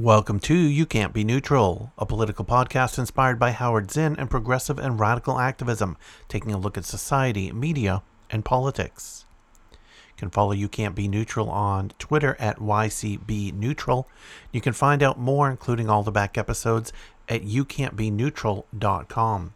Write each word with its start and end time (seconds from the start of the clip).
Welcome 0.00 0.38
to 0.40 0.54
You 0.54 0.84
Can't 0.86 1.12
Be 1.12 1.24
Neutral, 1.24 1.92
a 1.98 2.06
political 2.06 2.44
podcast 2.44 3.00
inspired 3.00 3.40
by 3.40 3.50
Howard 3.50 3.90
Zinn 3.90 4.14
and 4.16 4.30
progressive 4.30 4.78
and 4.78 5.00
radical 5.00 5.40
activism, 5.40 5.96
taking 6.28 6.52
a 6.52 6.56
look 6.56 6.78
at 6.78 6.84
society, 6.84 7.50
media, 7.50 8.04
and 8.30 8.44
politics. 8.44 9.24
You 9.72 9.78
can 10.16 10.30
follow 10.30 10.52
You 10.52 10.68
Can't 10.68 10.94
Be 10.94 11.08
Neutral 11.08 11.50
on 11.50 11.90
Twitter 11.98 12.36
at 12.38 12.60
YCB 12.60 13.54
Neutral. 13.54 14.08
You 14.52 14.60
can 14.60 14.72
find 14.72 15.02
out 15.02 15.18
more, 15.18 15.50
including 15.50 15.90
all 15.90 16.04
the 16.04 16.12
back 16.12 16.38
episodes, 16.38 16.92
at 17.28 17.42
youcan'tbeneutral.com. 17.42 19.54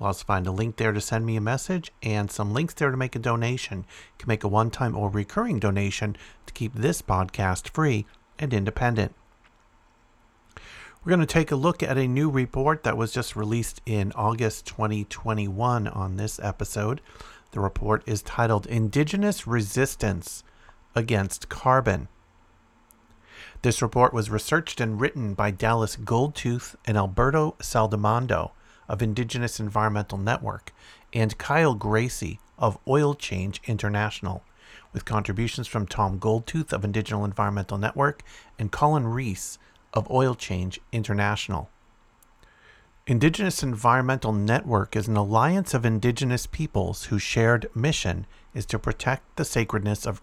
You'll 0.00 0.06
also 0.08 0.24
find 0.24 0.48
a 0.48 0.50
link 0.50 0.74
there 0.74 0.90
to 0.90 1.00
send 1.00 1.24
me 1.24 1.36
a 1.36 1.40
message 1.40 1.92
and 2.02 2.32
some 2.32 2.52
links 2.52 2.74
there 2.74 2.90
to 2.90 2.96
make 2.96 3.14
a 3.14 3.20
donation. 3.20 3.78
You 3.78 3.84
can 4.18 4.26
make 4.26 4.42
a 4.42 4.48
one 4.48 4.72
time 4.72 4.96
or 4.96 5.08
recurring 5.08 5.60
donation 5.60 6.16
to 6.46 6.52
keep 6.52 6.74
this 6.74 7.00
podcast 7.00 7.68
free 7.68 8.06
and 8.40 8.52
independent. 8.52 9.14
We're 11.04 11.10
going 11.10 11.20
to 11.20 11.26
take 11.26 11.50
a 11.50 11.56
look 11.56 11.82
at 11.82 11.98
a 11.98 12.08
new 12.08 12.30
report 12.30 12.82
that 12.84 12.96
was 12.96 13.12
just 13.12 13.36
released 13.36 13.82
in 13.84 14.10
August 14.12 14.64
2021 14.64 15.86
on 15.86 16.16
this 16.16 16.40
episode. 16.42 17.02
The 17.50 17.60
report 17.60 18.02
is 18.06 18.22
titled 18.22 18.64
Indigenous 18.64 19.46
Resistance 19.46 20.44
Against 20.94 21.50
Carbon. 21.50 22.08
This 23.60 23.82
report 23.82 24.14
was 24.14 24.30
researched 24.30 24.80
and 24.80 24.98
written 24.98 25.34
by 25.34 25.50
Dallas 25.50 25.96
Goldtooth 25.96 26.74
and 26.86 26.96
Alberto 26.96 27.54
Saldamando 27.60 28.52
of 28.88 29.02
Indigenous 29.02 29.60
Environmental 29.60 30.16
Network 30.16 30.72
and 31.12 31.36
Kyle 31.36 31.76
Gracey 31.76 32.38
of 32.58 32.78
Oil 32.88 33.14
Change 33.14 33.60
International, 33.66 34.42
with 34.94 35.04
contributions 35.04 35.66
from 35.66 35.86
Tom 35.86 36.18
Goldtooth 36.18 36.72
of 36.72 36.82
Indigenous 36.82 37.26
Environmental 37.26 37.76
Network 37.76 38.22
and 38.58 38.72
Collin 38.72 39.06
Rees 39.06 39.58
of 39.94 40.10
Oil 40.10 40.34
Change 40.34 40.80
International. 40.92 41.70
Indigenous 43.06 43.62
Environmental 43.62 44.32
Network 44.32 44.96
is 44.96 45.08
an 45.08 45.16
alliance 45.16 45.72
of 45.74 45.86
indigenous 45.86 46.46
peoples 46.46 47.04
whose 47.04 47.22
shared 47.22 47.70
mission 47.74 48.26
is 48.54 48.66
to 48.66 48.78
protect 48.78 49.36
the 49.36 49.44
sacredness 49.44 50.06
of 50.06 50.20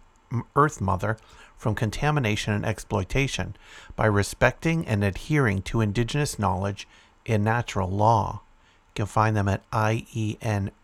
Earth 0.56 0.82
Mother 0.82 1.18
from 1.58 1.76
contamination 1.76 2.54
and 2.54 2.66
exploitation 2.66 3.56
by 3.96 4.06
respecting 4.08 4.88
and 4.88 5.04
adhering 5.04 5.62
to 5.64 5.82
indigenous 5.82 6.40
knowledge 6.40 6.88
and 7.26 7.44
natural 7.44 7.90
law. 7.90 8.42
You 8.90 8.94
can 8.96 9.06
find 9.06 9.38
them 9.38 9.48
at 9.48 9.70
ienearth.org. 9.72 10.84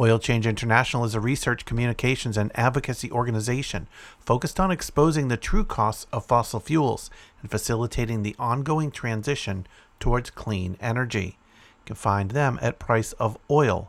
Oil 0.00 0.20
Change 0.20 0.46
International 0.46 1.04
is 1.04 1.16
a 1.16 1.20
research, 1.20 1.64
communications, 1.64 2.36
and 2.36 2.52
advocacy 2.54 3.10
organization 3.10 3.88
focused 4.20 4.60
on 4.60 4.70
exposing 4.70 5.26
the 5.26 5.36
true 5.36 5.64
costs 5.64 6.06
of 6.12 6.24
fossil 6.24 6.60
fuels 6.60 7.10
and 7.42 7.50
facilitating 7.50 8.22
the 8.22 8.36
ongoing 8.38 8.92
transition 8.92 9.66
towards 9.98 10.30
clean 10.30 10.76
energy. 10.80 11.36
You 11.80 11.86
can 11.86 11.96
find 11.96 12.30
them 12.30 12.60
at 12.62 12.78
priceofoil.org. 12.78 13.88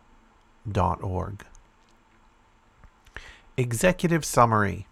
Executive 3.57 4.25
Summary 4.25 4.87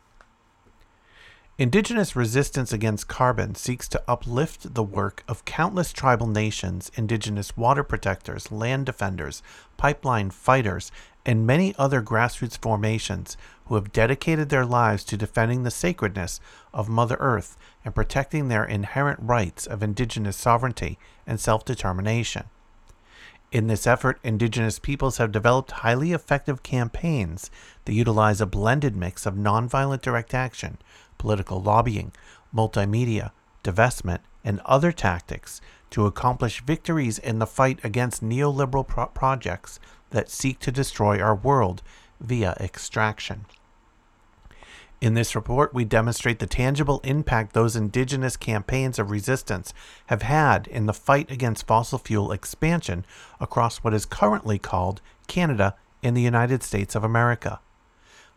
Indigenous 1.60 2.16
resistance 2.16 2.72
against 2.72 3.08
carbon 3.08 3.56
seeks 3.56 3.88
to 3.88 4.04
uplift 4.08 4.76
the 4.76 4.84
work 4.84 5.24
of 5.28 5.44
countless 5.44 5.92
tribal 5.92 6.28
nations, 6.28 6.92
indigenous 6.94 7.58
water 7.58 7.84
protectors, 7.84 8.52
land 8.52 8.86
defenders, 8.86 9.42
pipeline 9.76 10.30
fighters, 10.30 10.92
and 11.26 11.48
many 11.48 11.74
other 11.80 12.00
grassroots 12.00 12.60
formations 12.60 13.38
who 13.66 13.74
have 13.74 13.92
dedicated 13.92 14.50
their 14.50 14.68
lives 14.68 15.04
to 15.04 15.18
defending 15.18 15.64
the 15.64 15.72
sacredness 15.72 16.40
of 16.76 16.90
Mother 16.90 17.18
Earth 17.20 17.58
and 17.84 17.96
protecting 17.96 18.50
their 18.50 18.64
inherent 18.64 19.20
rights 19.20 19.66
of 19.66 19.82
indigenous 19.82 20.38
sovereignty 20.38 21.00
and 21.26 21.40
self 21.40 21.66
determination. 21.66 22.44
In 23.52 23.68
this 23.68 23.88
effort, 23.88 24.20
indigenous 24.24 24.78
peoples 24.78 25.18
have 25.18 25.32
developed 25.32 25.72
highly 25.72 26.12
effective 26.12 26.64
campaigns 26.64 27.50
that 27.86 27.94
utilize 27.94 28.42
a 28.42 28.46
blended 28.46 28.96
mix 28.96 29.26
of 29.26 29.36
nonviolent 29.36 30.02
direct 30.02 30.34
action, 30.34 30.78
political 31.18 31.62
lobbying, 31.62 32.12
multimedia, 32.54 33.32
divestment, 33.64 34.20
and 34.44 34.60
other 34.66 34.92
tactics 34.92 35.62
to 35.92 36.06
accomplish 36.06 36.62
victories 36.62 37.20
in 37.20 37.40
the 37.40 37.48
fight 37.48 37.80
against 37.84 38.24
neoliberal 38.24 38.86
pro- 38.86 39.08
projects 39.08 39.80
that 40.10 40.30
seek 40.30 40.60
to 40.60 40.72
destroy 40.72 41.22
our 41.22 41.36
world 41.36 41.82
via 42.20 42.56
extraction. 42.60 43.46
In 45.00 45.14
this 45.14 45.36
report, 45.36 45.76
we 45.76 45.86
demonstrate 45.86 46.40
the 46.40 46.48
tangible 46.48 47.02
impact 47.04 47.54
those 47.54 47.76
indigenous 47.76 48.36
campaigns 48.36 48.98
of 48.98 49.12
resistance 49.12 49.72
have 50.08 50.24
had 50.24 50.66
in 50.68 50.88
the 50.88 50.94
fight 50.94 51.30
against 51.30 51.68
fossil 51.68 52.00
fuel 52.00 52.32
expansion 52.32 53.06
across 53.40 53.78
what 53.78 53.94
is 53.94 54.06
currently 54.06 54.58
called 54.58 55.02
Canada 55.28 55.76
and 56.02 56.18
the 56.18 56.22
United 56.22 56.64
States 56.64 56.96
of 56.96 57.04
America. 57.04 57.60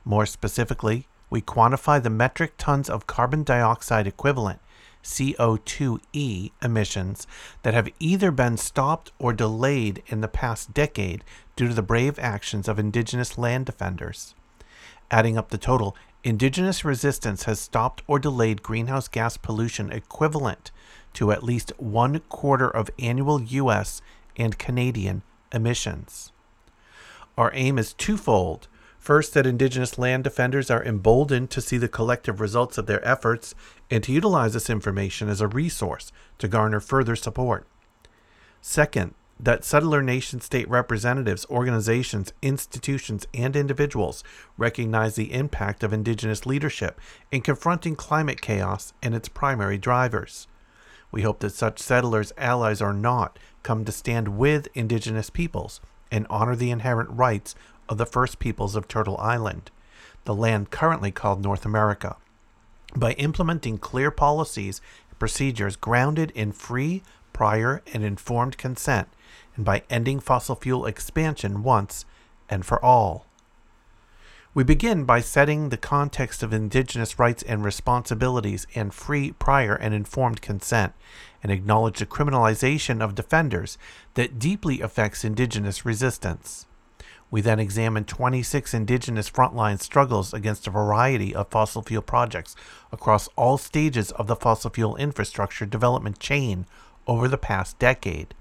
More 0.04 0.26
specifically, 0.26 1.06
we 1.30 1.40
quantify 1.40 2.02
the 2.02 2.10
metric 2.10 2.54
tons 2.58 2.90
of 2.90 3.06
carbon 3.06 3.42
dioxide 3.42 4.06
equivalent 4.06 4.60
CO2e 5.02 6.50
emissions 6.62 7.26
that 7.62 7.72
have 7.72 7.88
either 7.98 8.30
been 8.30 8.58
stopped 8.58 9.12
or 9.18 9.32
delayed 9.32 10.02
in 10.08 10.20
the 10.20 10.28
past 10.28 10.74
decade 10.74 11.24
due 11.56 11.68
to 11.68 11.74
the 11.74 11.80
brave 11.80 12.18
actions 12.18 12.68
of 12.68 12.78
indigenous 12.78 13.38
land 13.38 13.64
defenders. 13.64 14.34
Adding 15.10 15.38
up 15.38 15.48
the 15.48 15.58
total, 15.58 15.96
indigenous 16.24 16.84
resistance 16.84 17.44
has 17.44 17.60
stopped 17.60 18.02
or 18.06 18.18
delayed 18.18 18.62
greenhouse 18.62 19.08
gas 19.08 19.36
pollution 19.36 19.90
equivalent 19.90 20.70
to 21.14 21.32
at 21.32 21.42
least 21.42 21.72
one 21.78 22.20
quarter 22.28 22.68
of 22.68 22.90
annual 22.98 23.42
U.S. 23.42 24.00
and 24.36 24.58
Canadian 24.58 25.22
emissions. 25.52 26.32
Our 27.36 27.50
aim 27.54 27.78
is 27.78 27.92
twofold 27.92 28.68
First, 29.00 29.32
that 29.32 29.46
Indigenous 29.46 29.98
land 29.98 30.24
defenders 30.24 30.70
are 30.70 30.84
emboldened 30.84 31.48
to 31.50 31.62
see 31.62 31.78
the 31.78 31.88
collective 31.88 32.38
results 32.38 32.76
of 32.76 32.84
their 32.84 33.02
efforts 33.06 33.54
and 33.90 34.04
to 34.04 34.12
utilize 34.12 34.52
this 34.52 34.68
information 34.68 35.30
as 35.30 35.40
a 35.40 35.48
resource 35.48 36.12
to 36.38 36.46
garner 36.46 36.80
further 36.80 37.16
support. 37.16 37.66
Second, 38.60 39.14
that 39.42 39.64
settler 39.64 40.02
nation 40.02 40.40
state 40.40 40.68
representatives, 40.68 41.46
organizations, 41.48 42.32
institutions, 42.42 43.26
and 43.32 43.56
individuals 43.56 44.22
recognize 44.58 45.14
the 45.14 45.32
impact 45.32 45.82
of 45.82 45.94
Indigenous 45.94 46.44
leadership 46.44 47.00
in 47.32 47.40
confronting 47.40 47.96
climate 47.96 48.42
chaos 48.42 48.92
and 49.02 49.14
its 49.14 49.28
primary 49.28 49.78
drivers. 49.78 50.46
We 51.10 51.22
hope 51.22 51.40
that 51.40 51.54
such 51.54 51.78
settlers, 51.78 52.32
allies 52.36 52.82
or 52.82 52.92
not, 52.92 53.38
come 53.62 53.84
to 53.86 53.92
stand 53.92 54.36
with 54.36 54.68
Indigenous 54.74 55.30
peoples 55.30 55.80
and 56.12 56.26
honor 56.28 56.54
the 56.54 56.70
inherent 56.70 57.10
rights 57.10 57.54
of 57.88 57.96
the 57.96 58.06
first 58.06 58.38
peoples 58.38 58.76
of 58.76 58.88
Turtle 58.88 59.16
Island, 59.18 59.70
the 60.24 60.34
land 60.34 60.70
currently 60.70 61.10
called 61.10 61.42
North 61.42 61.64
America, 61.64 62.16
by 62.94 63.12
implementing 63.12 63.78
clear 63.78 64.10
policies 64.10 64.82
and 65.08 65.18
procedures 65.18 65.76
grounded 65.76 66.30
in 66.32 66.52
free, 66.52 67.02
prior, 67.32 67.82
and 67.92 68.04
informed 68.04 68.58
consent, 68.58 69.08
and 69.56 69.64
by 69.64 69.82
ending 69.90 70.20
fossil 70.20 70.54
fuel 70.54 70.86
expansion 70.86 71.62
once 71.62 72.04
and 72.48 72.64
for 72.64 72.84
all. 72.84 73.26
We 74.52 74.64
begin 74.64 75.04
by 75.04 75.20
setting 75.20 75.68
the 75.68 75.76
context 75.76 76.42
of 76.42 76.52
Indigenous 76.52 77.20
rights 77.20 77.44
and 77.44 77.64
responsibilities 77.64 78.66
and 78.74 78.92
free, 78.92 79.30
prior, 79.30 79.76
and 79.76 79.94
informed 79.94 80.42
consent, 80.42 80.92
and 81.40 81.52
acknowledge 81.52 82.00
the 82.00 82.06
criminalization 82.06 83.00
of 83.00 83.14
defenders 83.14 83.78
that 84.14 84.40
deeply 84.40 84.80
affects 84.80 85.24
Indigenous 85.24 85.84
resistance. 85.84 86.66
We 87.30 87.40
then 87.40 87.60
examine 87.60 88.04
26 88.06 88.74
indigenous 88.74 89.30
frontline 89.30 89.80
struggles 89.80 90.34
against 90.34 90.66
a 90.66 90.70
variety 90.70 91.32
of 91.32 91.48
fossil 91.48 91.82
fuel 91.82 92.02
projects 92.02 92.56
across 92.90 93.28
all 93.36 93.56
stages 93.56 94.10
of 94.12 94.26
the 94.26 94.34
fossil 94.34 94.70
fuel 94.70 94.96
infrastructure 94.96 95.64
development 95.64 96.18
chain 96.18 96.66
over 97.06 97.28
the 97.28 97.38
past 97.38 97.78
decade. 97.78 98.34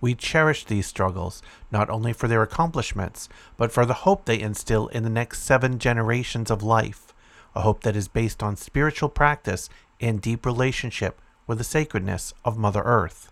We 0.00 0.14
cherish 0.14 0.64
these 0.64 0.86
struggles 0.86 1.42
not 1.70 1.90
only 1.90 2.12
for 2.12 2.26
their 2.26 2.42
accomplishments, 2.42 3.28
but 3.56 3.70
for 3.70 3.84
the 3.84 3.94
hope 4.04 4.24
they 4.24 4.40
instill 4.40 4.88
in 4.88 5.02
the 5.02 5.10
next 5.10 5.42
seven 5.42 5.78
generations 5.78 6.50
of 6.50 6.62
life, 6.62 7.12
a 7.54 7.60
hope 7.60 7.82
that 7.82 7.96
is 7.96 8.08
based 8.08 8.42
on 8.42 8.56
spiritual 8.56 9.10
practice 9.10 9.68
and 10.00 10.22
deep 10.22 10.46
relationship 10.46 11.20
with 11.46 11.58
the 11.58 11.64
sacredness 11.64 12.32
of 12.44 12.56
Mother 12.56 12.82
Earth. 12.82 13.30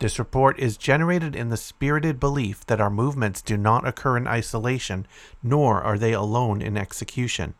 This 0.00 0.18
report 0.18 0.58
is 0.58 0.76
generated 0.76 1.36
in 1.36 1.50
the 1.50 1.56
spirited 1.56 2.18
belief 2.18 2.66
that 2.66 2.80
our 2.80 2.90
movements 2.90 3.40
do 3.40 3.56
not 3.56 3.86
occur 3.86 4.16
in 4.16 4.26
isolation, 4.26 5.06
nor 5.42 5.80
are 5.80 5.98
they 5.98 6.12
alone 6.12 6.60
in 6.60 6.76
execution. 6.76 7.54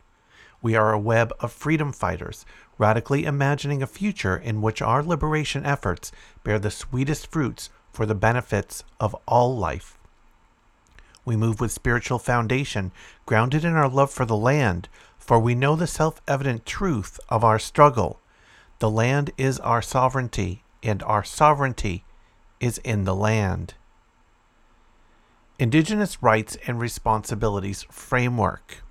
We 0.61 0.75
are 0.75 0.93
a 0.93 0.99
web 0.99 1.32
of 1.38 1.52
freedom 1.52 1.93
fighters, 1.93 2.44
radically 2.76 3.25
imagining 3.25 3.82
a 3.82 3.87
future 3.87 4.37
in 4.37 4.62
which 4.62 4.82
our 4.82 5.02
liberation 5.02 5.64
efforts 5.64 6.11
bear 6.43 6.58
the 6.58 6.70
sweetest 6.70 7.31
fruits 7.31 7.70
for 7.94 8.05
the 8.06 8.14
benefits 8.14 8.82
of 8.99 9.14
all 9.26 9.56
life. 9.56 9.96
We 11.25 11.37
move 11.37 11.61
with 11.61 11.73
spiritual 11.73 12.19
foundation, 12.19 12.93
grounded 13.25 13.64
in 13.64 13.75
our 13.75 13.88
love 13.88 14.11
for 14.11 14.26
the 14.26 14.37
land, 14.37 14.88
for 15.19 15.38
we 15.38 15.55
know 15.55 15.76
the 15.76 15.87
self 15.87 16.20
evident 16.29 16.67
truth 16.67 17.19
of 17.29 17.44
our 17.44 17.58
struggle. 17.58 18.20
The 18.81 18.91
land 18.91 19.31
is 19.38 19.58
our 19.61 19.81
sovereignty, 19.81 20.64
and 20.82 21.02
our 21.05 21.25
sovereignty 21.25 22.05
is 22.61 22.79
in 22.79 23.05
the 23.05 23.14
land. 23.14 23.75
Indigenous 25.58 26.23
Rights 26.23 26.58
and 26.67 26.81
Responsibilities 26.81 27.87
Framework 27.91 28.82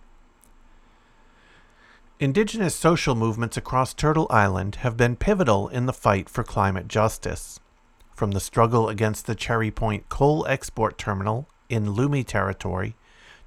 Indigenous 2.19 2.73
social 2.73 3.15
movements 3.15 3.57
across 3.57 3.93
Turtle 3.93 4.27
Island 4.29 4.75
have 4.75 4.95
been 4.95 5.17
pivotal 5.17 5.67
in 5.67 5.87
the 5.87 5.93
fight 5.93 6.29
for 6.29 6.43
climate 6.43 6.87
justice. 6.87 7.59
From 8.23 8.31
the 8.31 8.39
struggle 8.39 8.87
against 8.87 9.25
the 9.25 9.35
Cherry 9.35 9.69
Point 9.69 10.07
coal 10.07 10.47
export 10.47 10.97
terminal 10.97 11.49
in 11.67 11.87
Lummi 11.87 12.25
Territory 12.25 12.95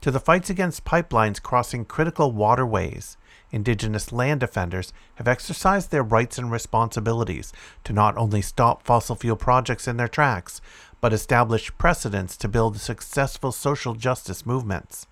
to 0.02 0.10
the 0.10 0.20
fights 0.20 0.50
against 0.50 0.84
pipelines 0.84 1.40
crossing 1.40 1.86
critical 1.86 2.30
waterways, 2.30 3.16
Indigenous 3.50 4.12
land 4.12 4.40
defenders 4.40 4.92
have 5.14 5.26
exercised 5.26 5.90
their 5.90 6.02
rights 6.02 6.36
and 6.36 6.52
responsibilities 6.52 7.54
to 7.84 7.94
not 7.94 8.18
only 8.18 8.42
stop 8.42 8.82
fossil 8.82 9.16
fuel 9.16 9.34
projects 9.34 9.88
in 9.88 9.96
their 9.96 10.08
tracks, 10.08 10.60
but 11.00 11.14
establish 11.14 11.72
precedents 11.78 12.36
to 12.36 12.46
build 12.46 12.78
successful 12.78 13.52
social 13.52 13.94
justice 13.94 14.44
movements. 14.44 15.06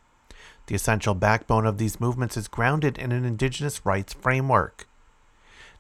The 0.67 0.75
essential 0.75 1.15
backbone 1.15 1.65
of 1.65 1.79
these 1.79 1.99
movements 1.99 2.37
is 2.37 2.49
grounded 2.49 2.99
in 2.99 3.13
an 3.13 3.25
Indigenous 3.25 3.87
rights 3.87 4.13
framework. 4.13 4.87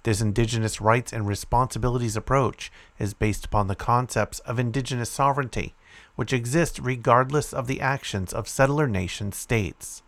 This 0.05 0.21
Indigenous 0.21 0.83
rights 0.83 1.15
and 1.15 1.27
responsibilities 1.27 2.15
approach 2.15 2.71
is 2.99 3.15
based 3.15 3.47
upon 3.47 3.69
the 3.69 3.75
concepts 3.75 4.39
of 4.41 4.59
Indigenous 4.59 5.09
sovereignty, 5.09 5.75
which 6.15 6.33
exist 6.33 6.79
regardless 6.79 7.55
of 7.55 7.67
the 7.67 7.81
actions 7.81 8.35
of 8.35 8.47
settler 8.47 8.87
nation 8.87 9.33
states. 9.33 10.03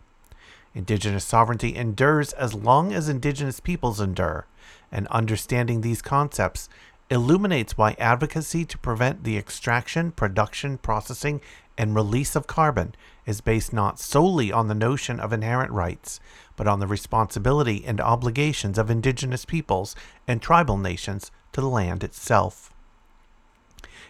Indigenous 0.75 1.25
sovereignty 1.25 1.75
endures 1.75 2.34
as 2.34 2.52
long 2.52 2.93
as 2.93 3.08
Indigenous 3.08 3.58
peoples 3.58 3.98
endure, 3.98 4.46
and 4.93 5.06
understanding 5.06 5.81
these 5.81 6.02
concepts 6.02 6.69
illuminates 7.08 7.78
why 7.78 7.96
advocacy 7.99 8.66
to 8.66 8.76
prevent 8.76 9.25
the 9.25 9.38
extraction, 9.38 10.12
production, 10.12 10.76
processing, 10.76 11.40
and 11.78 11.94
release 11.94 12.37
of 12.37 12.46
carbon 12.46 12.94
is 13.25 13.40
based 13.40 13.72
not 13.72 13.99
solely 13.99 14.52
on 14.52 14.69
the 14.69 14.75
notion 14.75 15.19
of 15.19 15.32
inherent 15.32 15.70
rights, 15.70 16.20
but 16.56 16.66
on 16.66 16.80
the 16.80 16.86
responsibility 16.86 17.84
and 17.86 18.00
obligations 18.00 18.78
of 18.78 18.90
indigenous 18.90 19.44
peoples 19.44 19.94
and 20.26 20.42
tribal 20.42 20.78
nations 20.78 21.30
to 21.52 21.60
the 21.60 21.68
land 21.68 22.02
itself. 22.02 22.72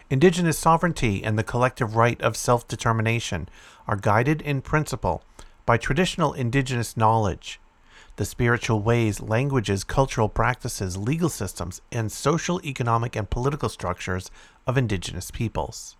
Indigenous 0.09 0.57
sovereignty 0.57 1.23
and 1.23 1.37
the 1.37 1.43
collective 1.43 1.95
right 1.95 2.21
of 2.21 2.37
self 2.37 2.67
determination 2.67 3.49
are 3.87 3.97
guided 3.97 4.41
in 4.41 4.61
principle 4.61 5.21
by 5.65 5.77
traditional 5.77 6.31
indigenous 6.31 6.95
knowledge, 6.95 7.59
the 8.15 8.23
spiritual 8.25 8.81
ways, 8.81 9.19
languages, 9.19 9.83
cultural 9.83 10.29
practices, 10.29 10.97
legal 10.97 11.29
systems, 11.29 11.81
and 11.91 12.11
social, 12.11 12.61
economic, 12.65 13.15
and 13.17 13.29
political 13.29 13.67
structures 13.67 14.31
of 14.65 14.77
indigenous 14.77 15.29
peoples. 15.29 15.97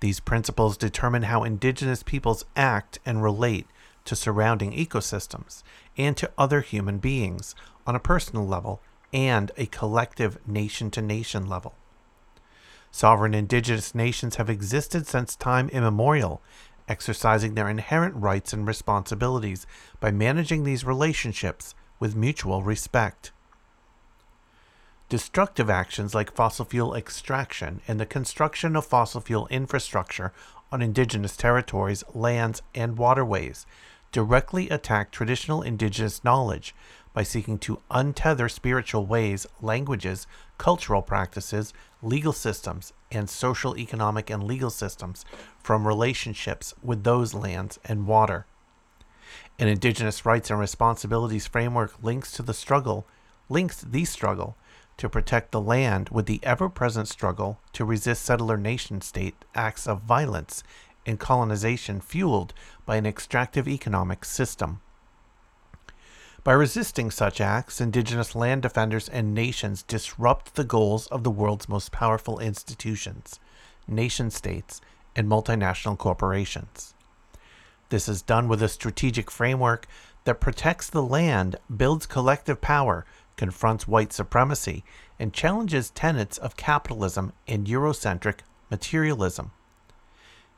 These 0.00 0.20
principles 0.20 0.76
determine 0.76 1.22
how 1.22 1.44
indigenous 1.44 2.02
peoples 2.02 2.44
act 2.56 2.98
and 3.06 3.22
relate 3.22 3.66
to 4.04 4.16
surrounding 4.16 4.72
ecosystems 4.72 5.62
and 5.96 6.16
to 6.16 6.30
other 6.36 6.60
human 6.60 6.98
beings 6.98 7.54
on 7.86 7.94
a 7.94 8.00
personal 8.00 8.46
level 8.46 8.80
and 9.12 9.52
a 9.56 9.66
collective 9.66 10.38
nation 10.46 10.90
to 10.90 11.00
nation 11.00 11.46
level. 11.46 11.74
Sovereign 12.90 13.34
indigenous 13.34 13.94
nations 13.94 14.36
have 14.36 14.50
existed 14.50 15.06
since 15.06 15.34
time 15.34 15.68
immemorial, 15.70 16.40
exercising 16.88 17.54
their 17.54 17.68
inherent 17.68 18.14
rights 18.14 18.52
and 18.52 18.66
responsibilities 18.66 19.66
by 20.00 20.10
managing 20.10 20.64
these 20.64 20.84
relationships 20.84 21.74
with 21.98 22.14
mutual 22.14 22.62
respect. 22.62 23.32
Destructive 25.08 25.70
actions 25.70 26.14
like 26.14 26.34
fossil 26.34 26.64
fuel 26.64 26.94
extraction 26.94 27.80
and 27.86 28.00
the 28.00 28.06
construction 28.06 28.74
of 28.76 28.86
fossil 28.86 29.20
fuel 29.20 29.46
infrastructure 29.48 30.32
on 30.72 30.82
indigenous 30.82 31.36
territories, 31.36 32.02
lands, 32.14 32.62
and 32.74 32.98
waterways 32.98 33.66
directly 34.14 34.70
attack 34.70 35.10
traditional 35.10 35.60
indigenous 35.60 36.22
knowledge 36.22 36.72
by 37.12 37.24
seeking 37.24 37.58
to 37.58 37.80
untether 37.90 38.48
spiritual 38.48 39.04
ways, 39.04 39.44
languages, 39.60 40.28
cultural 40.56 41.02
practices, 41.02 41.74
legal 42.00 42.32
systems, 42.32 42.92
and 43.10 43.28
social, 43.28 43.76
economic, 43.76 44.30
and 44.30 44.44
legal 44.44 44.70
systems 44.70 45.24
from 45.58 45.84
relationships 45.84 46.72
with 46.80 47.02
those 47.02 47.34
lands 47.34 47.80
and 47.86 48.06
water. 48.06 48.46
An 49.58 49.66
Indigenous 49.66 50.24
rights 50.24 50.48
and 50.48 50.60
responsibilities 50.60 51.48
framework 51.48 52.00
links 52.00 52.30
to 52.32 52.42
the 52.42 52.54
struggle, 52.54 53.08
links 53.48 53.80
the 53.80 54.04
struggle 54.04 54.56
to 54.96 55.08
protect 55.08 55.50
the 55.50 55.60
land 55.60 56.10
with 56.10 56.26
the 56.26 56.38
ever 56.44 56.68
present 56.68 57.08
struggle 57.08 57.58
to 57.72 57.84
resist 57.84 58.22
settler 58.22 58.56
nation 58.56 59.00
state 59.00 59.34
acts 59.56 59.88
of 59.88 60.02
violence 60.02 60.62
and 61.06 61.18
colonization 61.18 62.00
fueled 62.00 62.54
by 62.86 62.96
an 62.96 63.06
extractive 63.06 63.68
economic 63.68 64.24
system. 64.24 64.80
By 66.44 66.52
resisting 66.52 67.10
such 67.10 67.40
acts, 67.40 67.80
indigenous 67.80 68.34
land 68.34 68.62
defenders 68.62 69.08
and 69.08 69.32
nations 69.32 69.82
disrupt 69.82 70.54
the 70.54 70.64
goals 70.64 71.06
of 71.06 71.24
the 71.24 71.30
world's 71.30 71.70
most 71.70 71.90
powerful 71.90 72.38
institutions, 72.38 73.40
nation 73.88 74.30
states, 74.30 74.82
and 75.16 75.26
multinational 75.26 75.96
corporations. 75.96 76.94
This 77.88 78.08
is 78.08 78.20
done 78.20 78.48
with 78.48 78.62
a 78.62 78.68
strategic 78.68 79.30
framework 79.30 79.86
that 80.24 80.40
protects 80.40 80.90
the 80.90 81.02
land, 81.02 81.56
builds 81.74 82.06
collective 82.06 82.60
power, 82.60 83.06
confronts 83.36 83.88
white 83.88 84.12
supremacy, 84.12 84.84
and 85.18 85.32
challenges 85.32 85.90
tenets 85.90 86.38
of 86.38 86.56
capitalism 86.56 87.32
and 87.46 87.66
Eurocentric 87.66 88.40
materialism. 88.70 89.52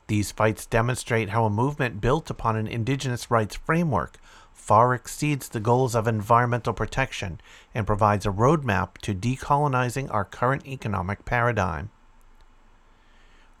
These 0.07 0.31
fights 0.31 0.65
demonstrate 0.65 1.29
how 1.29 1.45
a 1.45 1.49
movement 1.49 2.01
built 2.01 2.29
upon 2.29 2.55
an 2.55 2.67
indigenous 2.67 3.29
rights 3.29 3.55
framework 3.55 4.17
far 4.53 4.93
exceeds 4.93 5.49
the 5.49 5.59
goals 5.59 5.95
of 5.95 6.07
environmental 6.07 6.73
protection 6.73 7.39
and 7.73 7.87
provides 7.87 8.25
a 8.25 8.31
roadmap 8.31 8.97
to 8.99 9.13
decolonizing 9.13 10.11
our 10.13 10.25
current 10.25 10.65
economic 10.65 11.25
paradigm. 11.25 11.89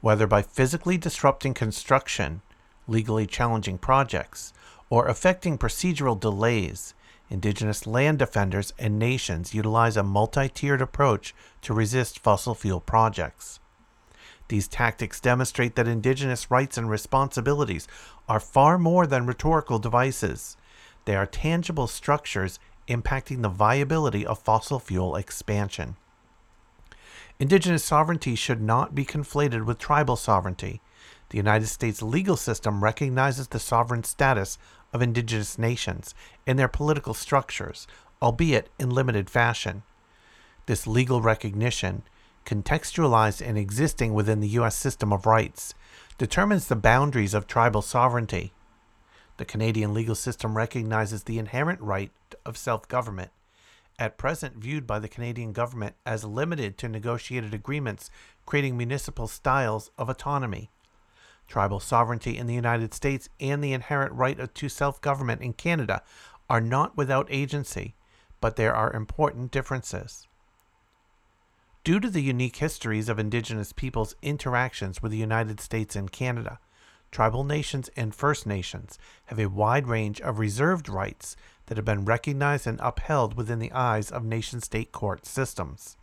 Whether 0.01 0.27
by 0.27 0.41
physically 0.41 0.97
disrupting 0.97 1.53
construction, 1.53 2.41
legally 2.87 3.25
challenging 3.25 3.77
projects, 3.77 4.53
or 4.89 5.07
affecting 5.07 5.57
procedural 5.57 6.19
delays, 6.19 6.93
Indigenous 7.29 7.85
land 7.85 8.19
defenders 8.19 8.73
and 8.79 8.97
nations 8.97 9.53
utilize 9.53 9.97
a 9.97 10.03
multi 10.03 10.47
tiered 10.47 10.81
approach 10.81 11.35
to 11.61 11.73
resist 11.73 12.19
fossil 12.19 12.55
fuel 12.55 12.79
projects. 12.79 13.59
These 14.49 14.67
tactics 14.67 15.19
demonstrate 15.19 15.75
that 15.75 15.87
Indigenous 15.87 16.49
rights 16.49 16.77
and 16.77 16.89
responsibilities 16.89 17.87
are 18.29 18.39
far 18.39 18.77
more 18.77 19.05
than 19.05 19.25
rhetorical 19.25 19.79
devices. 19.79 20.55
They 21.05 21.15
are 21.15 21.25
tangible 21.25 21.87
structures 21.87 22.59
impacting 22.87 23.41
the 23.41 23.49
viability 23.49 24.25
of 24.25 24.39
fossil 24.39 24.79
fuel 24.79 25.15
expansion. 25.15 25.97
Indigenous 27.39 27.83
sovereignty 27.83 28.35
should 28.35 28.61
not 28.61 28.95
be 28.95 29.05
conflated 29.05 29.65
with 29.65 29.77
tribal 29.77 30.15
sovereignty. 30.15 30.81
The 31.29 31.37
United 31.37 31.67
States 31.67 32.01
legal 32.01 32.37
system 32.37 32.83
recognizes 32.83 33.49
the 33.49 33.59
sovereign 33.59 34.03
status 34.03 34.57
of 34.93 35.01
indigenous 35.01 35.59
nations 35.59 36.15
and 36.47 36.57
their 36.57 36.69
political 36.69 37.13
structures, 37.13 37.85
albeit 38.21 38.69
in 38.79 38.89
limited 38.89 39.29
fashion. 39.29 39.83
This 40.65 40.87
legal 40.87 41.21
recognition, 41.21 42.03
contextualized 42.47 43.45
and 43.45 43.57
existing 43.57 44.13
within 44.13 44.39
the 44.39 44.47
U.S. 44.59 44.73
system 44.73 45.11
of 45.11 45.25
rights, 45.25 45.73
determines 46.17 46.67
the 46.67 46.77
boundaries 46.77 47.33
of 47.33 47.45
tribal 47.45 47.81
sovereignty. 47.81 48.53
The 49.35 49.43
Canadian 49.43 49.93
legal 49.93 50.15
system 50.15 50.55
recognizes 50.55 51.23
the 51.23 51.39
inherent 51.39 51.81
right 51.81 52.11
of 52.45 52.57
self 52.57 52.87
government, 52.87 53.31
at 53.99 54.17
present 54.17 54.55
viewed 54.55 54.87
by 54.87 54.97
the 54.97 55.09
Canadian 55.09 55.51
government 55.51 55.95
as 56.05 56.23
limited 56.23 56.77
to 56.77 56.87
negotiated 56.87 57.53
agreements 57.53 58.09
creating 58.45 58.77
municipal 58.77 59.27
styles 59.27 59.91
of 59.97 60.07
autonomy. 60.07 60.69
Tribal 61.49 61.81
sovereignty 61.81 62.37
in 62.37 62.47
the 62.47 62.53
United 62.53 62.93
States 62.93 63.27
and 63.41 63.61
the 63.61 63.73
inherent 63.73 64.13
right 64.13 64.55
to 64.55 64.69
self 64.69 65.01
government 65.01 65.41
in 65.41 65.51
Canada 65.51 66.01
are 66.49 66.61
not 66.61 66.95
without 66.95 67.27
agency, 67.29 67.95
but 68.39 68.55
there 68.55 68.73
are 68.73 68.93
important 68.93 69.51
differences. 69.51 70.27
Due 71.87 72.01
to 72.01 72.09
the 72.09 72.21
unique 72.21 72.57
histories 72.57 73.07
of 73.07 73.17
Indigenous 73.17 73.71
peoples' 73.71 74.13
interactions 74.21 75.01
with 75.01 75.09
the 75.09 75.17
United 75.17 75.61
States 75.61 75.95
and 75.95 76.11
Canada, 76.11 76.59
tribal 77.11 77.45
nations 77.45 77.89
and 77.95 78.13
First 78.13 78.45
Nations 78.45 78.99
have 79.27 79.39
a 79.39 79.45
wide 79.45 79.87
range 79.87 80.19
of 80.19 80.37
reserved 80.37 80.89
rights 80.89 81.37
that 81.67 81.77
have 81.77 81.85
been 81.85 82.03
recognized 82.03 82.67
and 82.67 82.77
upheld 82.83 83.35
within 83.37 83.59
the 83.59 83.71
eyes 83.71 84.11
of 84.11 84.25
nation 84.25 84.59
state 84.59 84.91
court 84.91 85.25
systems. 85.25 85.95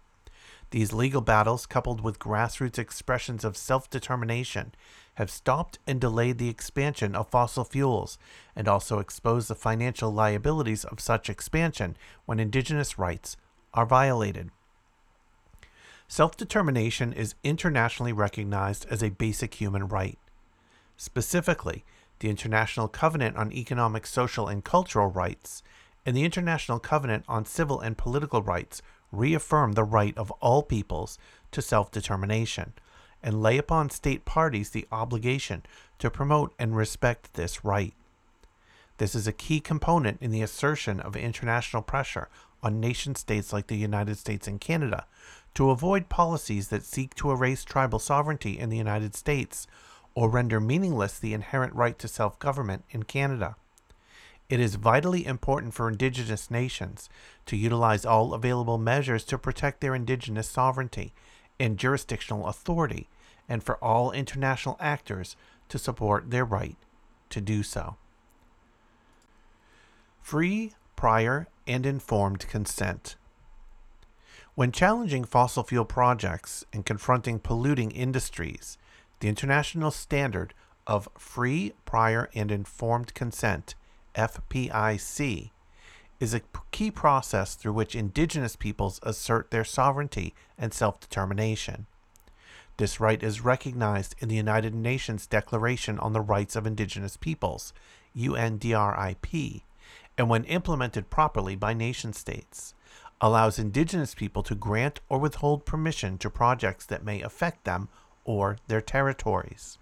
These 0.70 0.94
legal 0.94 1.20
battles, 1.20 1.66
coupled 1.66 2.00
with 2.00 2.18
grassroots 2.18 2.78
expressions 2.78 3.44
of 3.44 3.54
self 3.54 3.90
determination, 3.90 4.72
have 5.16 5.30
stopped 5.30 5.78
and 5.86 6.00
delayed 6.00 6.38
the 6.38 6.48
expansion 6.48 7.14
of 7.14 7.28
fossil 7.28 7.62
fuels 7.62 8.16
and 8.56 8.66
also 8.68 9.00
exposed 9.00 9.48
the 9.48 9.54
financial 9.54 10.10
liabilities 10.10 10.86
of 10.86 10.98
such 10.98 11.28
expansion 11.28 11.94
when 12.24 12.40
Indigenous 12.40 12.98
rights 12.98 13.36
are 13.74 13.84
violated. 13.84 14.50
Self 16.08 16.36
determination 16.36 17.12
is 17.12 17.34
internationally 17.42 18.12
recognized 18.12 18.86
as 18.90 19.02
a 19.02 19.10
basic 19.10 19.54
human 19.54 19.88
right. 19.88 20.18
Specifically, 20.96 21.84
the 22.20 22.30
International 22.30 22.88
Covenant 22.88 23.36
on 23.36 23.52
Economic, 23.52 24.06
Social, 24.06 24.46
and 24.48 24.64
Cultural 24.64 25.08
Rights 25.08 25.62
and 26.06 26.16
the 26.16 26.24
International 26.24 26.78
Covenant 26.78 27.24
on 27.28 27.44
Civil 27.44 27.80
and 27.80 27.96
Political 27.96 28.42
Rights 28.42 28.82
reaffirm 29.10 29.72
the 29.72 29.84
right 29.84 30.16
of 30.16 30.30
all 30.32 30.62
peoples 30.62 31.18
to 31.50 31.62
self 31.62 31.90
determination 31.90 32.74
and 33.22 33.42
lay 33.42 33.56
upon 33.56 33.88
state 33.88 34.24
parties 34.24 34.70
the 34.70 34.86
obligation 34.92 35.62
to 35.98 36.10
promote 36.10 36.52
and 36.58 36.76
respect 36.76 37.34
this 37.34 37.64
right. 37.64 37.94
This 38.98 39.14
is 39.14 39.26
a 39.26 39.32
key 39.32 39.60
component 39.60 40.20
in 40.20 40.30
the 40.30 40.42
assertion 40.42 41.00
of 41.00 41.16
international 41.16 41.82
pressure 41.82 42.28
on 42.62 42.80
nation 42.80 43.14
states 43.14 43.52
like 43.52 43.66
the 43.66 43.76
United 43.76 44.18
States 44.18 44.46
and 44.46 44.60
Canada 44.60 45.06
to 45.54 45.70
avoid 45.70 46.08
policies 46.08 46.68
that 46.68 46.84
seek 46.84 47.14
to 47.14 47.30
erase 47.30 47.64
tribal 47.64 47.98
sovereignty 47.98 48.58
in 48.58 48.70
the 48.70 48.76
United 48.76 49.14
States 49.14 49.66
or 50.14 50.28
render 50.28 50.60
meaningless 50.60 51.18
the 51.18 51.34
inherent 51.34 51.74
right 51.74 51.98
to 51.98 52.08
self 52.08 52.38
government 52.38 52.84
in 52.90 53.04
Canada. 53.04 53.56
It 54.48 54.60
is 54.60 54.74
vitally 54.74 55.24
important 55.24 55.74
for 55.74 55.88
Indigenous 55.88 56.50
nations 56.50 57.08
to 57.46 57.56
utilize 57.56 58.04
all 58.04 58.34
available 58.34 58.78
measures 58.78 59.24
to 59.24 59.38
protect 59.38 59.80
their 59.80 59.94
Indigenous 59.94 60.48
sovereignty 60.48 61.14
and 61.58 61.78
jurisdictional 61.78 62.46
authority, 62.46 63.08
and 63.48 63.62
for 63.62 63.76
all 63.76 64.10
international 64.12 64.76
actors 64.80 65.36
to 65.68 65.78
support 65.78 66.30
their 66.30 66.44
right 66.44 66.76
to 67.30 67.40
do 67.40 67.62
so. 67.62 67.96
Free, 70.20 70.72
prior, 70.96 71.48
and 71.66 71.86
informed 71.86 72.46
consent. 72.48 73.16
When 74.56 74.70
challenging 74.70 75.24
fossil 75.24 75.64
fuel 75.64 75.84
projects 75.84 76.64
and 76.72 76.86
confronting 76.86 77.40
polluting 77.40 77.90
industries, 77.90 78.78
the 79.18 79.28
international 79.28 79.90
standard 79.90 80.54
of 80.86 81.08
free, 81.18 81.72
prior, 81.84 82.30
and 82.36 82.52
informed 82.52 83.14
consent, 83.14 83.74
FPIC, 84.14 85.50
is 86.20 86.34
a 86.34 86.42
key 86.70 86.92
process 86.92 87.56
through 87.56 87.72
which 87.72 87.96
indigenous 87.96 88.54
peoples 88.54 89.00
assert 89.02 89.50
their 89.50 89.64
sovereignty 89.64 90.34
and 90.56 90.72
self 90.72 91.00
determination. 91.00 91.86
This 92.76 93.00
right 93.00 93.24
is 93.24 93.40
recognized 93.40 94.14
in 94.20 94.28
the 94.28 94.36
United 94.36 94.72
Nations 94.72 95.26
Declaration 95.26 95.98
on 95.98 96.12
the 96.12 96.20
Rights 96.20 96.54
of 96.54 96.64
Indigenous 96.64 97.16
Peoples, 97.16 97.72
UNDRIP, 98.16 99.62
and 100.16 100.28
when 100.28 100.44
implemented 100.44 101.10
properly 101.10 101.56
by 101.56 101.74
nation 101.74 102.12
states, 102.12 102.72
allows 103.20 103.58
indigenous 103.58 104.14
people 104.14 104.42
to 104.42 104.54
grant 104.54 105.00
or 105.08 105.18
withhold 105.18 105.64
permission 105.64 106.18
to 106.18 106.30
projects 106.30 106.84
that 106.86 107.04
may 107.04 107.22
affect 107.22 107.64
them 107.64 107.88
or 108.24 108.58
their 108.66 108.80
territories. 108.80 109.78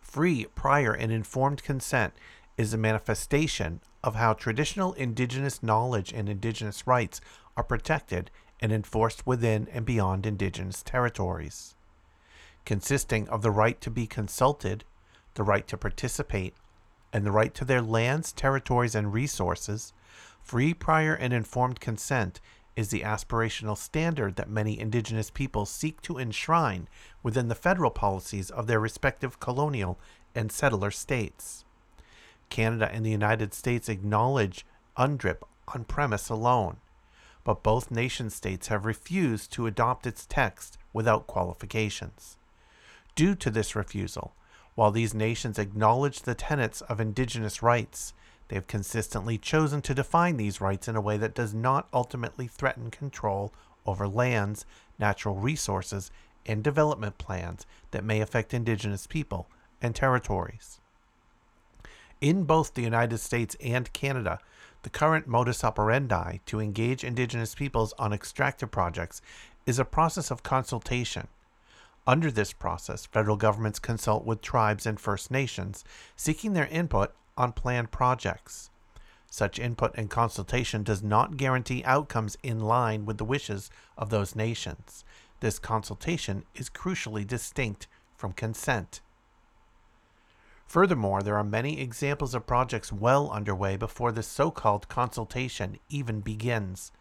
Free, 0.00 0.46
prior, 0.54 0.92
and 0.92 1.12
informed 1.12 1.62
consent 1.62 2.14
is 2.56 2.74
a 2.74 2.78
manifestation 2.78 3.80
of 4.02 4.14
how 4.14 4.32
traditional 4.32 4.92
indigenous 4.94 5.62
knowledge 5.62 6.12
and 6.12 6.28
indigenous 6.28 6.86
rights 6.86 7.20
are 7.56 7.64
protected 7.64 8.30
and 8.60 8.72
enforced 8.72 9.26
within 9.26 9.68
and 9.72 9.84
beyond 9.84 10.26
indigenous 10.26 10.82
territories. 10.82 11.74
Consisting 12.64 13.28
of 13.28 13.42
the 13.42 13.50
right 13.50 13.80
to 13.80 13.90
be 13.90 14.06
consulted, 14.06 14.84
the 15.34 15.42
right 15.42 15.66
to 15.68 15.76
participate, 15.76 16.54
and 17.12 17.24
the 17.24 17.32
right 17.32 17.54
to 17.54 17.64
their 17.64 17.82
lands, 17.82 18.32
territories, 18.32 18.94
and 18.94 19.12
resources, 19.12 19.92
free, 20.42 20.74
prior, 20.74 21.14
and 21.14 21.32
informed 21.32 21.80
consent 21.80 22.40
is 22.76 22.88
the 22.90 23.02
aspirational 23.02 23.76
standard 23.76 24.36
that 24.36 24.48
many 24.48 24.78
indigenous 24.78 25.30
peoples 25.30 25.70
seek 25.70 26.00
to 26.02 26.18
enshrine 26.18 26.88
within 27.22 27.48
the 27.48 27.54
federal 27.54 27.90
policies 27.90 28.50
of 28.50 28.66
their 28.66 28.80
respective 28.80 29.40
colonial 29.40 29.98
and 30.34 30.50
settler 30.50 30.90
states. 30.90 31.64
Canada 32.48 32.90
and 32.92 33.04
the 33.04 33.10
United 33.10 33.54
States 33.54 33.88
acknowledge 33.88 34.64
UNDRIP 34.96 35.42
on 35.68 35.84
premise 35.84 36.28
alone, 36.28 36.78
but 37.44 37.62
both 37.62 37.90
nation 37.90 38.30
states 38.30 38.68
have 38.68 38.84
refused 38.84 39.52
to 39.52 39.66
adopt 39.66 40.06
its 40.06 40.26
text 40.26 40.78
without 40.92 41.26
qualifications. 41.26 42.36
Due 43.14 43.34
to 43.34 43.50
this 43.50 43.76
refusal, 43.76 44.34
while 44.74 44.90
these 44.90 45.14
nations 45.14 45.58
acknowledge 45.58 46.22
the 46.22 46.34
tenets 46.34 46.80
of 46.82 47.00
indigenous 47.00 47.62
rights, 47.62 48.12
they 48.50 48.56
have 48.56 48.66
consistently 48.66 49.38
chosen 49.38 49.80
to 49.80 49.94
define 49.94 50.36
these 50.36 50.60
rights 50.60 50.88
in 50.88 50.96
a 50.96 51.00
way 51.00 51.16
that 51.16 51.36
does 51.36 51.54
not 51.54 51.86
ultimately 51.94 52.48
threaten 52.48 52.90
control 52.90 53.52
over 53.86 54.08
lands, 54.08 54.66
natural 54.98 55.36
resources, 55.36 56.10
and 56.44 56.64
development 56.64 57.16
plans 57.16 57.64
that 57.92 58.02
may 58.02 58.20
affect 58.20 58.52
indigenous 58.52 59.06
people 59.06 59.46
and 59.80 59.94
territories. 59.94 60.80
In 62.20 62.42
both 62.42 62.74
the 62.74 62.82
United 62.82 63.18
States 63.18 63.56
and 63.62 63.92
Canada, 63.92 64.40
the 64.82 64.90
current 64.90 65.28
modus 65.28 65.62
operandi 65.62 66.38
to 66.46 66.58
engage 66.58 67.04
indigenous 67.04 67.54
peoples 67.54 67.94
on 68.00 68.12
extractive 68.12 68.72
projects 68.72 69.22
is 69.64 69.78
a 69.78 69.84
process 69.84 70.28
of 70.28 70.42
consultation. 70.42 71.28
Under 72.04 72.32
this 72.32 72.52
process, 72.52 73.06
federal 73.06 73.36
governments 73.36 73.78
consult 73.78 74.24
with 74.24 74.42
tribes 74.42 74.86
and 74.86 74.98
First 74.98 75.30
Nations, 75.30 75.84
seeking 76.16 76.54
their 76.54 76.66
input 76.66 77.14
on 77.36 77.52
planned 77.52 77.90
projects. 77.90 78.70
Such 79.28 79.58
input 79.58 79.92
and 79.94 80.10
consultation 80.10 80.82
does 80.82 81.02
not 81.02 81.36
guarantee 81.36 81.84
outcomes 81.84 82.36
in 82.42 82.60
line 82.60 83.06
with 83.06 83.18
the 83.18 83.24
wishes 83.24 83.70
of 83.96 84.10
those 84.10 84.34
nations. 84.34 85.04
This 85.38 85.58
consultation 85.58 86.44
is 86.54 86.68
crucially 86.68 87.26
distinct 87.26 87.86
from 88.16 88.32
consent. 88.32 89.00
Furthermore, 90.66 91.22
there 91.22 91.36
are 91.36 91.44
many 91.44 91.80
examples 91.80 92.34
of 92.34 92.46
projects 92.46 92.92
well 92.92 93.30
underway 93.30 93.76
before 93.76 94.12
the 94.12 94.22
so 94.22 94.50
called 94.50 94.88
consultation 94.88 95.78
even 95.88 96.20
begins, 96.20 96.92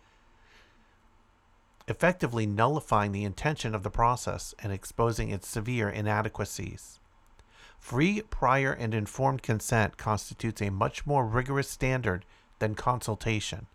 effectively 1.87 2.47
nullifying 2.47 3.11
the 3.11 3.23
intention 3.23 3.75
of 3.75 3.83
the 3.83 3.91
process 3.91 4.55
and 4.59 4.71
exposing 4.71 5.29
its 5.29 5.47
severe 5.47 5.89
inadequacies. 5.89 6.99
Free, 7.79 8.21
prior, 8.21 8.71
and 8.71 8.93
informed 8.93 9.41
consent 9.41 9.97
constitutes 9.97 10.61
a 10.61 10.69
much 10.69 11.07
more 11.07 11.25
rigorous 11.25 11.69
standard 11.69 12.25
than 12.59 12.75
consultation, 12.75 13.67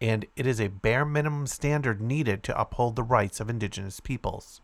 and 0.00 0.26
it 0.34 0.46
is 0.46 0.60
a 0.60 0.68
bare 0.68 1.04
minimum 1.04 1.46
standard 1.46 2.00
needed 2.00 2.42
to 2.42 2.60
uphold 2.60 2.96
the 2.96 3.04
rights 3.04 3.38
of 3.38 3.48
Indigenous 3.48 4.00
peoples. 4.00 4.60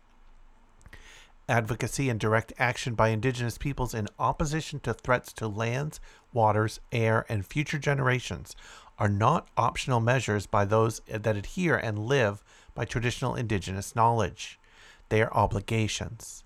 Advocacy 1.47 2.09
and 2.09 2.19
direct 2.19 2.51
action 2.59 2.93
by 2.93 3.07
Indigenous 3.07 3.57
peoples 3.57 3.93
in 3.93 4.07
opposition 4.19 4.79
to 4.81 4.93
threats 4.93 5.31
to 5.33 5.47
lands, 5.47 5.99
waters, 6.33 6.79
air, 6.91 7.25
and 7.29 7.45
future 7.45 7.79
generations 7.79 8.55
are 8.97 9.07
not 9.07 9.47
optional 9.55 9.99
measures 9.99 10.45
by 10.45 10.65
those 10.65 10.99
that 11.07 11.37
adhere 11.37 11.77
and 11.77 11.97
live 11.97 12.43
by 12.75 12.85
traditional 12.85 13.35
Indigenous 13.35 13.95
knowledge. 13.95 14.59
They 15.07 15.21
are 15.21 15.33
obligations. 15.33 16.43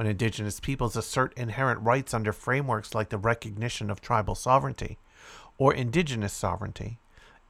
When 0.00 0.06
indigenous 0.06 0.60
peoples 0.60 0.96
assert 0.96 1.34
inherent 1.36 1.82
rights 1.82 2.14
under 2.14 2.32
frameworks 2.32 2.94
like 2.94 3.10
the 3.10 3.18
recognition 3.18 3.90
of 3.90 4.00
tribal 4.00 4.34
sovereignty 4.34 4.96
or 5.58 5.74
indigenous 5.74 6.32
sovereignty, 6.32 6.96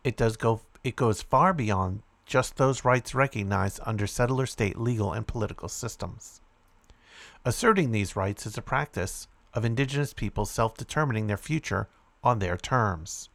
it 0.02 0.16
does 0.16 0.36
go 0.36 0.62
it 0.82 0.96
goes 0.96 1.22
far 1.22 1.52
beyond 1.52 2.02
just 2.26 2.56
those 2.56 2.84
rights 2.84 3.14
recognized 3.14 3.78
under 3.86 4.04
settler 4.08 4.46
state 4.46 4.76
legal 4.76 5.12
and 5.12 5.28
political 5.28 5.68
systems. 5.68 6.40
Asserting 7.44 7.92
these 7.92 8.16
rights 8.16 8.44
is 8.46 8.58
a 8.58 8.62
practice 8.62 9.28
of 9.54 9.64
indigenous 9.64 10.12
peoples 10.12 10.50
self 10.50 10.76
determining 10.76 11.28
their 11.28 11.36
future 11.36 11.86
on 12.24 12.40
their 12.40 12.56
terms. 12.56 13.28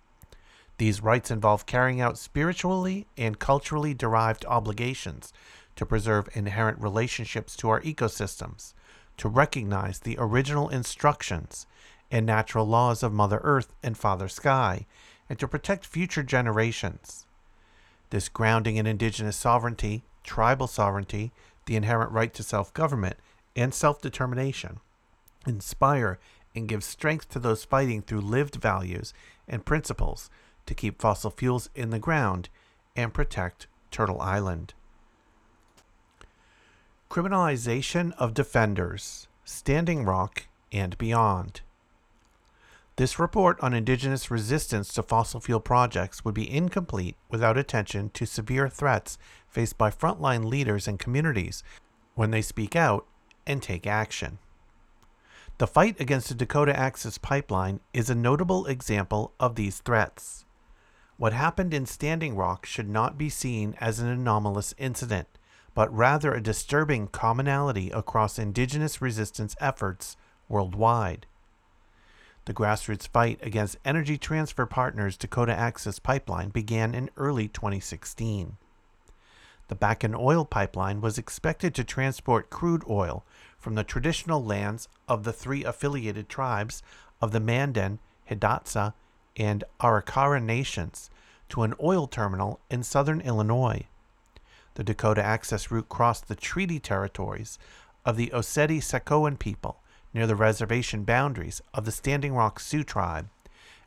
These 0.77 1.01
rights 1.01 1.31
involve 1.31 1.65
carrying 1.65 2.01
out 2.01 2.17
spiritually 2.17 3.07
and 3.17 3.39
culturally 3.39 3.93
derived 3.93 4.43
obligations 4.43 5.31
to 5.77 5.85
preserve 5.85 6.27
inherent 6.33 6.81
relationships 6.81 7.55
to 7.55 7.69
our 7.69 7.79
ecosystems, 7.79 8.73
to 9.17 9.29
recognize 9.29 9.99
the 9.99 10.15
original 10.19 10.69
instructions 10.69 11.65
and 12.11 12.25
natural 12.25 12.65
laws 12.65 13.03
of 13.03 13.13
Mother 13.13 13.39
Earth 13.43 13.73
and 13.81 13.97
Father 13.97 14.27
Sky, 14.27 14.85
and 15.29 15.39
to 15.39 15.47
protect 15.47 15.85
future 15.85 16.23
generations. 16.23 17.25
This 18.09 18.29
grounding 18.29 18.77
in 18.77 18.85
indigenous 18.85 19.35
sovereignty, 19.35 20.03
tribal 20.23 20.67
sovereignty, 20.67 21.31
the 21.65 21.75
inherent 21.75 22.11
right 22.11 22.33
to 22.33 22.43
self 22.43 22.73
government, 22.73 23.17
and 23.55 23.73
self 23.73 24.01
determination 24.01 24.79
inspire 25.47 26.19
and 26.55 26.67
give 26.67 26.83
strength 26.83 27.29
to 27.29 27.39
those 27.39 27.63
fighting 27.63 28.01
through 28.01 28.21
lived 28.21 28.55
values 28.55 29.13
and 29.47 29.65
principles 29.65 30.29
to 30.65 30.73
keep 30.73 31.01
fossil 31.01 31.29
fuels 31.29 31.69
in 31.75 31.89
the 31.89 31.99
ground 31.99 32.49
and 32.95 33.13
protect 33.13 33.67
Turtle 33.91 34.21
Island. 34.21 34.73
Criminalization 37.09 38.11
of 38.17 38.33
Defenders, 38.33 39.27
Standing 39.45 40.03
Rock, 40.03 40.47
and 40.71 40.97
Beyond. 40.97 41.61
This 42.97 43.19
report 43.19 43.57
on 43.61 43.73
Indigenous 43.73 44.31
resistance 44.31 44.91
to 44.93 45.03
fossil 45.03 45.39
fuel 45.39 45.59
projects 45.59 46.25
would 46.25 46.33
be 46.33 46.51
incomplete 46.51 47.15
without 47.29 47.57
attention 47.57 48.09
to 48.15 48.25
severe 48.25 48.67
threats 48.67 49.17
faced 49.47 49.77
by 49.77 49.91
frontline 49.91 50.45
leaders 50.45 50.87
and 50.87 50.99
communities 50.99 51.63
when 52.15 52.31
they 52.31 52.41
speak 52.41 52.75
out 52.75 53.05
and 53.45 53.61
take 53.61 53.87
action. 53.87 54.39
The 55.57 55.67
fight 55.67 56.01
against 56.01 56.27
the 56.27 56.35
Dakota 56.35 56.77
Access 56.77 57.17
Pipeline 57.17 57.79
is 57.93 58.09
a 58.09 58.15
notable 58.15 58.65
example 58.65 59.31
of 59.39 59.55
these 59.55 59.79
threats. 59.79 60.43
What 61.17 61.31
happened 61.31 61.73
in 61.73 61.85
Standing 61.85 62.35
Rock 62.35 62.65
should 62.65 62.89
not 62.89 63.17
be 63.17 63.29
seen 63.29 63.75
as 63.79 63.99
an 63.99 64.07
anomalous 64.07 64.73
incident, 64.77 65.29
but 65.75 65.95
rather 65.95 66.33
a 66.33 66.41
disturbing 66.41 67.07
commonality 67.07 67.91
across 67.91 68.39
indigenous 68.39 69.01
resistance 69.01 69.55
efforts 69.59 70.17
worldwide. 70.49 71.27
The 72.45 72.53
grassroots 72.53 73.07
fight 73.07 73.39
against 73.43 73.77
Energy 73.83 74.17
Transfer 74.17 74.65
Partners' 74.65 75.17
Dakota 75.17 75.53
Access 75.53 75.99
Pipeline 75.99 76.49
began 76.49 76.95
in 76.95 77.09
early 77.17 77.47
2016. 77.47 78.57
The 79.67 79.75
Bakken 79.75 80.17
oil 80.17 80.45
pipeline 80.45 81.01
was 81.01 81.17
expected 81.17 81.73
to 81.75 81.83
transport 81.83 82.51
crude 82.51 82.83
oil 82.87 83.25
from 83.57 83.73
the 83.73 83.83
traditional 83.83 84.43
lands 84.43 84.87
of 85.07 85.23
the 85.23 85.33
three 85.33 85.63
affiliated 85.63 86.29
tribes 86.29 86.83
of 87.19 87.31
the 87.31 87.39
Mandan, 87.39 87.99
Hidatsa, 88.29 88.93
and 89.35 89.63
Arikara 89.81 90.41
nations 90.41 91.09
to 91.49 91.63
an 91.63 91.73
oil 91.81 92.07
terminal 92.07 92.59
in 92.69 92.83
southern 92.83 93.21
Illinois. 93.21 93.87
The 94.75 94.83
Dakota 94.83 95.23
access 95.23 95.71
route 95.71 95.89
crossed 95.89 96.27
the 96.27 96.35
treaty 96.35 96.79
territories 96.79 97.57
of 98.05 98.17
the 98.17 98.27
Oceti 98.33 98.79
Sakowin 98.83 99.39
people 99.39 99.81
near 100.13 100.27
the 100.27 100.35
reservation 100.35 101.03
boundaries 101.03 101.61
of 101.73 101.85
the 101.85 101.91
Standing 101.91 102.33
Rock 102.33 102.59
Sioux 102.59 102.83
tribe 102.83 103.27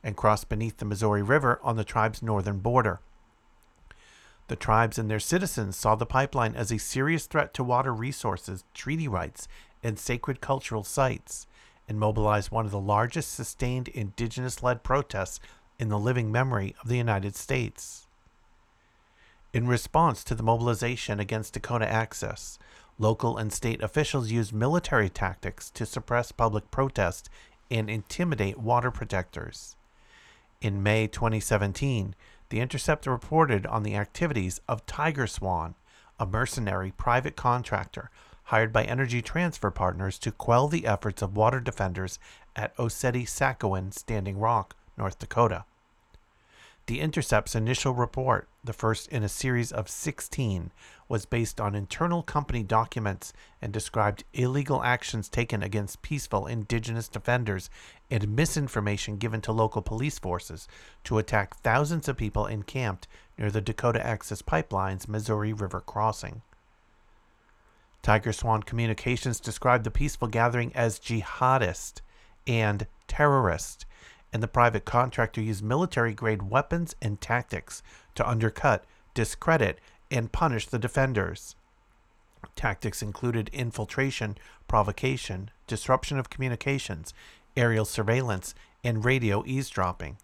and 0.03 0.17
crossed 0.17 0.49
beneath 0.49 0.79
the 0.79 0.85
Missouri 0.85 1.23
River 1.23 1.61
on 1.63 1.77
the 1.77 1.85
tribe's 1.85 2.23
northern 2.23 2.59
border. 2.59 3.01
The 4.49 4.57
tribes 4.57 4.99
and 4.99 5.11
their 5.11 5.21
citizens 5.21 5.77
saw 5.77 5.95
the 5.95 6.07
pipeline 6.07 6.55
as 6.55 6.73
a 6.73 6.79
serious 6.79 7.27
threat 7.27 7.53
to 7.55 7.65
water 7.65 7.93
resources, 7.93 8.65
treaty 8.73 9.07
rights, 9.07 9.47
and 9.83 9.99
sacred 9.99 10.41
cultural 10.41 10.85
sites, 10.85 11.47
and 11.87 12.01
mobilized 12.01 12.51
one 12.51 12.65
of 12.65 12.71
the 12.71 12.81
largest 12.81 13.33
sustained 13.35 13.89
indigenous 13.89 14.63
led 14.63 14.83
protests 14.83 15.39
in 15.79 15.91
the 15.91 15.99
living 15.99 16.33
memory 16.33 16.75
of 16.83 16.89
the 16.89 16.97
United 16.97 17.37
States. 17.37 18.08
In 19.59 19.67
response 19.67 20.23
to 20.23 20.37
the 20.37 20.45
mobilization 20.45 21.19
against 21.19 21.55
Dakota 21.55 21.91
Access, 21.91 22.61
local 22.97 23.37
and 23.37 23.53
state 23.53 23.83
officials 23.83 24.31
used 24.31 24.53
military 24.53 25.09
tactics 25.09 25.69
to 25.71 25.85
suppress 25.85 26.31
public 26.31 26.71
protest 26.71 27.29
and 27.69 27.91
intimidate 27.91 28.59
water 28.59 28.93
protectors. 28.93 29.75
In 30.61 30.81
May 30.85 31.09
2017, 31.09 32.15
The 32.51 32.61
Intercept 32.61 33.05
reported 33.09 33.67
on 33.67 33.83
the 33.83 33.97
activities 33.97 34.61
of 34.69 34.87
TigerSwan, 34.87 35.75
a 36.21 36.25
mercenary 36.25 36.93
private 36.93 37.35
contractor 37.35 38.13
hired 38.45 38.73
by 38.73 38.85
Energy 38.85 39.21
Transfer 39.21 39.73
Partners 39.73 40.21
to 40.21 40.31
quell 40.31 40.69
the 40.69 40.87
efforts 40.87 41.21
of 41.21 41.37
water 41.37 41.59
defenders 41.59 42.21
at 42.55 42.77
Oceti 42.77 43.25
Sakowin 43.25 43.93
Standing 43.93 44.39
Rock, 44.39 44.77
North 44.97 45.19
Dakota. 45.19 45.65
The 46.89 47.01
Intercept's 47.01 47.55
initial 47.55 47.93
report, 47.93 48.49
the 48.65 48.73
first 48.73 49.09
in 49.09 49.23
a 49.23 49.29
series 49.29 49.73
of 49.73 49.91
16, 49.91 50.73
was 51.07 51.27
based 51.27 51.61
on 51.61 51.75
internal 51.75 52.23
company 52.23 52.63
documents 52.63 53.35
and 53.61 53.75
described 53.75 54.25
illegal 54.33 54.83
actions 54.83 55.29
taken 55.29 55.63
against 55.63 56.01
peaceful 56.01 56.47
indigenous 56.47 57.07
defenders 57.07 57.69
and 58.11 58.35
misinformation 58.35 59.19
given 59.19 59.43
to 59.43 59.53
local 59.53 59.83
police 59.83 60.19
forces 60.19 60.67
to 61.05 61.19
attack 61.19 61.57
thousands 61.57 62.09
of 62.09 62.17
people 62.17 62.47
encamped 62.47 63.07
near 63.37 63.51
the 63.51 63.61
Dakota 63.61 64.05
Access 64.05 64.41
Pipeline's 64.41 65.07
Missouri 65.07 65.53
River 65.53 65.83
crossing. 65.83 66.41
TigerSwan 68.03 68.65
Communications 68.65 69.41
described 69.41 69.85
the 69.85 69.91
peaceful 69.91 70.29
gathering 70.29 70.75
as 70.75 70.99
jihadist 70.99 72.01
and 72.47 72.87
terrorist, 73.07 73.85
and 74.33 74.43
the 74.43 74.49
private 74.49 74.85
contractor 74.85 75.41
used 75.41 75.63
military 75.63 76.13
grade 76.13 76.51
weapons 76.51 76.95
and 77.01 77.21
tactics 77.21 77.83
to 78.15 78.29
undercut, 78.29 78.85
discredit, 79.15 79.81
and 80.11 80.33
punish 80.33 80.67
the 80.67 80.79
defenders. 80.79 81.57
Tactics 82.55 83.03
included 83.03 83.51
infiltration, 83.53 84.37
provocation, 84.67 85.51
disruption 85.67 86.19
of 86.19 86.31
communications, 86.31 87.13
aerial 87.57 87.85
surveillance, 87.85 88.55
and 88.85 89.05
radio 89.05 89.43
eavesdropping. 89.47 90.19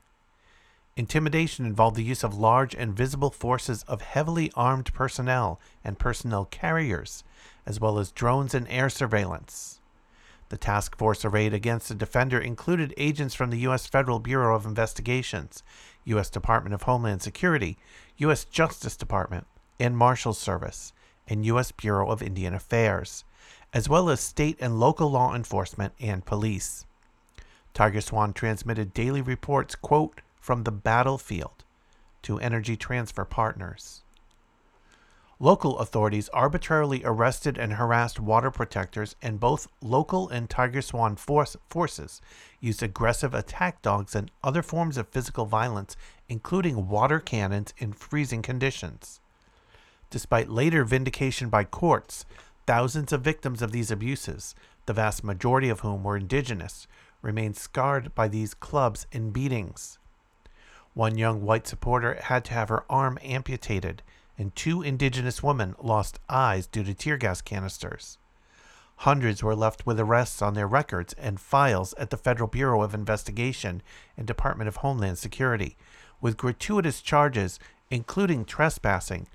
Intimidation 0.97 1.67
involved 1.67 1.97
the 1.97 2.05
use 2.05 2.23
of 2.23 2.35
large 2.35 2.75
and 2.75 2.97
visible 2.97 3.31
forces 3.31 3.83
of 3.85 4.01
heavily 4.01 4.53
armed 4.55 4.95
personnel 4.95 5.61
and 5.83 5.99
personnel 5.99 6.45
carriers, 6.45 7.25
as 7.67 7.81
well 7.81 7.99
as 7.99 8.13
drones 8.13 8.55
and 8.55 8.69
air 8.69 8.89
surveillance. 8.89 9.81
The 10.51 10.57
task 10.57 10.97
force 10.97 11.25
arrayed 11.25 11.55
against 11.55 11.89
the 11.89 11.95
defender 11.95 12.39
included 12.39 12.95
agents 12.97 13.35
from 13.35 13.51
the 13.51 13.59
U.S. 13.61 13.87
Federal 13.87 14.19
Bureau 14.19 14.55
of 14.55 14.67
Investigations, 14.67 15.63
U.S. 16.05 16.31
Department 16.31 16.75
of 16.75 16.83
Homeland 16.83 17.23
Security, 17.23 17.79
U.S. 18.19 18.45
Justice 18.45 18.97
Department, 18.97 19.47
and 19.81 19.97
Marshals 19.97 20.39
Service, 20.39 20.93
and 21.27 21.45
U.S. 21.47 21.73
Bureau 21.73 22.11
of 22.11 22.23
Indian 22.23 22.55
Affairs, 22.55 23.25
as 23.73 23.89
well 23.89 24.09
as 24.09 24.21
state 24.21 24.57
and 24.61 24.79
local 24.79 25.11
law 25.11 25.35
enforcement 25.35 25.95
and 25.99 26.25
police. 26.25 26.87
TigerSwan 27.75 28.35
transmitted 28.35 28.95
daily 28.95 29.21
reports, 29.21 29.75
quote, 29.75 30.21
from 30.39 30.63
the 30.63 30.71
battlefield 30.71 31.65
to 32.23 32.39
Energy 32.39 32.77
Transfer 32.77 33.25
Partners. 33.25 34.04
Local 35.41 35.79
authorities 35.81 36.29
arbitrarily 36.29 37.03
arrested 37.05 37.59
and 37.59 37.73
harassed 37.73 38.21
water 38.21 38.51
protectors, 38.51 39.17
and 39.21 39.41
both 39.41 39.69
local 39.83 40.29
and 40.29 40.49
TigerSwan 40.49 41.19
force 41.19 41.57
forces 41.69 42.21
used 42.61 42.83
aggressive 42.83 43.35
attack 43.35 43.83
dogs 43.83 44.15
and 44.15 44.31
other 44.45 44.63
forms 44.63 44.97
of 44.97 45.09
physical 45.09 45.45
violence, 45.45 45.97
including 46.29 46.89
water 46.89 47.19
cannons 47.19 47.75
in 47.79 47.93
freezing 47.93 48.43
conditions. 48.43 49.21
Despite 50.09 50.49
later 50.49 50.85
vindication 50.85 51.49
by 51.49 51.65
courts, 51.65 52.25
thousands 52.67 53.13
of 53.13 53.23
victims 53.23 53.61
of 53.61 53.73
these 53.73 53.91
abuses, 53.91 54.55
the 54.87 54.93
vast 54.93 55.25
majority 55.25 55.69
of 55.69 55.81
whom 55.81 56.05
were 56.05 56.17
indigenous, 56.17 56.87
remained 57.23 57.57
scarred 57.57 58.15
by 58.15 58.29
these 58.29 58.55
clubs 58.55 59.07
and 59.13 59.33
beatings. 59.33 59.99
One 60.93 61.19
young 61.19 61.43
white 61.43 61.67
supporter 61.67 62.21
had 62.23 62.45
to 62.45 62.55
have 62.55 62.69
her 62.69 62.85
arm 62.89 63.19
amputated, 63.23 64.03
and 64.39 64.55
two 64.55 64.83
indigenous 64.83 65.43
women 65.43 65.75
lost 65.81 66.19
eyes 66.29 66.67
due 66.67 66.85
to 66.85 66.95
tear 66.95 67.17
gas 67.17 67.41
canisters. 67.41 68.19
Hundreds 68.99 69.43
were 69.43 69.57
left 69.57 69.87
with 69.87 69.99
arrests 69.99 70.41
on 70.41 70.55
their 70.55 70.67
records 70.67 71.15
and 71.15 71.41
files 71.41 71.95
at 71.95 72.11
the 72.11 72.17
Federal 72.17 72.49
Bureau 72.49 72.83
of 72.83 72.95
Investigation 72.95 73.83
and 74.17 74.27
Department 74.27 74.69
of 74.69 74.77
Homeland 74.77 75.19
Security, 75.19 75.77
with 76.21 76.37
gratuitous 76.37 77.03
charges, 77.03 77.59
including 77.91 78.45
trespassing, 78.45 79.27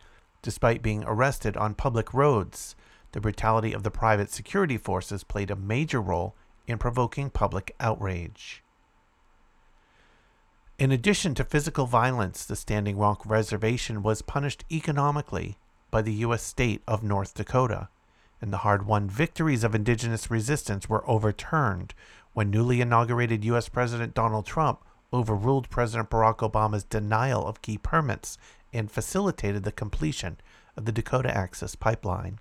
despite 0.41 0.81
being 0.81 1.03
arrested 1.05 1.57
on 1.57 1.73
public 1.73 2.13
roads. 2.13 2.75
The 3.11 3.21
brutality 3.21 3.73
of 3.73 3.83
the 3.83 3.91
private 3.91 4.31
security 4.31 4.77
forces 4.77 5.23
played 5.23 5.51
a 5.51 5.55
major 5.55 6.01
role 6.01 6.35
in 6.67 6.77
provoking 6.77 7.29
public 7.29 7.75
outrage. 7.79 8.63
In 10.79 10.93
addition 10.93 11.35
to 11.35 11.43
physical 11.43 11.87
violence, 11.87 12.45
the 12.45 12.55
Standing 12.55 12.97
Rock 12.97 13.25
Reservation 13.25 14.01
was 14.01 14.21
punished 14.21 14.63
economically 14.71 15.57
by 15.91 16.01
the 16.01 16.13
U.S. 16.23 16.41
state 16.41 16.81
of 16.87 17.03
North 17.03 17.33
Dakota, 17.33 17.89
and 18.41 18.53
the 18.53 18.59
hard 18.59 18.85
won 18.85 19.09
victories 19.09 19.65
of 19.65 19.75
indigenous 19.75 20.31
resistance 20.31 20.87
were 20.87 21.03
overturned 21.05 21.93
when 22.31 22.49
newly 22.49 22.79
inaugurated 22.79 23.43
U.S. 23.43 23.67
President 23.67 24.13
Donald 24.13 24.45
Trump 24.45 24.79
overruled 25.11 25.69
President 25.69 26.09
Barack 26.09 26.37
Obama's 26.37 26.85
denial 26.85 27.45
of 27.45 27.61
key 27.61 27.77
permits 27.77 28.37
and 28.71 28.89
facilitated 28.89 29.63
the 29.63 29.73
completion 29.73 30.37
of 30.77 30.85
the 30.85 30.93
Dakota 30.93 31.35
Access 31.35 31.75
Pipeline. 31.75 32.39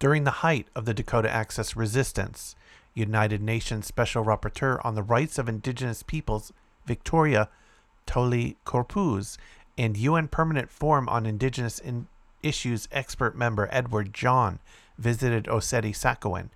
During 0.00 0.24
the 0.24 0.42
height 0.42 0.66
of 0.74 0.86
the 0.86 0.94
Dakota 0.94 1.30
Access 1.30 1.76
resistance, 1.76 2.56
United 2.94 3.40
Nations 3.40 3.86
Special 3.86 4.24
Rapporteur 4.24 4.80
on 4.84 4.94
the 4.94 5.02
Rights 5.02 5.38
of 5.38 5.48
Indigenous 5.48 6.02
Peoples, 6.02 6.52
Victoria 6.86 7.48
Toli 8.06 8.56
Corpuz, 8.66 9.38
and 9.78 9.96
UN 9.96 10.28
Permanent 10.28 10.70
Forum 10.70 11.08
on 11.08 11.26
Indigenous 11.26 11.78
in- 11.78 12.08
Issues 12.42 12.88
expert 12.90 13.36
member 13.36 13.68
Edward 13.70 14.12
John 14.12 14.58
visited 14.98 15.44
Oceti 15.44 15.94
Sakowin 15.94 16.48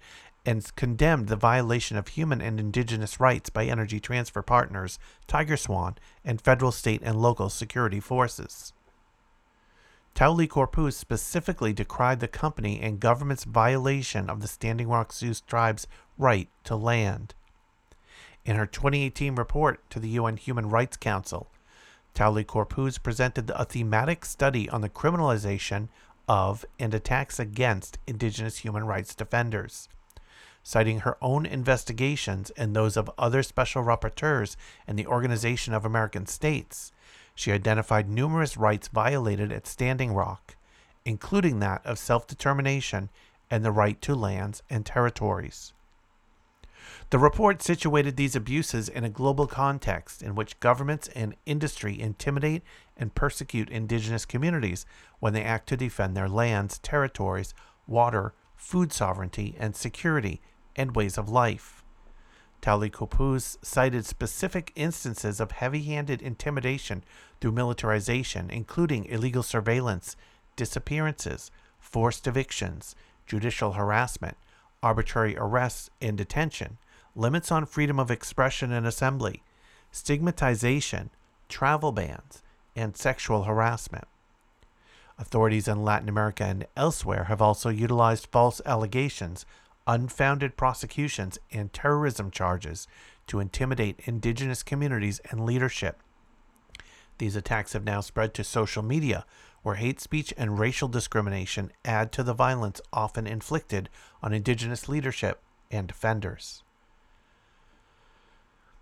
and 0.45 0.75
condemned 0.77 1.29
the 1.29 1.37
violation 1.37 1.97
of 1.97 2.09
human 2.09 2.41
and 2.41 2.59
indigenous 2.59 3.21
rights 3.21 3.51
by 3.51 3.67
energy 3.67 4.01
transfer 4.01 4.43
partners 4.43 4.99
TigerSwan 5.29 5.97
and 6.25 6.41
federal, 6.41 6.73
state, 6.73 7.03
and 7.05 7.21
local 7.21 7.49
security 7.49 8.01
forces. 8.01 8.73
Tauli-Corpuz 10.17 10.95
specifically 10.95 11.75
decried 11.75 12.21
the 12.21 12.27
company 12.27 12.81
and 12.81 12.99
government's 12.99 13.45
violation 13.45 14.31
of 14.31 14.41
the 14.41 14.49
Standing 14.49 14.89
Rock 14.89 15.13
Sioux 15.13 15.35
tribe's 15.47 15.87
right 16.17 16.49
to 16.65 16.75
land. 16.75 17.35
In 18.47 18.57
her 18.57 18.65
2018 18.65 19.35
report 19.35 19.79
to 19.91 20.01
the 20.01 20.09
UN 20.09 20.39
Human 20.39 20.71
Rights 20.71 20.97
Council, 20.97 21.49
Tauli-Corpuz 22.15 23.03
presented 23.03 23.51
a 23.51 23.67
thematic 23.67 24.25
study 24.25 24.71
on 24.71 24.81
the 24.81 24.89
criminalization 24.89 25.89
of 26.27 26.65
and 26.79 26.95
attacks 26.95 27.39
against 27.39 27.99
Indigenous 28.07 28.59
human 28.59 28.87
rights 28.87 29.15
defenders. 29.15 29.91
Citing 30.63 31.01
her 31.01 31.19
own 31.21 31.45
investigations 31.45 32.49
and 32.57 32.75
those 32.75 32.97
of 32.97 33.11
other 33.19 33.43
special 33.43 33.85
rapporteurs 33.85 34.57
and 34.87 34.99
the 34.99 35.07
Organization 35.07 35.75
of 35.75 35.85
American 35.85 36.25
States, 36.25 36.91
she 37.37 37.53
identified 37.53 38.09
numerous 38.09 38.57
rights 38.57 38.89
violated 38.89 39.53
at 39.53 39.67
Standing 39.67 40.15
Rock, 40.15 40.57
including 41.05 41.61
that 41.61 41.85
of 41.85 41.99
self 41.99 42.27
determination 42.27 43.11
and 43.51 43.65
the 43.65 43.71
right 43.71 44.01
to 44.01 44.15
lands 44.17 44.63
and 44.69 44.85
territories. 44.85 45.75
The 47.11 47.19
report 47.19 47.63
situated 47.63 48.17
these 48.17 48.35
abuses 48.35 48.89
in 48.89 49.05
a 49.05 49.11
global 49.11 49.47
context 49.47 50.23
in 50.23 50.35
which 50.35 50.59
governments 50.61 51.09
and 51.15 51.37
industry 51.45 52.01
intimidate 52.01 52.63
and 52.97 53.15
persecute 53.15 53.69
indigenous 53.69 54.25
communities 54.25 54.87
when 55.21 55.35
they 55.35 55.45
act 55.45 55.69
to 55.69 55.77
defend 55.77 56.17
their 56.17 56.29
lands, 56.29 56.79
territories, 56.79 57.55
water, 57.87 58.33
food 58.57 58.93
sovereignty, 58.93 59.55
and 59.59 59.77
security, 59.77 60.41
and 60.75 60.97
ways 60.97 61.19
of 61.19 61.29
life. 61.29 61.85
Tauli-Corpuz 62.63 63.59
cited 63.63 64.05
specific 64.05 64.73
instances 64.75 65.39
of 65.39 65.53
heavy 65.53 65.83
handed 65.83 66.23
intimidation 66.23 67.05
through 67.41 67.53
militarization, 67.53 68.51
including 68.51 69.05
illegal 69.07 69.43
surveillance, 69.43 70.17
disappearances, 70.57 71.51
forced 71.79 72.27
evictions, 72.27 72.95
judicial 73.27 73.73
harassment, 73.73 74.37
arbitrary 74.83 75.37
arrests 75.37 75.91
and 76.01 76.17
detention, 76.17 76.79
limits 77.15 77.51
on 77.51 77.67
freedom 77.67 77.99
of 77.99 78.11
expression 78.11 78.73
and 78.73 78.87
assembly, 78.87 79.43
stigmatization, 79.91 81.11
travel 81.49 81.93
bans, 81.93 82.43
and 82.75 82.97
sexual 82.97 83.45
harassment. 83.45 84.07
Authorities 85.19 85.67
in 85.67 85.83
Latin 85.83 86.09
America 86.09 86.45
and 86.45 86.67
elsewhere 86.77 87.25
have 87.25 87.41
also 87.41 87.71
utilized 87.71 88.29
false 88.31 88.61
allegations 88.67 89.47
unfounded 89.87 90.57
prosecutions, 90.57 91.39
and 91.53 91.73
terrorism 91.73 92.31
charges 92.31 92.89
to 93.27 93.41
intimidate 93.41 94.01
indigenous 94.05 94.63
communities 94.63 95.21
and 95.31 95.45
leadership. 95.45 96.03
These 97.19 97.37
attacks 97.37 97.73
have 97.73 97.85
now 97.85 98.01
spread 98.01 98.35
to 98.35 98.45
social 98.45 98.83
media, 98.83 99.25
where 99.63 99.77
hate 99.77 100.01
speech 100.01 100.35
and 100.37 100.59
racial 100.59 100.89
discrimination 100.89 101.73
add 101.85 102.13
to 102.13 102.23
the 102.23 102.35
violence 102.35 102.81
often 102.93 103.27
inflicted 103.27 103.89
on 104.23 104.33
indigenous 104.33 104.89
leadership 104.89 105.41
and 105.71 105.89
defenders. 105.89 106.63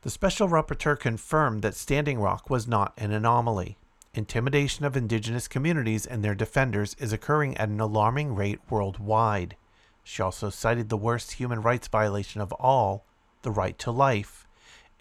The 0.02 0.10
Special 0.10 0.48
Rapporteur 0.48 0.98
confirmed 0.98 1.62
that 1.62 1.74
Standing 1.74 2.20
Rock 2.20 2.50
was 2.50 2.68
not 2.68 2.92
an 2.98 3.12
anomaly. 3.12 3.78
Intimidation 4.12 4.84
of 4.84 4.96
indigenous 4.96 5.48
communities 5.48 6.04
and 6.04 6.22
their 6.22 6.34
defenders 6.34 6.94
is 6.98 7.12
occurring 7.12 7.56
at 7.56 7.70
an 7.70 7.80
alarming 7.80 8.34
rate 8.34 8.60
worldwide. 8.68 9.56
She 10.02 10.22
also 10.22 10.50
cited 10.50 10.88
the 10.88 10.98
worst 10.98 11.32
human 11.32 11.62
rights 11.62 11.88
violation 11.88 12.40
of 12.40 12.52
all, 12.52 13.06
the 13.42 13.50
right 13.50 13.78
to 13.78 13.90
life, 13.90 14.43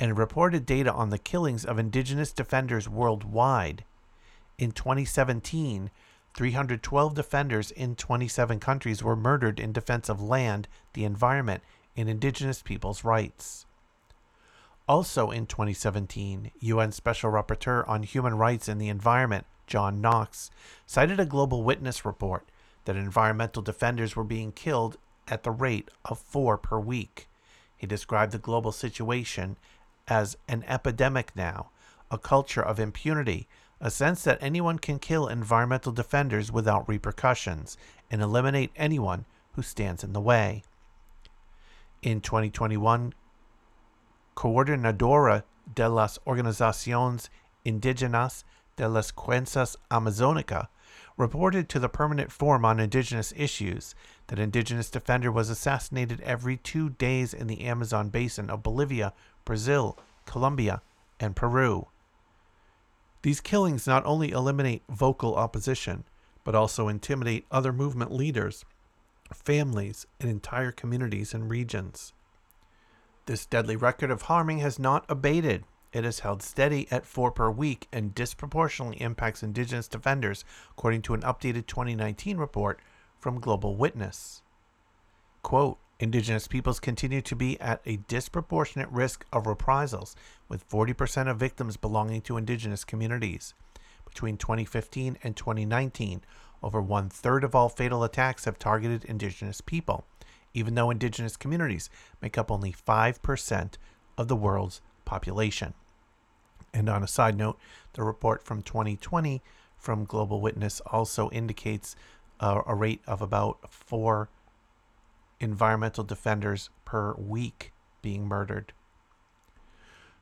and 0.04 0.18
reported 0.18 0.66
data 0.66 0.92
on 0.92 1.12
the 1.12 1.18
killings 1.18 1.64
of 1.64 1.80
indigenous 1.80 2.34
defenders 2.34 2.90
worldwide. 2.90 3.86
In 4.58 4.74
2017, 4.74 5.92
312 6.34 7.14
defenders 7.14 7.72
in 7.72 7.96
27 7.96 8.60
countries 8.60 9.02
were 9.02 9.16
murdered 9.16 9.62
in 9.62 9.72
defense 9.72 10.10
of 10.10 10.22
land, 10.22 10.68
the 10.92 11.06
environment, 11.06 11.64
and 11.96 12.10
indigenous 12.10 12.62
peoples' 12.62 13.06
rights. 13.06 13.66
Also 14.90 15.32
in 15.32 15.46
2017, 15.46 16.52
UN 16.60 16.92
Special 16.92 17.32
Rapporteur 17.32 17.88
on 17.88 18.04
Human 18.04 18.36
Rights 18.38 18.68
and 18.68 18.82
the 18.82 18.90
Environment, 18.90 19.46
John 19.68 20.02
Knox, 20.02 20.52
cited 20.86 21.22
a 21.22 21.26
Global 21.26 21.64
Witness 21.64 22.04
report 22.04 22.46
that 22.84 22.98
environmental 22.98 23.62
defenders 23.62 24.18
were 24.18 24.26
being 24.26 24.52
killed 24.52 24.98
at 25.30 25.44
the 25.44 25.52
rate 25.52 25.88
of 26.04 26.20
four 26.20 26.58
per 26.58 26.78
week. 26.78 27.30
He 27.78 27.88
described 27.88 28.34
the 28.34 28.38
global 28.38 28.74
situation 28.74 29.56
as 30.08 30.38
an 30.48 30.64
epidemic 30.68 31.36
now, 31.36 31.70
a 32.12 32.18
culture 32.18 32.62
of 32.62 32.80
impunity, 32.80 33.48
a 33.80 33.90
sense 33.92 34.24
that 34.24 34.38
anyone 34.42 34.80
can 34.80 35.00
kill 35.00 35.28
environmental 35.28 35.92
defenders 35.92 36.52
without 36.52 36.88
repercussions 36.88 37.78
and 38.10 38.22
eliminate 38.22 38.72
anyone 38.76 39.26
who 39.54 39.62
stands 39.62 40.04
in 40.04 40.14
the 40.14 40.22
way. 40.22 40.64
In 42.02 42.22
2021, 42.22 43.14
Coordinadora 44.36 45.44
de 45.74 45.90
las 45.90 46.20
Organizaciones 46.26 47.30
Indígenas 47.66 48.44
de 48.76 48.90
las 48.90 49.12
Cuencas 49.12 49.76
Amazonica 49.90 50.68
reported 51.18 51.70
to 51.70 51.80
the 51.80 51.90
Permanent 51.90 52.32
Forum 52.32 52.66
on 52.66 52.80
Indigenous 52.80 53.34
Issues 53.38 53.94
that 54.28 54.40
indigenous 54.40 54.90
defender 54.90 55.32
was 55.32 55.50
assassinated 55.50 56.22
every 56.22 56.58
two 56.58 56.90
days 56.90 57.34
in 57.34 57.48
the 57.48 57.62
Amazon 57.62 58.10
basin 58.10 58.50
of 58.50 58.64
Bolivia, 58.64 59.14
Brazil, 59.46 59.98
Colombia, 60.26 60.82
and 61.20 61.36
Peru. 61.36 61.88
These 63.22 63.42
killings 63.42 63.88
not 63.88 64.06
only 64.06 64.32
eliminate 64.32 64.84
vocal 64.90 65.36
opposition, 65.36 66.04
but 66.44 66.56
also 66.56 66.88
intimidate 66.88 67.46
other 67.52 67.72
movement 67.72 68.12
leaders, 68.12 68.66
families, 69.34 70.06
and 70.20 70.30
entire 70.30 70.72
communities 70.72 71.34
and 71.34 71.50
regions. 71.50 72.14
This 73.26 73.46
deadly 73.46 73.78
record 73.78 74.12
of 74.12 74.24
harming 74.24 74.60
has 74.60 74.78
not 74.78 75.06
abated 75.08 75.64
it 75.94 76.04
has 76.04 76.22
held 76.22 76.42
steady 76.42 76.88
at 76.90 77.06
four 77.06 77.32
per 77.32 77.52
week 77.52 77.88
and 77.94 78.16
disproportionately 78.16 79.00
impacts 79.00 79.44
Indigenous 79.44 79.88
defenders, 79.88 80.44
according 80.72 81.04
to 81.04 81.14
an 81.14 81.22
updated 81.22 81.68
2019 81.68 82.38
report 82.38 82.80
from 83.20 83.40
Global 83.40 83.76
Witness. 83.76 84.42
Quote, 85.44 85.78
Indigenous 86.04 86.50
peoples 86.50 86.82
continue 86.82 87.22
to 87.22 87.34
be 87.34 87.58
at 87.62 87.82
a 87.86 87.96
disproportionate 87.96 88.90
risk 88.90 89.26
of 89.32 89.48
reprisals, 89.48 90.18
with 90.50 90.70
40% 90.70 91.30
of 91.30 91.38
victims 91.38 91.78
belonging 91.78 92.22
to 92.24 92.36
Indigenous 92.36 92.84
communities. 92.84 93.54
Between 94.04 94.36
2015 94.36 95.18
and 95.24 95.38
2019, 95.38 96.22
over 96.62 96.82
one 96.82 97.08
third 97.08 97.46
of 97.46 97.56
all 97.56 97.70
fatal 97.70 98.04
attacks 98.04 98.44
have 98.44 98.60
targeted 98.60 99.06
Indigenous 99.06 99.62
people, 99.62 100.04
even 100.54 100.76
though 100.76 100.92
Indigenous 100.92 101.38
communities 101.38 101.90
make 102.22 102.38
up 102.38 102.52
only 102.52 102.74
5% 102.74 103.74
of 104.18 104.28
the 104.28 104.36
world's 104.36 104.82
population. 105.06 105.74
And 106.74 106.90
on 106.90 107.02
a 107.02 107.08
side 107.08 107.38
note, 107.38 107.58
the 107.94 108.04
report 108.04 108.44
from 108.44 108.62
2020 108.62 109.42
from 109.78 110.04
Global 110.04 110.42
Witness 110.42 110.82
also 110.82 111.30
indicates 111.30 111.96
a, 112.42 112.60
a 112.68 112.76
rate 112.76 113.02
of 113.08 113.22
about 113.22 113.72
four 113.72 114.28
environmental 115.40 116.04
defenders 116.04 116.70
per 116.86 117.14
week 117.14 117.74
being 118.02 118.28
murdered. 118.28 118.74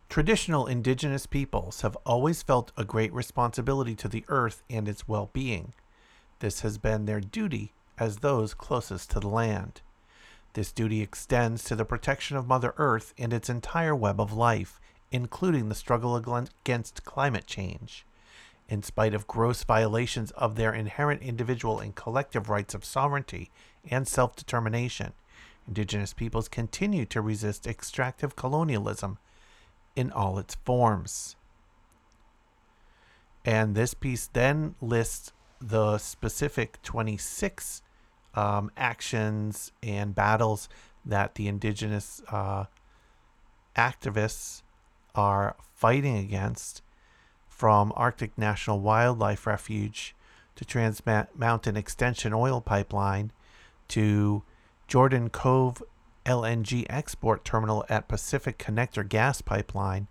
Traditional 0.09 0.67
indigenous 0.67 1.25
peoples 1.25 1.81
have 1.81 1.95
always 2.05 2.43
felt 2.43 2.73
a 2.75 2.83
great 2.83 3.13
responsibility 3.13 3.95
to 3.95 4.09
the 4.09 4.25
earth 4.27 4.61
and 4.69 4.89
its 4.89 5.07
well 5.07 5.29
being. 5.31 5.73
This 6.39 6.61
has 6.61 6.77
been 6.77 7.05
their 7.05 7.21
duty 7.21 7.71
as 7.97 8.17
those 8.17 8.53
closest 8.53 9.11
to 9.11 9.19
the 9.19 9.29
land. 9.29 9.81
This 10.53 10.73
duty 10.73 11.01
extends 11.01 11.63
to 11.63 11.77
the 11.77 11.85
protection 11.85 12.35
of 12.35 12.47
Mother 12.47 12.73
Earth 12.75 13.13
and 13.17 13.31
its 13.31 13.49
entire 13.49 13.95
web 13.95 14.19
of 14.19 14.33
life, 14.33 14.81
including 15.11 15.69
the 15.69 15.75
struggle 15.75 16.15
against 16.17 17.05
climate 17.05 17.47
change. 17.47 18.05
In 18.67 18.83
spite 18.83 19.13
of 19.13 19.27
gross 19.27 19.63
violations 19.63 20.31
of 20.31 20.55
their 20.55 20.73
inherent 20.73 21.21
individual 21.21 21.79
and 21.79 21.95
collective 21.95 22.49
rights 22.49 22.73
of 22.73 22.83
sovereignty 22.83 23.49
and 23.89 24.07
self 24.07 24.35
determination, 24.35 25.13
indigenous 25.67 26.13
peoples 26.13 26.47
continue 26.47 27.05
to 27.05 27.21
resist 27.21 27.67
extractive 27.67 28.35
colonialism 28.35 29.17
in 29.95 30.11
all 30.11 30.39
its 30.39 30.55
forms. 30.55 31.35
And 33.43 33.75
this 33.75 33.93
piece 33.93 34.27
then 34.27 34.75
lists 34.81 35.33
the 35.59 35.97
specific 35.97 36.81
26 36.83 37.81
um, 38.35 38.71
actions 38.77 39.71
and 39.81 40.15
battles 40.15 40.69
that 41.05 41.35
the 41.35 41.47
indigenous 41.47 42.21
uh, 42.29 42.65
activists 43.75 44.61
are 45.15 45.55
fighting 45.75 46.17
against 46.17 46.81
from 47.47 47.91
Arctic 47.95 48.37
National 48.37 48.79
Wildlife 48.79 49.45
Refuge 49.45 50.15
to 50.55 50.65
Trans 50.65 51.01
Mountain 51.35 51.77
Extension 51.77 52.33
Oil 52.33 52.61
Pipeline 52.61 53.31
to 53.91 54.43
Jordan 54.87 55.29
Cove 55.29 55.81
LNG 56.25 56.85
export 56.89 57.43
terminal 57.43 57.85
at 57.89 58.07
Pacific 58.07 58.57
Connector 58.57 59.07
Gas 59.07 59.41
Pipeline, 59.41 60.07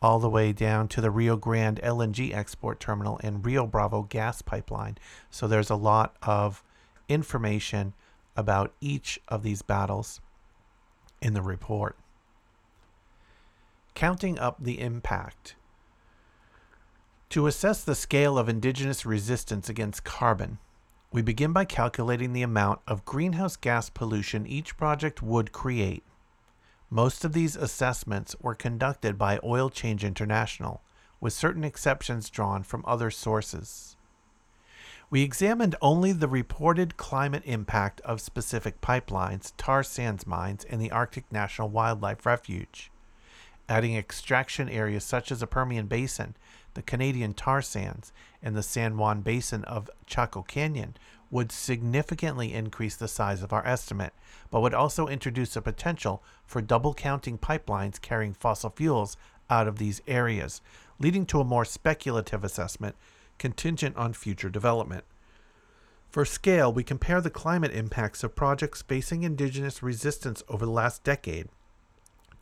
all 0.00 0.18
the 0.18 0.28
way 0.28 0.52
down 0.52 0.88
to 0.88 1.00
the 1.00 1.10
Rio 1.10 1.36
Grande 1.36 1.80
LNG 1.82 2.34
export 2.34 2.80
terminal 2.80 3.20
and 3.22 3.44
Rio 3.44 3.66
Bravo 3.66 4.02
gas 4.02 4.42
pipeline. 4.42 4.98
So 5.30 5.46
there's 5.46 5.70
a 5.70 5.76
lot 5.76 6.16
of 6.22 6.64
information 7.08 7.94
about 8.36 8.72
each 8.80 9.20
of 9.28 9.42
these 9.42 9.62
battles 9.62 10.20
in 11.20 11.34
the 11.34 11.42
report. 11.42 11.96
Counting 13.94 14.38
up 14.38 14.56
the 14.58 14.80
impact. 14.80 15.54
To 17.30 17.46
assess 17.46 17.84
the 17.84 17.94
scale 17.94 18.36
of 18.38 18.48
indigenous 18.48 19.06
resistance 19.06 19.68
against 19.68 20.02
carbon, 20.02 20.58
we 21.12 21.20
begin 21.20 21.52
by 21.52 21.66
calculating 21.66 22.32
the 22.32 22.42
amount 22.42 22.80
of 22.86 23.04
greenhouse 23.04 23.56
gas 23.56 23.90
pollution 23.90 24.46
each 24.46 24.76
project 24.78 25.22
would 25.22 25.52
create. 25.52 26.02
Most 26.88 27.24
of 27.24 27.34
these 27.34 27.54
assessments 27.54 28.34
were 28.40 28.54
conducted 28.54 29.18
by 29.18 29.38
Oil 29.44 29.68
Change 29.68 30.04
International, 30.04 30.82
with 31.20 31.34
certain 31.34 31.64
exceptions 31.64 32.30
drawn 32.30 32.62
from 32.62 32.82
other 32.86 33.10
sources. 33.10 33.96
We 35.10 35.22
examined 35.22 35.76
only 35.82 36.12
the 36.12 36.28
reported 36.28 36.96
climate 36.96 37.42
impact 37.44 38.00
of 38.00 38.22
specific 38.22 38.80
pipelines, 38.80 39.52
tar 39.58 39.82
sands 39.82 40.26
mines, 40.26 40.64
and 40.64 40.80
the 40.80 40.90
Arctic 40.90 41.30
National 41.30 41.68
Wildlife 41.68 42.24
Refuge. 42.24 42.90
Adding 43.68 43.96
extraction 43.96 44.70
areas 44.70 45.04
such 45.04 45.30
as 45.30 45.40
the 45.40 45.46
Permian 45.46 45.86
Basin 45.86 46.34
the 46.74 46.82
Canadian 46.82 47.34
tar 47.34 47.62
sands, 47.62 48.12
and 48.42 48.56
the 48.56 48.62
San 48.62 48.96
Juan 48.96 49.20
Basin 49.20 49.64
of 49.64 49.90
Chaco 50.06 50.42
Canyon 50.42 50.96
would 51.30 51.50
significantly 51.50 52.52
increase 52.52 52.96
the 52.96 53.08
size 53.08 53.42
of 53.42 53.52
our 53.52 53.66
estimate, 53.66 54.12
but 54.50 54.60
would 54.60 54.74
also 54.74 55.08
introduce 55.08 55.56
a 55.56 55.62
potential 55.62 56.22
for 56.44 56.60
double 56.60 56.92
counting 56.92 57.38
pipelines 57.38 58.00
carrying 58.00 58.34
fossil 58.34 58.70
fuels 58.70 59.16
out 59.48 59.66
of 59.66 59.78
these 59.78 60.02
areas, 60.06 60.60
leading 60.98 61.24
to 61.26 61.40
a 61.40 61.44
more 61.44 61.64
speculative 61.64 62.44
assessment 62.44 62.96
contingent 63.38 63.96
on 63.96 64.12
future 64.12 64.50
development. 64.50 65.04
For 66.10 66.26
scale, 66.26 66.70
we 66.70 66.84
compare 66.84 67.22
the 67.22 67.30
climate 67.30 67.72
impacts 67.72 68.22
of 68.22 68.36
projects 68.36 68.82
facing 68.82 69.22
indigenous 69.22 69.82
resistance 69.82 70.42
over 70.48 70.66
the 70.66 70.70
last 70.70 71.02
decade 71.02 71.48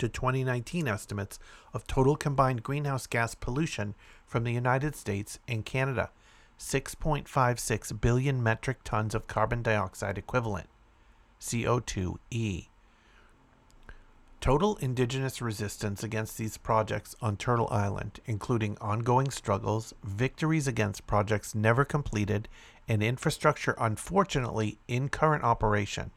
to 0.00 0.08
2019 0.08 0.88
estimates 0.88 1.38
of 1.72 1.86
total 1.86 2.16
combined 2.16 2.64
greenhouse 2.64 3.06
gas 3.06 3.36
pollution 3.36 3.94
from 4.30 4.44
the 4.44 4.52
United 4.52 4.94
States 4.94 5.40
and 5.48 5.64
Canada 5.64 6.08
6.56 6.56 8.00
billion 8.00 8.40
metric 8.40 8.78
tons 8.84 9.12
of 9.12 9.26
carbon 9.26 9.60
dioxide 9.60 10.16
equivalent, 10.16 10.68
CO2e. 11.40 12.68
Total 14.40 14.76
indigenous 14.76 15.42
resistance 15.42 16.04
against 16.04 16.38
these 16.38 16.58
projects 16.58 17.16
on 17.20 17.36
Turtle 17.36 17.66
Island, 17.72 18.20
including 18.24 18.78
ongoing 18.80 19.30
struggles, 19.30 19.92
victories 20.04 20.68
against 20.68 21.08
projects 21.08 21.54
never 21.54 21.84
completed, 21.84 22.48
and 22.86 23.02
infrastructure 23.02 23.74
unfortunately 23.78 24.78
in 24.86 25.08
current 25.08 25.42
operation, 25.42 26.12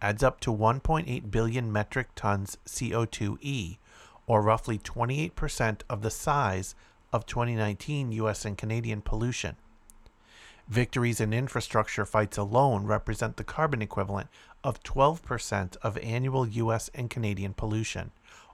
adds 0.00 0.22
up 0.22 0.38
to 0.40 0.54
1.8 0.54 1.30
billion 1.30 1.72
metric 1.72 2.08
tons 2.14 2.56
CO2e, 2.66 3.78
or 4.28 4.42
roughly 4.42 4.78
28% 4.78 5.80
of 5.90 6.02
the 6.02 6.10
size 6.10 6.76
of 7.12 7.26
2019 7.26 8.12
US 8.12 8.44
and 8.44 8.58
Canadian 8.58 9.00
pollution. 9.00 9.56
Victories 10.68 11.20
in 11.20 11.32
infrastructure 11.32 12.04
fights 12.04 12.36
alone 12.36 12.84
represent 12.84 13.36
the 13.36 13.44
carbon 13.44 13.80
equivalent 13.80 14.28
of 14.62 14.82
12% 14.82 15.76
of 15.78 15.96
annual 15.98 16.46
US 16.46 16.90
and 16.94 17.08
Canadian 17.08 17.54
pollution, 17.54 18.10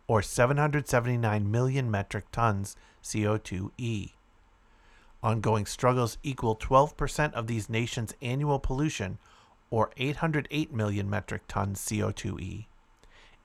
or 0.06 0.22
779 0.22 1.50
million 1.50 1.90
metric 1.90 2.26
tons 2.30 2.76
CO2e. 3.02 4.12
Ongoing 5.22 5.66
struggles 5.66 6.18
equal 6.22 6.54
12% 6.54 7.32
of 7.32 7.46
these 7.46 7.68
nations' 7.68 8.14
annual 8.20 8.58
pollution, 8.58 9.18
or 9.70 9.90
808 9.96 10.72
million 10.72 11.10
metric 11.10 11.42
tons 11.48 11.80
CO2e. 11.80 12.66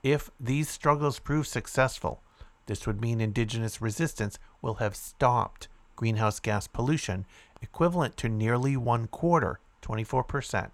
If 0.02 0.30
these 0.38 0.68
struggles 0.68 1.18
prove 1.18 1.46
successful, 1.46 2.22
this 2.66 2.86
would 2.86 3.00
mean 3.00 3.20
indigenous 3.20 3.82
resistance 3.82 4.38
will 4.62 4.74
have 4.74 4.96
stopped 4.96 5.68
greenhouse 5.96 6.40
gas 6.40 6.66
pollution 6.66 7.26
equivalent 7.62 8.16
to 8.16 8.28
nearly 8.28 8.76
one 8.76 9.06
quarter, 9.06 9.60
24%, 9.82 10.70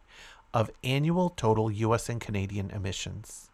of 0.55 0.70
annual 0.85 1.31
total 1.31 1.70
US 1.70 2.09
and 2.09 2.20
Canadian 2.20 2.70
emissions. 2.70 3.51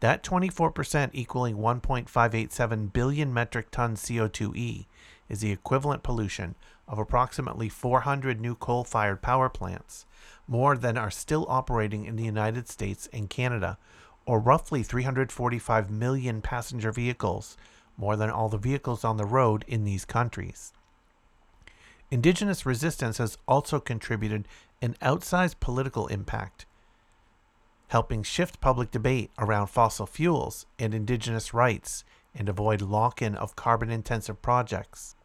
That 0.00 0.22
24% 0.22 1.10
equaling 1.12 1.56
1.587 1.56 2.92
billion 2.92 3.34
metric 3.34 3.70
tons 3.70 4.02
CO2e 4.02 4.86
is 5.28 5.40
the 5.40 5.50
equivalent 5.50 6.02
pollution 6.02 6.54
of 6.86 6.98
approximately 6.98 7.68
400 7.68 8.40
new 8.40 8.54
coal 8.54 8.84
fired 8.84 9.20
power 9.20 9.48
plants, 9.48 10.06
more 10.46 10.76
than 10.76 10.96
are 10.96 11.10
still 11.10 11.44
operating 11.48 12.04
in 12.04 12.16
the 12.16 12.24
United 12.24 12.68
States 12.68 13.08
and 13.12 13.28
Canada, 13.28 13.76
or 14.24 14.38
roughly 14.38 14.82
345 14.82 15.90
million 15.90 16.40
passenger 16.40 16.92
vehicles, 16.92 17.56
more 17.98 18.16
than 18.16 18.30
all 18.30 18.48
the 18.48 18.56
vehicles 18.56 19.04
on 19.04 19.18
the 19.18 19.26
road 19.26 19.64
in 19.68 19.84
these 19.84 20.06
countries. 20.06 20.72
Indigenous 22.10 22.64
resistance 22.64 23.18
has 23.18 23.36
also 23.46 23.80
contributed 23.80 24.48
an 24.80 24.94
outsized 25.02 25.60
political 25.60 26.06
impact, 26.06 26.64
helping 27.88 28.22
shift 28.22 28.60
public 28.60 28.90
debate 28.90 29.30
around 29.38 29.66
fossil 29.66 30.06
fuels 30.06 30.64
and 30.78 30.94
indigenous 30.94 31.52
rights 31.52 32.04
and 32.34 32.48
avoid 32.48 32.80
lock 32.80 33.20
in 33.20 33.34
of 33.34 33.56
carbon 33.56 33.90
intensive 33.90 34.40
projects. 34.40 35.16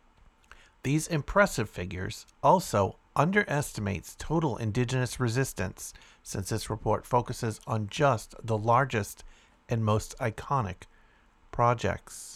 These 0.81 1.07
impressive 1.07 1.69
figures 1.69 2.25
also 2.41 2.97
underestimates 3.15 4.15
total 4.17 4.57
indigenous 4.57 5.19
resistance 5.19 5.93
since 6.23 6.49
this 6.49 6.69
report 6.69 7.05
focuses 7.05 7.62
on 7.67 7.88
just 7.88 8.36
the 8.43 8.57
largest 8.57 9.23
and 9.69 9.86
most 9.86 10.17
iconic 10.17 10.83
projects. 11.51 12.32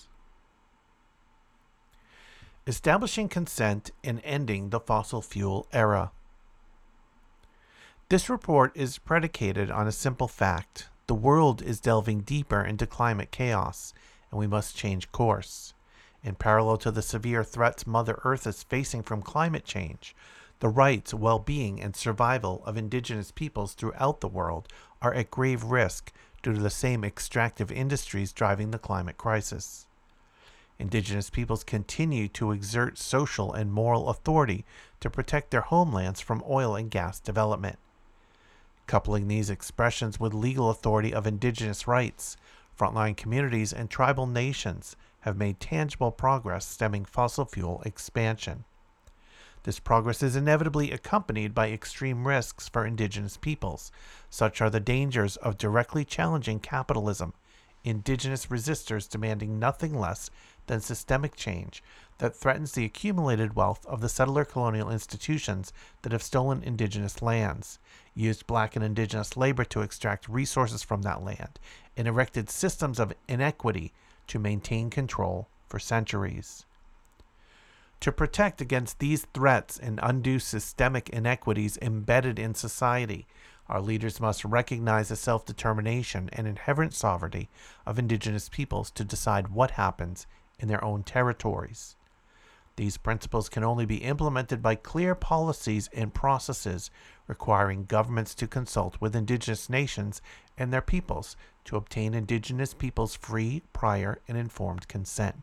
Establishing 2.67 3.29
consent 3.29 3.91
and 4.03 4.19
ending 4.25 4.71
the 4.71 4.81
fossil 4.81 5.21
fuel 5.21 5.67
era. 5.71 6.11
This 8.09 8.29
report 8.29 8.75
is 8.75 8.97
predicated 8.97 9.71
on 9.71 9.87
a 9.87 9.91
simple 9.93 10.27
fact 10.27 10.89
the 11.07 11.15
world 11.15 11.61
is 11.61 11.79
delving 11.79 12.23
deeper 12.23 12.61
into 12.61 12.85
climate 12.85 13.31
chaos, 13.31 13.93
and 14.29 14.37
we 14.37 14.47
must 14.47 14.75
change 14.75 15.13
course. 15.13 15.73
In 16.21 16.35
parallel 16.35 16.75
to 16.79 16.91
the 16.91 17.01
severe 17.01 17.45
threats 17.45 17.87
Mother 17.87 18.19
Earth 18.25 18.45
is 18.45 18.63
facing 18.63 19.01
from 19.01 19.21
climate 19.21 19.63
change, 19.63 20.13
the 20.59 20.67
rights, 20.67 21.13
well 21.13 21.39
being, 21.39 21.81
and 21.81 21.95
survival 21.95 22.61
of 22.65 22.75
indigenous 22.75 23.31
peoples 23.31 23.75
throughout 23.75 24.19
the 24.19 24.27
world 24.27 24.67
are 25.01 25.13
at 25.13 25.31
grave 25.31 25.63
risk 25.63 26.11
due 26.43 26.51
to 26.51 26.59
the 26.59 26.69
same 26.69 27.05
extractive 27.05 27.71
industries 27.71 28.33
driving 28.33 28.71
the 28.71 28.77
climate 28.77 29.17
crisis. 29.17 29.86
Indigenous 30.79 31.29
peoples 31.29 31.63
continue 31.63 32.27
to 32.29 32.51
exert 32.51 32.97
social 32.97 33.51
and 33.51 33.71
moral 33.71 34.09
authority 34.09 34.63
to 34.99 35.09
protect 35.09 35.49
their 35.49 35.61
homelands 35.61 36.19
from 36.19 36.43
oil 36.47 36.75
and 36.75 36.91
gas 36.91 37.19
development. 37.19 37.79
Coupling 38.85 39.27
these 39.27 39.49
expressions 39.49 40.19
with 40.19 40.33
legal 40.33 40.69
authority 40.69 41.13
of 41.13 41.25
indigenous 41.25 41.87
rights, 41.87 42.37
frontline 42.77 43.17
communities 43.17 43.73
and 43.73 43.89
tribal 43.89 44.27
nations 44.27 44.95
have 45.21 45.35
made 45.35 45.59
tangible 45.59 46.11
progress 46.11 46.65
stemming 46.65 47.05
fossil 47.05 47.43
fuel 47.43 47.81
expansion. 47.85 48.63
This 49.63 49.79
progress 49.79 50.23
is 50.23 50.37
inevitably 50.37 50.91
accompanied 50.91 51.53
by 51.53 51.71
extreme 51.71 52.25
risks 52.25 52.69
for 52.69 52.85
indigenous 52.85 53.35
peoples. 53.35 53.91
Such 54.29 54.61
are 54.61 54.69
the 54.69 54.79
dangers 54.79 55.35
of 55.37 55.57
directly 55.57 56.05
challenging 56.05 56.59
capitalism, 56.59 57.33
indigenous 57.83 58.45
resistors 58.45 59.09
demanding 59.09 59.59
nothing 59.59 59.99
less 59.99 60.29
than 60.67 60.81
systemic 60.81 61.35
change 61.35 61.83
that 62.19 62.35
threatens 62.35 62.71
the 62.71 62.85
accumulated 62.85 63.55
wealth 63.55 63.85
of 63.85 64.01
the 64.01 64.09
settler 64.09 64.45
colonial 64.45 64.89
institutions 64.89 65.71
that 66.01 66.11
have 66.11 66.23
stolen 66.23 66.63
indigenous 66.63 67.21
lands, 67.21 67.79
used 68.15 68.47
black 68.47 68.75
and 68.75 68.83
indigenous 68.83 69.37
labor 69.37 69.63
to 69.63 69.81
extract 69.81 70.27
resources 70.27 70.83
from 70.83 71.03
that 71.03 71.23
land, 71.23 71.59
and 71.95 72.07
erected 72.07 72.49
systems 72.49 72.99
of 72.99 73.13
inequity 73.27 73.93
to 74.27 74.39
maintain 74.39 74.89
control 74.89 75.47
for 75.67 75.79
centuries. 75.79 76.65
To 78.01 78.11
protect 78.11 78.61
against 78.61 78.99
these 78.99 79.25
threats 79.33 79.77
and 79.77 79.99
undo 80.03 80.39
systemic 80.39 81.09
inequities 81.09 81.77
embedded 81.81 82.37
in 82.37 82.53
society, 82.53 83.27
our 83.69 83.81
leaders 83.81 84.19
must 84.19 84.45
recognize 84.45 85.09
the 85.09 85.15
self 85.15 85.45
determination 85.45 86.29
and 86.31 86.47
inherent 86.47 86.93
sovereignty 86.93 87.49
of 87.85 87.99
indigenous 87.99 88.49
peoples 88.49 88.91
to 88.91 89.03
decide 89.03 89.49
what 89.49 89.71
happens 89.71 90.25
in 90.59 90.67
their 90.67 90.83
own 90.83 91.03
territories. 91.03 91.95
These 92.77 92.97
principles 92.97 93.49
can 93.49 93.63
only 93.63 93.85
be 93.85 93.97
implemented 93.97 94.61
by 94.61 94.75
clear 94.75 95.15
policies 95.15 95.89
and 95.93 96.13
processes 96.13 96.91
requiring 97.27 97.85
governments 97.85 98.35
to 98.35 98.47
consult 98.47 99.01
with 99.01 99.15
indigenous 99.15 99.67
nations 99.67 100.21
and 100.57 100.71
their 100.71 100.81
peoples 100.81 101.35
to 101.65 101.75
obtain 101.75 102.13
indigenous 102.13 102.75
peoples' 102.75 103.15
free, 103.15 103.63
prior, 103.73 104.19
and 104.27 104.37
informed 104.37 104.87
consent. 104.87 105.41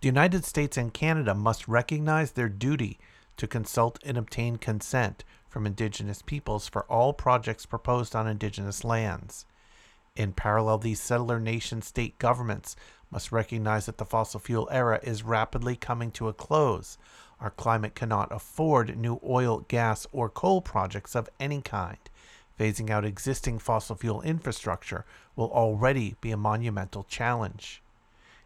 The 0.00 0.08
United 0.08 0.44
States 0.46 0.78
and 0.78 0.92
Canada 0.92 1.34
must 1.34 1.68
recognize 1.68 2.32
their 2.32 2.48
duty 2.48 2.98
to 3.36 3.46
consult 3.46 3.98
and 4.04 4.16
obtain 4.16 4.56
consent 4.56 5.24
from 5.48 5.66
indigenous 5.66 6.22
peoples 6.22 6.68
for 6.68 6.84
all 6.84 7.12
projects 7.12 7.66
proposed 7.66 8.16
on 8.16 8.26
indigenous 8.26 8.82
lands. 8.82 9.44
In 10.16 10.32
parallel, 10.32 10.78
these 10.78 11.00
settler 11.00 11.38
nation 11.38 11.82
state 11.82 12.18
governments 12.18 12.76
must 13.12 13.30
recognize 13.30 13.86
that 13.86 13.98
the 13.98 14.06
fossil 14.06 14.40
fuel 14.40 14.68
era 14.72 14.98
is 15.02 15.22
rapidly 15.22 15.76
coming 15.76 16.10
to 16.12 16.28
a 16.28 16.32
close. 16.32 16.96
Our 17.38 17.50
climate 17.50 17.94
cannot 17.94 18.32
afford 18.32 18.96
new 18.96 19.20
oil, 19.22 19.66
gas, 19.68 20.06
or 20.12 20.30
coal 20.30 20.62
projects 20.62 21.14
of 21.14 21.28
any 21.38 21.60
kind. 21.60 21.98
Phasing 22.58 22.90
out 22.90 23.04
existing 23.04 23.58
fossil 23.58 23.96
fuel 23.96 24.22
infrastructure 24.22 25.04
will 25.36 25.50
already 25.50 26.16
be 26.20 26.30
a 26.30 26.36
monumental 26.36 27.04
challenge. 27.04 27.82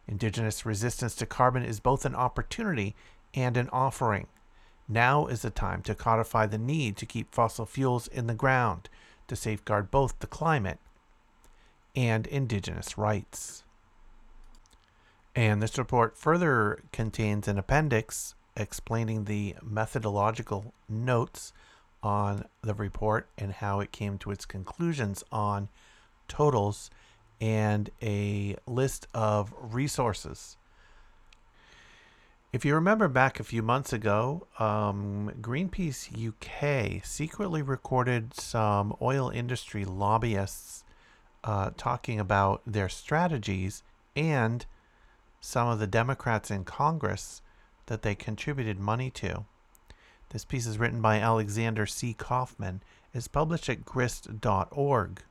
Indigenous 0.08 0.66
resistance 0.66 1.14
to 1.16 1.26
carbon 1.26 1.62
is 1.62 1.80
both 1.80 2.04
an 2.04 2.14
opportunity 2.14 2.94
and 3.34 3.56
an 3.56 3.68
offering. 3.70 4.26
Now 4.88 5.26
is 5.26 5.42
the 5.42 5.50
time 5.50 5.82
to 5.82 5.94
codify 5.94 6.46
the 6.46 6.58
need 6.58 6.96
to 6.96 7.06
keep 7.06 7.34
fossil 7.34 7.66
fuels 7.66 8.06
in 8.08 8.26
the 8.26 8.34
ground 8.34 8.88
to 9.28 9.36
safeguard 9.36 9.90
both 9.90 10.18
the 10.20 10.26
climate 10.26 10.78
and 11.94 12.26
indigenous 12.26 12.96
rights. 12.96 13.64
And 15.36 15.62
this 15.62 15.76
report 15.76 16.16
further 16.16 16.82
contains 16.92 17.46
an 17.46 17.58
appendix 17.58 18.34
explaining 18.56 19.24
the 19.24 19.54
methodological 19.62 20.72
notes 20.88 21.52
on 22.02 22.46
the 22.62 22.72
report 22.72 23.28
and 23.36 23.52
how 23.52 23.80
it 23.80 23.92
came 23.92 24.16
to 24.16 24.30
its 24.30 24.46
conclusions 24.46 25.22
on 25.30 25.68
totals 26.26 26.90
and 27.38 27.90
a 28.02 28.56
list 28.66 29.08
of 29.12 29.52
resources. 29.60 30.56
If 32.50 32.64
you 32.64 32.74
remember 32.74 33.06
back 33.06 33.38
a 33.38 33.44
few 33.44 33.60
months 33.60 33.92
ago, 33.92 34.46
um, 34.58 35.32
Greenpeace 35.42 36.08
UK 36.16 37.04
secretly 37.04 37.60
recorded 37.60 38.32
some 38.32 38.96
oil 39.02 39.28
industry 39.28 39.84
lobbyists 39.84 40.82
uh, 41.44 41.72
talking 41.76 42.18
about 42.18 42.62
their 42.64 42.88
strategies 42.88 43.82
and 44.14 44.64
some 45.46 45.68
of 45.68 45.78
the 45.78 45.86
Democrats 45.86 46.50
in 46.50 46.64
Congress 46.64 47.40
that 47.86 48.02
they 48.02 48.16
contributed 48.16 48.80
money 48.80 49.10
to. 49.10 49.44
This 50.30 50.44
piece 50.44 50.66
is 50.66 50.76
written 50.76 51.00
by 51.00 51.20
Alexander 51.20 51.86
C. 51.86 52.14
Kaufman, 52.14 52.82
is 53.14 53.28
published 53.28 53.68
at 53.68 53.84
grist.org. 53.84 55.22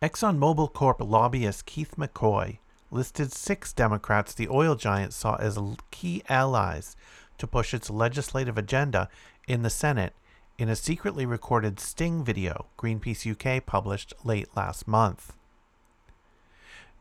ExxonMobil 0.00 0.72
Corp 0.72 1.00
lobbyist 1.00 1.66
Keith 1.66 1.94
McCoy 1.98 2.58
listed 2.90 3.32
six 3.32 3.72
Democrats 3.72 4.32
the 4.32 4.48
oil 4.48 4.76
giant 4.76 5.12
saw 5.12 5.36
as 5.36 5.58
key 5.90 6.22
allies 6.28 6.96
to 7.36 7.46
push 7.46 7.74
its 7.74 7.90
legislative 7.90 8.56
agenda 8.56 9.10
in 9.46 9.62
the 9.62 9.70
Senate 9.70 10.14
in 10.56 10.70
a 10.70 10.76
secretly 10.76 11.26
recorded 11.26 11.78
sting 11.78 12.24
video 12.24 12.66
Greenpeace 12.78 13.30
UK 13.30 13.64
published 13.64 14.14
late 14.24 14.48
last 14.56 14.88
month. 14.88 15.34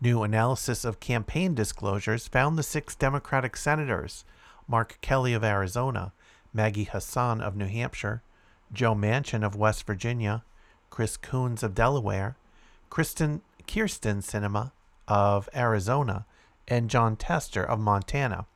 New 0.03 0.23
analysis 0.23 0.83
of 0.83 0.99
campaign 0.99 1.53
disclosures 1.53 2.27
found 2.27 2.57
the 2.57 2.63
six 2.63 2.95
Democratic 2.95 3.55
senators 3.55 4.25
Mark 4.67 4.97
Kelly 5.01 5.33
of 5.33 5.43
Arizona, 5.43 6.11
Maggie 6.51 6.85
Hassan 6.85 7.39
of 7.39 7.55
New 7.55 7.67
Hampshire, 7.67 8.23
Joe 8.73 8.95
Manchin 8.95 9.45
of 9.45 9.55
West 9.55 9.85
Virginia, 9.85 10.43
Chris 10.89 11.17
Coons 11.17 11.61
of 11.61 11.75
Delaware, 11.75 12.35
Kristen, 12.89 13.41
Kyrsten 13.67 14.23
Sinema 14.23 14.71
of 15.07 15.47
Arizona, 15.53 16.25
and 16.67 16.89
Jon 16.89 17.15
Tester 17.15 17.63
of 17.63 17.79
Montana 17.79 18.47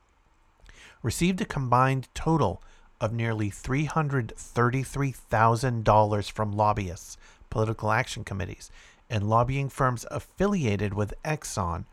received 1.00 1.40
a 1.40 1.44
combined 1.44 2.08
total 2.12 2.60
of 3.00 3.12
nearly 3.12 3.52
$333,000 3.52 6.32
from 6.32 6.52
lobbyists, 6.52 7.16
political 7.50 7.92
action 7.92 8.24
committees, 8.24 8.68
and 9.08 9.28
lobbying 9.28 9.68
firms 9.68 10.04
affiliated 10.10 10.94
with 10.94 11.14
Exxon 11.24 11.84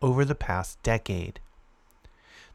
over 0.00 0.24
the 0.24 0.34
past 0.34 0.82
decade. 0.82 1.40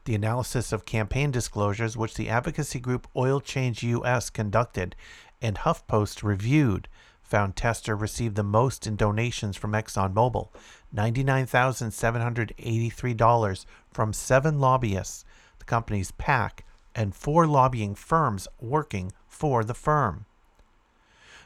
The 0.04 0.14
analysis 0.14 0.72
of 0.72 0.84
campaign 0.84 1.30
disclosures, 1.30 1.96
which 1.96 2.14
the 2.14 2.28
advocacy 2.28 2.80
group 2.80 3.06
Oil 3.14 3.40
Change 3.40 3.82
US 3.82 4.30
conducted 4.30 4.96
and 5.42 5.56
HuffPost 5.56 6.22
reviewed, 6.22 6.88
found 7.22 7.56
Tester 7.56 7.94
received 7.94 8.36
the 8.36 8.42
most 8.42 8.86
in 8.86 8.96
donations 8.96 9.56
from 9.56 9.72
ExxonMobil 9.72 10.48
$99,783 10.94 13.66
from 13.92 14.12
seven 14.14 14.58
lobbyists, 14.58 15.26
the 15.58 15.66
company's 15.66 16.12
PAC, 16.12 16.64
and 16.94 17.14
four 17.14 17.46
lobbying 17.46 17.94
firms 17.94 18.48
working 18.58 19.12
for 19.26 19.62
the 19.62 19.74
firm. 19.74 20.24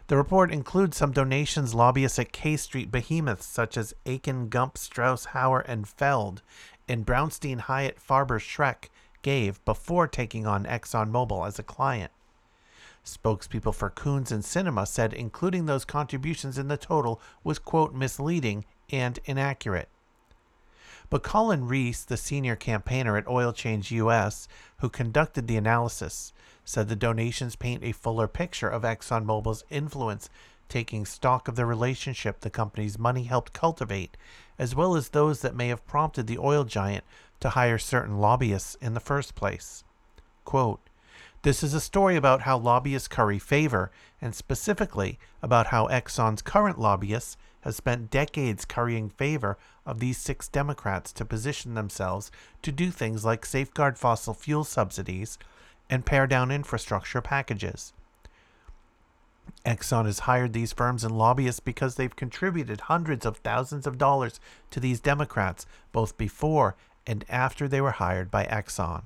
The 0.08 0.16
report 0.16 0.52
includes 0.52 0.96
some 0.96 1.12
donations 1.12 1.74
lobbyists 1.74 2.18
at 2.18 2.32
K 2.32 2.56
Street 2.56 2.90
behemoths 2.90 3.46
such 3.46 3.76
as 3.76 3.94
Akin, 4.04 4.48
Gump, 4.48 4.76
Strauss, 4.76 5.26
Hauer, 5.26 5.62
and 5.66 5.88
Feld, 5.88 6.42
and 6.88 7.06
Brownstein, 7.06 7.60
Hyatt, 7.60 7.98
Farber, 7.98 8.40
Schreck 8.40 8.88
gave 9.22 9.64
before 9.64 10.08
taking 10.08 10.46
on 10.46 10.64
ExxonMobil 10.64 11.46
as 11.46 11.58
a 11.58 11.62
client. 11.62 12.10
Spokespeople 13.04 13.74
for 13.74 13.90
Coons 13.90 14.30
and 14.30 14.42
Sinema 14.42 14.86
said 14.86 15.12
including 15.12 15.66
those 15.66 15.84
contributions 15.84 16.58
in 16.58 16.68
the 16.68 16.76
total 16.76 17.20
was, 17.42 17.58
quote, 17.58 17.94
misleading 17.94 18.64
and 18.90 19.18
inaccurate. 19.24 19.88
But 21.10 21.22
Collin 21.22 21.66
Rees, 21.66 22.04
the 22.04 22.16
senior 22.16 22.56
campaigner 22.56 23.16
at 23.16 23.28
Oil 23.28 23.52
Change 23.52 23.90
US, 23.92 24.48
who 24.78 24.88
conducted 24.88 25.46
the 25.46 25.56
analysis, 25.56 26.32
said 26.64 26.88
the 26.88 26.96
donations 26.96 27.56
paint 27.56 27.82
a 27.82 27.92
fuller 27.92 28.28
picture 28.28 28.68
of 28.68 28.82
ExxonMobil's 28.82 29.64
influence, 29.70 30.28
taking 30.68 31.04
stock 31.04 31.48
of 31.48 31.56
the 31.56 31.66
relationship 31.66 32.40
the 32.40 32.50
company's 32.50 32.98
money 32.98 33.24
helped 33.24 33.52
cultivate, 33.52 34.16
as 34.58 34.74
well 34.74 34.94
as 34.94 35.08
those 35.08 35.40
that 35.40 35.56
may 35.56 35.68
have 35.68 35.86
prompted 35.86 36.26
the 36.26 36.38
oil 36.38 36.64
giant 36.64 37.04
to 37.40 37.50
hire 37.50 37.78
certain 37.78 38.18
lobbyists 38.18 38.76
in 38.76 38.94
the 38.94 39.00
first 39.00 39.34
place. 39.34 39.84
Quote, 40.44 40.80
this 41.42 41.64
is 41.64 41.74
a 41.74 41.80
story 41.80 42.14
about 42.14 42.42
how 42.42 42.56
lobbyists 42.56 43.08
curry 43.08 43.40
favor, 43.40 43.90
and 44.20 44.32
specifically 44.32 45.18
about 45.42 45.66
how 45.66 45.88
Exxon's 45.88 46.40
current 46.40 46.78
lobbyists 46.78 47.36
have 47.62 47.74
spent 47.74 48.10
decades 48.10 48.64
currying 48.64 49.08
favor 49.08 49.58
of 49.84 49.98
these 49.98 50.18
six 50.18 50.46
Democrats 50.46 51.12
to 51.12 51.24
position 51.24 51.74
themselves 51.74 52.30
to 52.62 52.70
do 52.70 52.92
things 52.92 53.24
like 53.24 53.44
safeguard 53.44 53.98
fossil 53.98 54.34
fuel 54.34 54.62
subsidies 54.62 55.36
and 55.92 56.06
pare 56.06 56.26
down 56.26 56.50
infrastructure 56.50 57.20
packages. 57.20 57.92
Exxon 59.66 60.06
has 60.06 60.20
hired 60.20 60.54
these 60.54 60.72
firms 60.72 61.04
and 61.04 61.18
lobbyists 61.18 61.60
because 61.60 61.96
they've 61.96 62.16
contributed 62.16 62.80
hundreds 62.80 63.26
of 63.26 63.36
thousands 63.36 63.86
of 63.86 63.98
dollars 63.98 64.40
to 64.70 64.80
these 64.80 65.00
Democrats 65.00 65.66
both 65.92 66.16
before 66.16 66.76
and 67.06 67.26
after 67.28 67.68
they 67.68 67.82
were 67.82 67.90
hired 67.90 68.30
by 68.30 68.46
Exxon. 68.46 69.02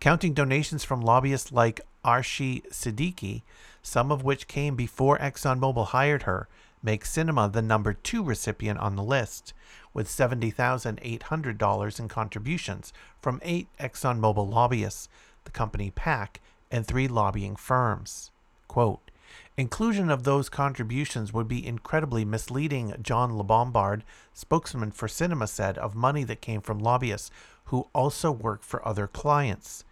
Counting 0.00 0.34
donations 0.34 0.82
from 0.82 1.00
lobbyists 1.00 1.52
like 1.52 1.80
Arshi 2.04 2.66
Siddiqui, 2.72 3.42
some 3.84 4.10
of 4.10 4.24
which 4.24 4.48
came 4.48 4.74
before 4.74 5.16
ExxonMobil 5.18 5.86
hired 5.86 6.24
her, 6.24 6.48
makes 6.82 7.14
Sinema 7.14 7.52
the 7.52 7.62
number 7.62 7.92
two 7.92 8.24
recipient 8.24 8.80
on 8.80 8.96
the 8.96 9.02
list, 9.02 9.54
with 9.94 10.08
$70,800 10.08 12.00
in 12.00 12.08
contributions 12.08 12.92
from 13.20 13.40
eight 13.44 13.68
ExxonMobil 13.78 14.52
lobbyists, 14.52 15.08
the 15.46 15.50
company 15.50 15.90
PAC, 15.90 16.40
and 16.70 16.86
three 16.86 17.08
lobbying 17.08 17.56
firms. 17.56 18.30
Quote, 18.68 19.10
Inclusion 19.56 20.10
of 20.10 20.24
those 20.24 20.50
contributions 20.50 21.32
would 21.32 21.48
be 21.48 21.66
incredibly 21.66 22.24
misleading, 22.24 22.94
John 23.00 23.32
LaBombard, 23.32 24.02
spokesman 24.34 24.90
for 24.90 25.08
Sinema, 25.08 25.48
said 25.48 25.78
of 25.78 25.94
money 25.94 26.24
that 26.24 26.42
came 26.42 26.60
from 26.60 26.78
lobbyists 26.78 27.30
who 27.66 27.88
also 27.94 28.30
work 28.30 28.62
for 28.62 28.86
other 28.86 29.06
clients. 29.06 29.84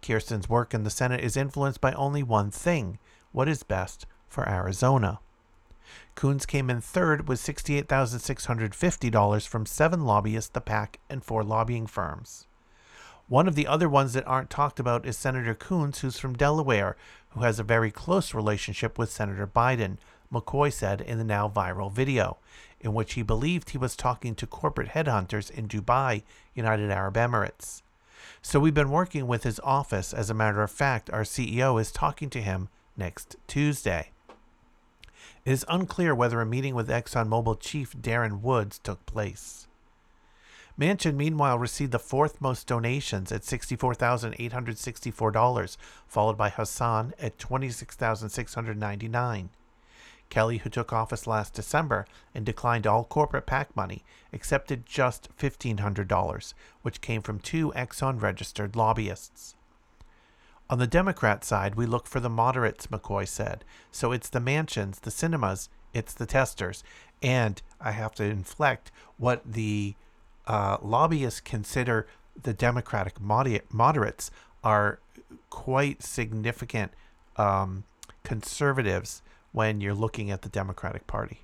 Kyrsten's 0.00 0.48
work 0.48 0.72
in 0.72 0.84
the 0.84 0.90
Senate 0.90 1.20
is 1.20 1.36
influenced 1.36 1.80
by 1.80 1.92
only 1.92 2.22
one 2.22 2.50
thing 2.50 2.98
what 3.32 3.48
is 3.48 3.62
best 3.62 4.06
for 4.28 4.48
Arizona. 4.48 5.20
Coons 6.14 6.46
came 6.46 6.70
in 6.70 6.80
third 6.80 7.28
with 7.28 7.40
$68,650 7.40 9.46
from 9.46 9.66
seven 9.66 10.04
lobbyists, 10.04 10.50
the 10.50 10.60
PAC, 10.60 10.98
and 11.08 11.24
four 11.24 11.44
lobbying 11.44 11.86
firms. 11.86 12.47
One 13.28 13.46
of 13.46 13.56
the 13.56 13.66
other 13.66 13.90
ones 13.90 14.14
that 14.14 14.26
aren't 14.26 14.48
talked 14.48 14.80
about 14.80 15.04
is 15.04 15.18
Senator 15.18 15.54
Coons, 15.54 15.98
who's 15.98 16.18
from 16.18 16.34
Delaware, 16.34 16.96
who 17.30 17.40
has 17.40 17.58
a 17.58 17.62
very 17.62 17.90
close 17.90 18.32
relationship 18.32 18.96
with 18.96 19.12
Senator 19.12 19.46
Biden, 19.46 19.98
McCoy 20.32 20.72
said 20.72 21.02
in 21.02 21.18
the 21.18 21.24
now 21.24 21.46
viral 21.46 21.92
video. 21.92 22.38
in 22.80 22.94
which 22.94 23.14
he 23.14 23.22
believed 23.22 23.70
he 23.70 23.78
was 23.78 23.96
talking 23.96 24.34
to 24.36 24.46
corporate 24.46 24.90
headhunters 24.90 25.50
in 25.50 25.66
Dubai, 25.66 26.22
United 26.54 26.90
Arab 26.90 27.14
Emirates. 27.14 27.82
So 28.40 28.60
we've 28.60 28.72
been 28.72 28.90
working 28.90 29.26
with 29.26 29.42
his 29.42 29.60
office. 29.60 30.14
As 30.14 30.30
a 30.30 30.34
matter 30.34 30.62
of 30.62 30.70
fact, 30.70 31.10
our 31.10 31.24
CEO 31.24 31.80
is 31.80 31.90
talking 31.90 32.30
to 32.30 32.40
him 32.40 32.68
next 32.96 33.36
Tuesday. 33.48 34.12
It 35.44 35.50
is 35.50 35.66
unclear 35.68 36.14
whether 36.14 36.40
a 36.40 36.46
meeting 36.46 36.74
with 36.74 36.88
ExxonMobil 36.88 37.58
chief 37.60 37.94
Darren 37.94 38.40
Woods 38.40 38.78
took 38.78 39.04
place. 39.06 39.67
Manchin, 40.78 41.16
meanwhile, 41.16 41.58
received 41.58 41.90
the 41.90 41.98
fourth 41.98 42.40
most 42.40 42.68
donations 42.68 43.32
at 43.32 43.42
$64,864, 43.42 45.76
followed 46.06 46.38
by 46.38 46.50
Hassan 46.50 47.14
at 47.18 47.36
26,699. 47.38 49.50
Kelly, 50.30 50.58
who 50.58 50.70
took 50.70 50.92
office 50.92 51.26
last 51.26 51.54
December 51.54 52.06
and 52.34 52.46
declined 52.46 52.86
all 52.86 53.02
corporate 53.02 53.46
PAC 53.46 53.74
money, 53.74 54.04
accepted 54.32 54.86
just 54.86 55.36
$1,500, 55.38 56.54
which 56.82 57.00
came 57.00 57.22
from 57.22 57.40
two 57.40 57.72
Exxon 57.74 58.20
registered 58.20 58.76
lobbyists. 58.76 59.56
On 60.70 60.78
the 60.78 60.86
Democrat 60.86 61.44
side, 61.44 61.76
we 61.76 61.86
look 61.86 62.06
for 62.06 62.20
the 62.20 62.28
moderates, 62.28 62.88
McCoy 62.88 63.26
said. 63.26 63.64
So 63.90 64.12
it's 64.12 64.28
the 64.28 64.38
Manchins, 64.38 65.00
the 65.00 65.10
Sinemas, 65.10 65.70
it's 65.94 66.12
the 66.12 66.26
testers. 66.26 66.84
And 67.22 67.62
I 67.80 67.92
have 67.92 68.14
to 68.16 68.24
inflect 68.24 68.92
what 69.16 69.50
the 69.50 69.94
uh, 70.48 70.78
lobbyists 70.82 71.40
consider 71.40 72.08
the 72.42 72.54
Democratic 72.54 73.20
moderates 73.20 74.30
are 74.64 74.98
quite 75.50 76.02
significant 76.02 76.92
um, 77.36 77.84
conservatives 78.24 79.22
when 79.52 79.80
you're 79.80 79.94
looking 79.94 80.30
at 80.30 80.42
the 80.42 80.48
Democratic 80.48 81.06
Party. 81.06 81.40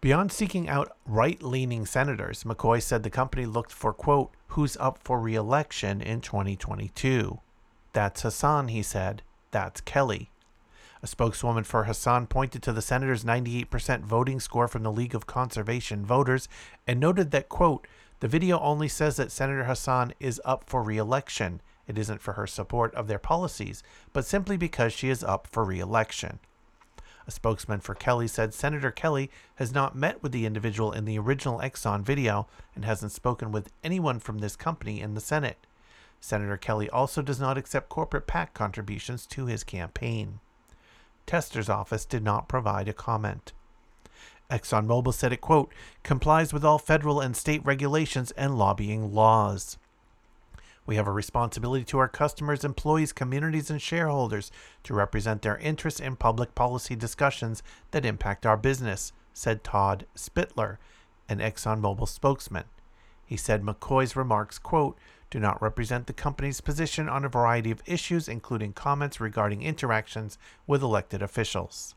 Beyond 0.00 0.30
seeking 0.30 0.68
out 0.68 0.96
right 1.06 1.42
leaning 1.42 1.84
senators, 1.84 2.44
McCoy 2.44 2.80
said 2.80 3.02
the 3.02 3.10
company 3.10 3.46
looked 3.46 3.72
for, 3.72 3.92
quote, 3.92 4.30
who's 4.48 4.76
up 4.76 4.98
for 4.98 5.18
re 5.18 5.34
election 5.34 6.00
in 6.00 6.20
2022. 6.20 7.40
That's 7.92 8.22
Hassan, 8.22 8.68
he 8.68 8.82
said. 8.82 9.22
That's 9.50 9.80
Kelly. 9.80 10.30
A 11.02 11.06
spokeswoman 11.06 11.64
for 11.64 11.84
Hassan 11.84 12.26
pointed 12.26 12.62
to 12.64 12.72
the 12.72 12.82
senator's 12.82 13.24
98% 13.24 14.00
voting 14.02 14.40
score 14.40 14.68
from 14.68 14.82
the 14.82 14.92
League 14.92 15.14
of 15.14 15.26
Conservation 15.26 16.04
Voters 16.04 16.48
and 16.86 16.98
noted 16.98 17.30
that, 17.30 17.48
quote, 17.48 17.86
the 18.20 18.28
video 18.28 18.58
only 18.58 18.88
says 18.88 19.16
that 19.16 19.30
Senator 19.30 19.64
Hassan 19.64 20.12
is 20.18 20.40
up 20.44 20.64
for 20.64 20.82
re 20.82 20.98
election 20.98 21.60
it 21.88 21.96
isn't 21.96 22.20
for 22.20 22.34
her 22.34 22.46
support 22.46 22.94
of 22.94 23.08
their 23.08 23.18
policies, 23.18 23.82
but 24.12 24.26
simply 24.26 24.58
because 24.58 24.92
she 24.92 25.08
is 25.08 25.24
up 25.24 25.46
for 25.46 25.64
re 25.64 25.80
election. 25.80 26.38
A 27.26 27.30
spokesman 27.30 27.80
for 27.80 27.94
Kelly 27.94 28.28
said 28.28 28.54
Senator 28.54 28.90
Kelly 28.90 29.30
has 29.56 29.72
not 29.72 29.96
met 29.96 30.22
with 30.22 30.32
the 30.32 30.46
individual 30.46 30.92
in 30.92 31.06
the 31.06 31.18
original 31.18 31.60
Exxon 31.60 32.02
video 32.02 32.46
and 32.74 32.84
hasn't 32.84 33.12
spoken 33.12 33.50
with 33.50 33.72
anyone 33.82 34.18
from 34.18 34.38
this 34.38 34.54
company 34.54 35.00
in 35.00 35.14
the 35.14 35.20
Senate. 35.20 35.66
Senator 36.20 36.56
Kelly 36.56 36.90
also 36.90 37.22
does 37.22 37.40
not 37.40 37.58
accept 37.58 37.88
corporate 37.88 38.26
PAC 38.26 38.52
contributions 38.54 39.26
to 39.26 39.46
his 39.46 39.64
campaign. 39.64 40.40
Tester's 41.28 41.68
office 41.68 42.06
did 42.06 42.24
not 42.24 42.48
provide 42.48 42.88
a 42.88 42.94
comment. 42.94 43.52
ExxonMobil 44.50 45.12
said 45.12 45.30
it, 45.30 45.42
quote, 45.42 45.70
complies 46.02 46.54
with 46.54 46.64
all 46.64 46.78
federal 46.78 47.20
and 47.20 47.36
state 47.36 47.62
regulations 47.66 48.30
and 48.30 48.56
lobbying 48.56 49.12
laws. 49.12 49.76
We 50.86 50.96
have 50.96 51.06
a 51.06 51.12
responsibility 51.12 51.84
to 51.84 51.98
our 51.98 52.08
customers, 52.08 52.64
employees, 52.64 53.12
communities, 53.12 53.68
and 53.68 53.80
shareholders 53.80 54.50
to 54.84 54.94
represent 54.94 55.42
their 55.42 55.58
interests 55.58 56.00
in 56.00 56.16
public 56.16 56.54
policy 56.54 56.96
discussions 56.96 57.62
that 57.90 58.06
impact 58.06 58.46
our 58.46 58.56
business, 58.56 59.12
said 59.34 59.62
Todd 59.62 60.06
Spitler, 60.14 60.78
an 61.28 61.40
ExxonMobil 61.40 62.08
spokesman. 62.08 62.64
He 63.26 63.36
said 63.36 63.62
McCoy's 63.62 64.16
remarks, 64.16 64.58
quote, 64.58 64.96
do 65.30 65.38
not 65.38 65.60
represent 65.60 66.06
the 66.06 66.12
company's 66.12 66.60
position 66.60 67.08
on 67.08 67.24
a 67.24 67.28
variety 67.28 67.70
of 67.70 67.82
issues, 67.86 68.28
including 68.28 68.72
comments 68.72 69.20
regarding 69.20 69.62
interactions 69.62 70.38
with 70.66 70.82
elected 70.82 71.22
officials. 71.22 71.94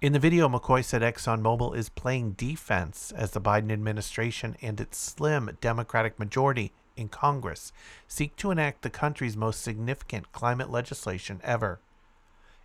In 0.00 0.12
the 0.12 0.18
video, 0.18 0.48
McCoy 0.48 0.84
said 0.84 1.02
ExxonMobil 1.02 1.76
is 1.76 1.88
playing 1.88 2.32
defense 2.32 3.12
as 3.16 3.30
the 3.30 3.40
Biden 3.40 3.72
administration 3.72 4.56
and 4.60 4.80
its 4.80 4.98
slim 4.98 5.56
Democratic 5.60 6.18
majority 6.18 6.72
in 6.96 7.08
Congress 7.08 7.72
seek 8.06 8.36
to 8.36 8.50
enact 8.50 8.82
the 8.82 8.90
country's 8.90 9.36
most 9.36 9.62
significant 9.62 10.30
climate 10.32 10.70
legislation 10.70 11.40
ever, 11.42 11.80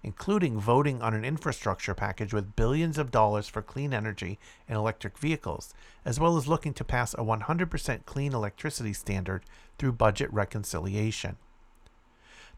including 0.03 0.59
voting 0.59 1.01
on 1.01 1.13
an 1.13 1.25
infrastructure 1.25 1.93
package 1.93 2.33
with 2.33 2.55
billions 2.55 2.97
of 2.97 3.11
dollars 3.11 3.47
for 3.47 3.61
clean 3.61 3.93
energy 3.93 4.39
and 4.67 4.77
electric 4.77 5.17
vehicles, 5.17 5.73
as 6.05 6.19
well 6.19 6.37
as 6.37 6.47
looking 6.47 6.73
to 6.73 6.83
pass 6.83 7.13
a 7.13 7.17
100% 7.17 8.05
clean 8.05 8.33
electricity 8.33 8.93
standard 8.93 9.43
through 9.77 9.91
budget 9.91 10.31
reconciliation. 10.31 11.35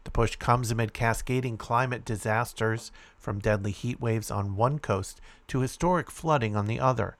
The 0.04 0.10
push 0.10 0.36
comes 0.36 0.70
amid 0.70 0.92
cascading 0.92 1.58
climate 1.58 2.04
disasters, 2.04 2.90
from 3.18 3.38
deadly 3.38 3.70
heat 3.70 4.00
waves 4.00 4.30
on 4.30 4.56
one 4.56 4.78
coast 4.78 5.20
to 5.48 5.60
historic 5.60 6.10
flooding 6.10 6.56
on 6.56 6.66
the 6.66 6.80
other, 6.80 7.16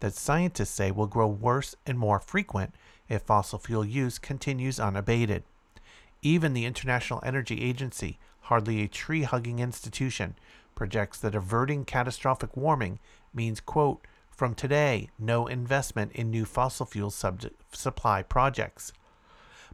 that 0.00 0.14
scientists 0.14 0.70
say 0.70 0.90
will 0.90 1.06
grow 1.06 1.26
worse 1.26 1.74
and 1.86 1.98
more 1.98 2.20
frequent 2.20 2.74
if 3.08 3.22
fossil 3.22 3.58
fuel 3.58 3.84
use 3.84 4.18
continues 4.18 4.78
unabated. 4.78 5.44
Even 6.20 6.52
the 6.52 6.66
International 6.66 7.22
Energy 7.24 7.62
Agency, 7.62 8.18
hardly 8.46 8.82
a 8.82 8.88
tree 8.88 9.22
hugging 9.22 9.58
institution, 9.58 10.36
projects 10.76 11.18
that 11.18 11.34
averting 11.34 11.84
catastrophic 11.84 12.56
warming 12.56 12.98
means, 13.34 13.60
quote, 13.60 14.06
from 14.30 14.54
today, 14.54 15.10
no 15.18 15.46
investment 15.46 16.12
in 16.12 16.30
new 16.30 16.44
fossil 16.44 16.86
fuel 16.86 17.10
sub- 17.10 17.42
supply 17.72 18.22
projects. 18.22 18.92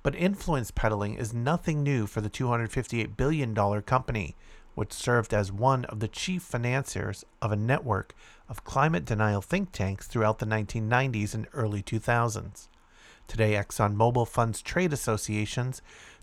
But 0.02 0.14
influence 0.14 0.70
peddling 0.70 1.14
is 1.14 1.34
nothing 1.34 1.82
new 1.82 2.06
for 2.06 2.20
the 2.20 2.30
$258 2.30 3.16
billion 3.16 3.54
company, 3.82 4.36
which 4.74 4.92
served 4.92 5.34
as 5.34 5.52
one 5.52 5.84
of 5.86 6.00
the 6.00 6.08
chief 6.08 6.42
financiers 6.42 7.24
of 7.42 7.52
a 7.52 7.56
network 7.56 8.14
of 8.48 8.64
climate 8.64 9.04
denial 9.04 9.42
think 9.42 9.72
tanks 9.72 10.06
throughout 10.06 10.38
the 10.38 10.46
1990s 10.46 11.34
and 11.34 11.46
early 11.52 11.82
2000s. 11.82 12.68
Today, 13.28 13.52
ExxonMobil 13.52 14.28
funds 14.28 14.62
trade 14.62 14.92
associations 14.92 15.82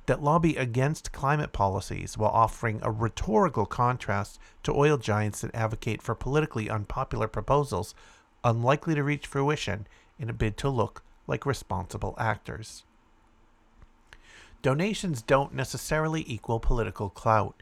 that 0.10 0.24
lobby 0.24 0.56
against 0.56 1.12
climate 1.12 1.54
policies 1.54 2.18
while 2.18 2.32
offering 2.32 2.80
a 2.82 2.90
rhetorical 2.90 3.68
contrast 3.68 4.40
to 4.64 4.74
oil 4.74 4.98
giants 4.98 5.42
that 5.42 5.54
advocate 5.54 6.02
for 6.02 6.16
politically 6.16 6.68
unpopular 6.68 7.28
proposals 7.28 7.94
unlikely 8.44 8.96
to 8.96 9.04
reach 9.04 9.28
fruition 9.28 9.86
in 10.18 10.28
a 10.28 10.34
bid 10.34 10.58
to 10.58 10.68
look 10.68 11.04
like 11.28 11.46
responsible 11.46 12.16
actors. 12.18 12.84
Donations 14.64 15.22
don't 15.22 15.54
necessarily 15.54 16.26
equal 16.26 16.60
political 16.60 17.12
clout. 17.12 17.62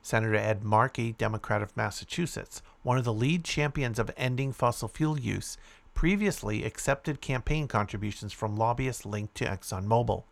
Senator 0.00 0.36
Ed 0.36 0.62
Markey, 0.62 1.12
Democrat 1.18 1.60
of 1.60 1.76
Massachusetts, 1.76 2.62
one 2.84 2.98
of 2.98 3.04
the 3.04 3.12
lead 3.12 3.42
champions 3.42 3.98
of 3.98 4.12
ending 4.16 4.52
fossil 4.52 4.86
fuel 4.86 5.18
use, 5.18 5.58
previously 5.92 6.62
accepted 6.62 7.20
campaign 7.20 7.66
contributions 7.66 8.32
from 8.32 8.56
lobbyists 8.56 9.04
linked 9.04 9.34
to 9.34 9.44
ExxonMobil. 9.44 10.22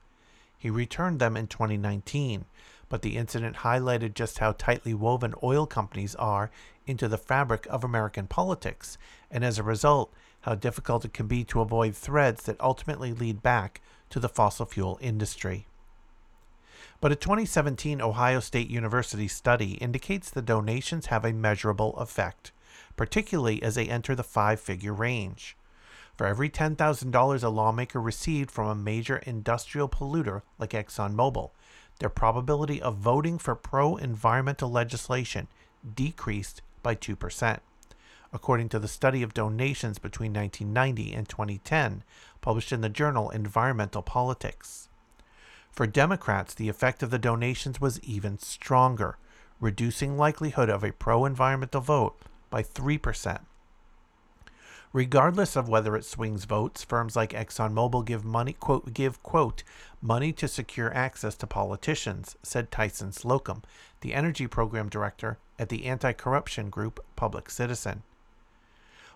He 0.58 0.70
returned 0.70 1.20
them 1.20 1.36
in 1.36 1.46
2019, 1.46 2.44
but 2.88 3.02
the 3.02 3.16
incident 3.16 3.58
highlighted 3.58 4.14
just 4.14 4.40
how 4.40 4.52
tightly 4.52 4.92
woven 4.92 5.34
oil 5.42 5.66
companies 5.66 6.16
are 6.16 6.50
into 6.86 7.06
the 7.06 7.16
fabric 7.16 7.66
of 7.70 7.84
American 7.84 8.26
politics, 8.26 8.98
and 9.30 9.44
as 9.44 9.58
a 9.58 9.62
result, 9.62 10.12
how 10.42 10.56
difficult 10.56 11.04
it 11.04 11.14
can 11.14 11.28
be 11.28 11.44
to 11.44 11.60
avoid 11.60 11.94
threads 11.94 12.42
that 12.44 12.60
ultimately 12.60 13.12
lead 13.12 13.42
back 13.42 13.80
to 14.10 14.18
the 14.18 14.28
fossil 14.28 14.66
fuel 14.66 14.98
industry. 15.00 15.66
But 17.00 17.12
a 17.12 17.16
2017 17.16 18.00
Ohio 18.00 18.40
State 18.40 18.68
University 18.68 19.28
study 19.28 19.74
indicates 19.74 20.30
the 20.30 20.42
donations 20.42 21.06
have 21.06 21.24
a 21.24 21.32
measurable 21.32 21.96
effect, 21.96 22.50
particularly 22.96 23.62
as 23.62 23.76
they 23.76 23.88
enter 23.88 24.16
the 24.16 24.24
five 24.24 24.60
figure 24.60 24.92
range. 24.92 25.56
For 26.18 26.26
every 26.26 26.50
$10,000 26.50 27.44
a 27.44 27.48
lawmaker 27.48 28.00
received 28.00 28.50
from 28.50 28.66
a 28.66 28.74
major 28.74 29.18
industrial 29.18 29.88
polluter 29.88 30.42
like 30.58 30.70
ExxonMobil, 30.70 31.52
their 32.00 32.08
probability 32.08 32.82
of 32.82 32.96
voting 32.96 33.38
for 33.38 33.54
pro 33.54 33.96
environmental 33.96 34.68
legislation 34.68 35.46
decreased 35.94 36.60
by 36.82 36.96
2%. 36.96 37.60
According 38.32 38.68
to 38.70 38.80
the 38.80 38.88
study 38.88 39.22
of 39.22 39.32
donations 39.32 40.00
between 40.00 40.32
1990 40.32 41.14
and 41.14 41.28
2010, 41.28 42.02
published 42.40 42.72
in 42.72 42.80
the 42.80 42.88
journal 42.88 43.30
Environmental 43.30 44.02
Politics. 44.02 44.88
For 45.70 45.86
Democrats, 45.86 46.52
the 46.52 46.68
effect 46.68 47.04
of 47.04 47.10
the 47.10 47.20
donations 47.20 47.80
was 47.80 48.00
even 48.00 48.40
stronger, 48.40 49.18
reducing 49.60 50.18
likelihood 50.18 50.68
of 50.68 50.82
a 50.82 50.90
pro 50.90 51.24
environmental 51.24 51.80
vote 51.80 52.20
by 52.50 52.64
3%. 52.64 53.38
Regardless 54.92 55.54
of 55.54 55.68
whether 55.68 55.96
it 55.96 56.04
swings 56.04 56.44
votes, 56.44 56.82
firms 56.82 57.14
like 57.14 57.34
ExxonMobil 57.34 58.06
give 58.06 58.24
money 58.24 58.54
quote 58.54 58.94
give 58.94 59.22
quote 59.22 59.62
money 60.00 60.32
to 60.32 60.48
secure 60.48 60.94
access 60.94 61.36
to 61.36 61.46
politicians, 61.46 62.36
said 62.42 62.70
Tyson 62.70 63.12
Slocum, 63.12 63.62
the 64.00 64.14
energy 64.14 64.46
program 64.46 64.88
director 64.88 65.38
at 65.58 65.68
the 65.68 65.84
anti-corruption 65.84 66.70
group 66.70 67.04
Public 67.16 67.50
Citizen. 67.50 68.02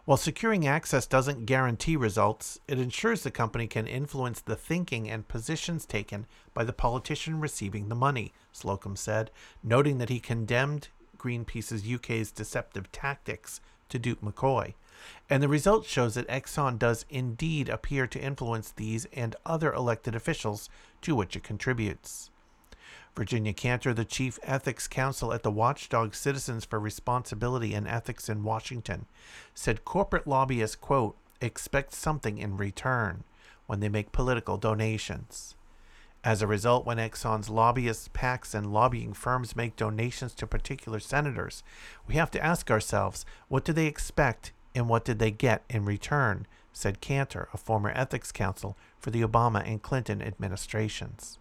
While 0.05 0.19
securing 0.19 0.67
access 0.67 1.07
doesn't 1.07 1.47
guarantee 1.47 1.97
results, 1.97 2.59
it 2.67 2.79
ensures 2.79 3.23
the 3.23 3.31
company 3.31 3.69
can 3.69 3.87
influence 3.87 4.41
the 4.41 4.57
thinking 4.57 5.09
and 5.09 5.29
positions 5.29 5.87
taken 5.87 6.27
by 6.53 6.65
the 6.65 6.73
politician 6.73 7.41
receiving 7.41 7.89
the 7.89 7.95
money, 7.95 8.33
Slocum 8.53 8.97
said, 8.97 9.31
noting 9.63 9.99
that 9.99 10.09
he 10.09 10.19
condemned 10.19 10.89
Greenpeace's 11.17 11.89
UK's 11.89 12.33
deceptive 12.33 12.91
tactics 12.91 13.61
to 13.89 13.99
dupe 13.99 14.21
McCoy. 14.21 14.75
And 15.29 15.43
the 15.43 15.49
result 15.49 15.87
shows 15.87 16.15
that 16.15 16.29
Exxon 16.29 16.79
does 16.79 17.05
indeed 17.09 17.69
appear 17.69 18.07
to 18.07 18.21
influence 18.21 18.71
these 18.71 19.07
and 19.13 19.37
other 19.45 19.73
elected 19.73 20.15
officials 20.15 20.69
to 21.03 21.15
which 21.15 21.37
it 21.37 21.43
contributes. 21.43 22.31
Virginia 23.15 23.53
Canter, 23.53 23.93
the 23.93 24.07
chief 24.07 24.39
ethics 24.43 24.89
counsel 24.89 25.33
at 25.35 25.43
the 25.43 25.51
watchdog 25.51 26.15
Citizens 26.15 26.65
for 26.65 26.81
Responsibility 26.81 27.75
and 27.75 27.87
Ethics 27.87 28.29
in 28.29 28.43
Washington, 28.43 29.05
said 29.55 29.85
corporate 29.85 30.27
lobbyists, 30.27 30.77
quote, 30.77 31.17
expect 31.41 31.93
something 31.93 32.39
in 32.39 32.57
return 32.57 33.25
when 33.67 33.81
they 33.81 33.89
make 33.89 34.13
political 34.13 34.57
donations. 34.57 35.57
As 36.25 36.41
a 36.41 36.47
result, 36.47 36.87
when 36.87 36.99
Exxon's 36.99 37.51
lobbyists, 37.51 38.09
PACs, 38.09 38.55
and 38.55 38.73
lobbying 38.73 39.13
firms 39.13 39.57
make 39.57 39.75
donations 39.77 40.35
to 40.35 40.47
particular 40.47 41.01
senators, 41.01 41.63
we 42.07 42.15
have 42.15 42.31
to 42.31 42.43
ask 42.43 42.71
ourselves 42.71 43.27
what 43.49 43.65
do 43.65 43.73
they 43.73 43.87
expect 43.87 44.53
and 44.75 44.89
what 44.89 45.05
did 45.05 45.19
they 45.19 45.31
get 45.31 45.63
in 45.69 45.85
return, 45.85 46.47
said 46.73 47.01
Canter, 47.01 47.49
a 47.53 47.59
former 47.59 47.91
ethics 47.95 48.33
counsel 48.33 48.77
for 48.99 49.11
the 49.11 49.23
Obama 49.23 49.63
and 49.67 49.83
Clinton 49.83 50.23
administrations. 50.23 51.39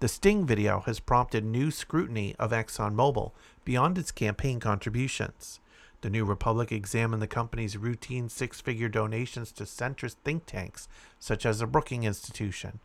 The 0.00 0.08
Sting 0.08 0.44
video 0.46 0.80
has 0.80 0.98
prompted 0.98 1.44
new 1.44 1.70
scrutiny 1.70 2.34
of 2.38 2.50
ExxonMobil 2.50 3.30
beyond 3.64 3.98
its 3.98 4.10
campaign 4.10 4.58
contributions. 4.58 5.60
The 6.00 6.10
New 6.10 6.24
Republic 6.24 6.72
examined 6.72 7.22
the 7.22 7.28
company's 7.28 7.76
routine 7.76 8.28
six 8.28 8.60
figure 8.60 8.88
donations 8.88 9.52
to 9.52 9.62
centrist 9.62 10.16
think 10.24 10.44
tanks, 10.44 10.88
such 11.20 11.46
as 11.46 11.60
the 11.60 11.68
Brookings 11.68 12.04
Institution. 12.04 12.80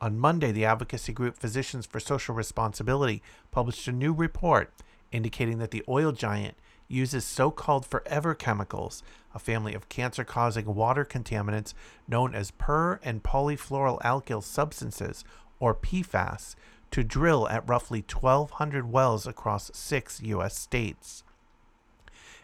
On 0.00 0.18
Monday, 0.18 0.52
the 0.52 0.64
advocacy 0.64 1.12
group 1.12 1.36
Physicians 1.36 1.84
for 1.84 1.98
Social 1.98 2.34
Responsibility 2.34 3.22
published 3.50 3.88
a 3.88 3.92
new 3.92 4.12
report 4.12 4.72
indicating 5.10 5.58
that 5.58 5.72
the 5.72 5.82
oil 5.88 6.12
giant 6.12 6.56
uses 6.90 7.24
so 7.24 7.50
called 7.50 7.86
forever 7.86 8.34
chemicals, 8.34 9.02
a 9.34 9.38
family 9.38 9.74
of 9.74 9.88
cancer 9.88 10.24
causing 10.24 10.74
water 10.74 11.04
contaminants 11.04 11.72
known 12.08 12.34
as 12.34 12.50
per 12.50 12.98
and 13.02 13.22
polyfluoroalkyl 13.22 14.42
substances, 14.42 15.24
or 15.58 15.74
PFAS, 15.74 16.56
to 16.90 17.04
drill 17.04 17.48
at 17.48 17.68
roughly 17.68 18.00
1,200 18.00 18.90
wells 18.90 19.26
across 19.26 19.70
six 19.72 20.20
U.S. 20.22 20.58
states. 20.58 21.22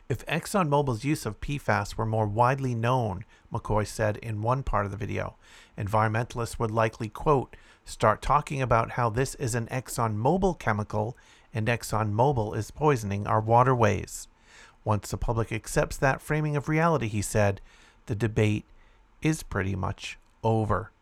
If 0.09 0.25
ExxonMobil's 0.27 1.05
use 1.05 1.27
of 1.27 1.41
PFAS 1.41 1.97
were 1.97 2.07
more 2.07 2.29
widely 2.29 2.77
known, 2.77 3.25
McCoy 3.53 3.85
said 3.85 4.19
in 4.19 4.41
one 4.41 4.63
part 4.63 4.85
of 4.85 4.93
the 4.93 4.97
video, 4.97 5.35
environmentalists 5.77 6.61
would 6.61 6.71
likely, 6.71 7.09
quote, 7.09 7.57
start 7.85 8.23
talking 8.23 8.63
about 8.63 8.93
how 8.93 9.11
this 9.11 9.35
is 9.37 9.57
an 9.57 9.67
ExxonMobil 9.67 10.61
chemical 10.61 11.17
and 11.53 11.67
ExxonMobil 11.67 12.57
is 12.57 12.71
poisoning 12.71 13.27
our 13.27 13.41
waterways. 13.41 14.29
Once 14.87 15.11
the 15.11 15.17
public 15.17 15.51
accepts 15.51 15.97
that 15.97 16.23
framing 16.23 16.55
of 16.55 16.69
reality, 16.69 17.09
he 17.09 17.21
said, 17.21 17.61
the 18.07 18.15
debate 18.15 18.65
is 19.21 19.43
pretty 19.43 19.75
much 19.75 20.17
over. 20.45 20.93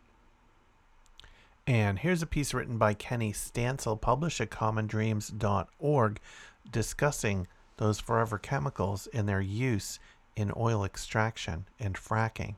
And 1.67 1.99
here's 1.99 2.23
a 2.23 2.27
piece 2.27 2.51
written 2.51 2.79
by 2.79 2.95
Kenny 2.95 3.31
Stancil, 3.31 4.01
published 4.01 4.41
at 4.41 4.49
commondreams.org, 4.49 6.19
discussing 6.71 7.47
those 7.77 7.99
forever 7.99 8.39
chemicals 8.39 9.07
and 9.13 9.29
their 9.29 9.39
use 9.39 9.99
in 10.35 10.51
oil 10.57 10.83
extraction 10.83 11.65
and 11.79 11.93
fracking. 11.93 12.55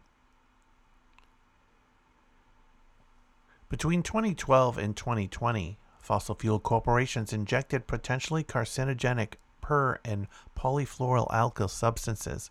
Between 3.67 4.01
2012 4.01 4.77
and 4.77 4.95
2020, 4.95 5.77
fossil 5.99 6.35
fuel 6.35 6.61
corporations 6.61 7.33
injected 7.33 7.85
potentially 7.85 8.45
carcinogenic 8.45 9.33
per 9.67 9.99
and 10.05 10.27
polyfluoroalkyl 10.57 11.69
substances, 11.69 12.49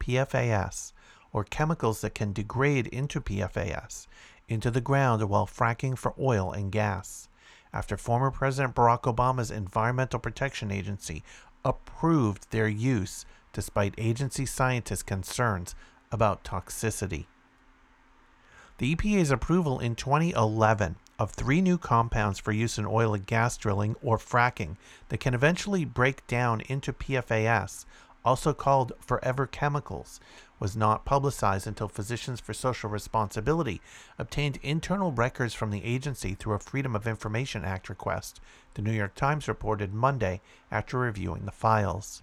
PFAS, 0.00 0.94
or 1.30 1.44
chemicals 1.44 2.00
that 2.00 2.14
can 2.14 2.32
degrade 2.32 2.86
into 2.86 3.20
PFAS, 3.20 4.06
into 4.48 4.70
the 4.70 4.80
ground 4.80 5.22
while 5.28 5.46
fracking 5.46 5.98
for 5.98 6.14
oil 6.18 6.52
and 6.52 6.72
gas. 6.72 7.28
After 7.70 7.98
former 7.98 8.30
President 8.30 8.74
Barack 8.74 9.02
Obama's 9.02 9.50
Environmental 9.50 10.18
Protection 10.18 10.70
Agency 10.70 11.22
approved 11.66 12.50
their 12.50 12.68
use 12.68 13.26
despite 13.52 13.94
agency 13.98 14.46
scientists' 14.46 15.02
concerns 15.02 15.74
about 16.10 16.44
toxicity. 16.44 17.26
The 18.78 18.96
EPA's 18.96 19.30
approval 19.30 19.80
in 19.80 19.96
2011 19.96 20.96
of 21.18 21.30
three 21.30 21.60
new 21.60 21.78
compounds 21.78 22.38
for 22.38 22.52
use 22.52 22.78
in 22.78 22.86
oil 22.86 23.14
and 23.14 23.26
gas 23.26 23.56
drilling 23.56 23.94
or 24.02 24.18
fracking 24.18 24.76
that 25.08 25.20
can 25.20 25.34
eventually 25.34 25.84
break 25.84 26.26
down 26.26 26.60
into 26.62 26.92
PFAS, 26.92 27.84
also 28.24 28.52
called 28.52 28.92
forever 29.00 29.46
chemicals, 29.46 30.18
was 30.58 30.76
not 30.76 31.04
publicized 31.04 31.66
until 31.66 31.88
Physicians 31.88 32.40
for 32.40 32.54
Social 32.54 32.88
Responsibility 32.88 33.80
obtained 34.18 34.58
internal 34.62 35.12
records 35.12 35.52
from 35.52 35.70
the 35.70 35.84
agency 35.84 36.34
through 36.34 36.54
a 36.54 36.58
Freedom 36.58 36.96
of 36.96 37.06
Information 37.06 37.64
Act 37.64 37.88
request, 37.88 38.40
the 38.74 38.82
New 38.82 38.92
York 38.92 39.14
Times 39.14 39.46
reported 39.46 39.92
Monday 39.92 40.40
after 40.70 40.98
reviewing 40.98 41.44
the 41.44 41.52
files. 41.52 42.22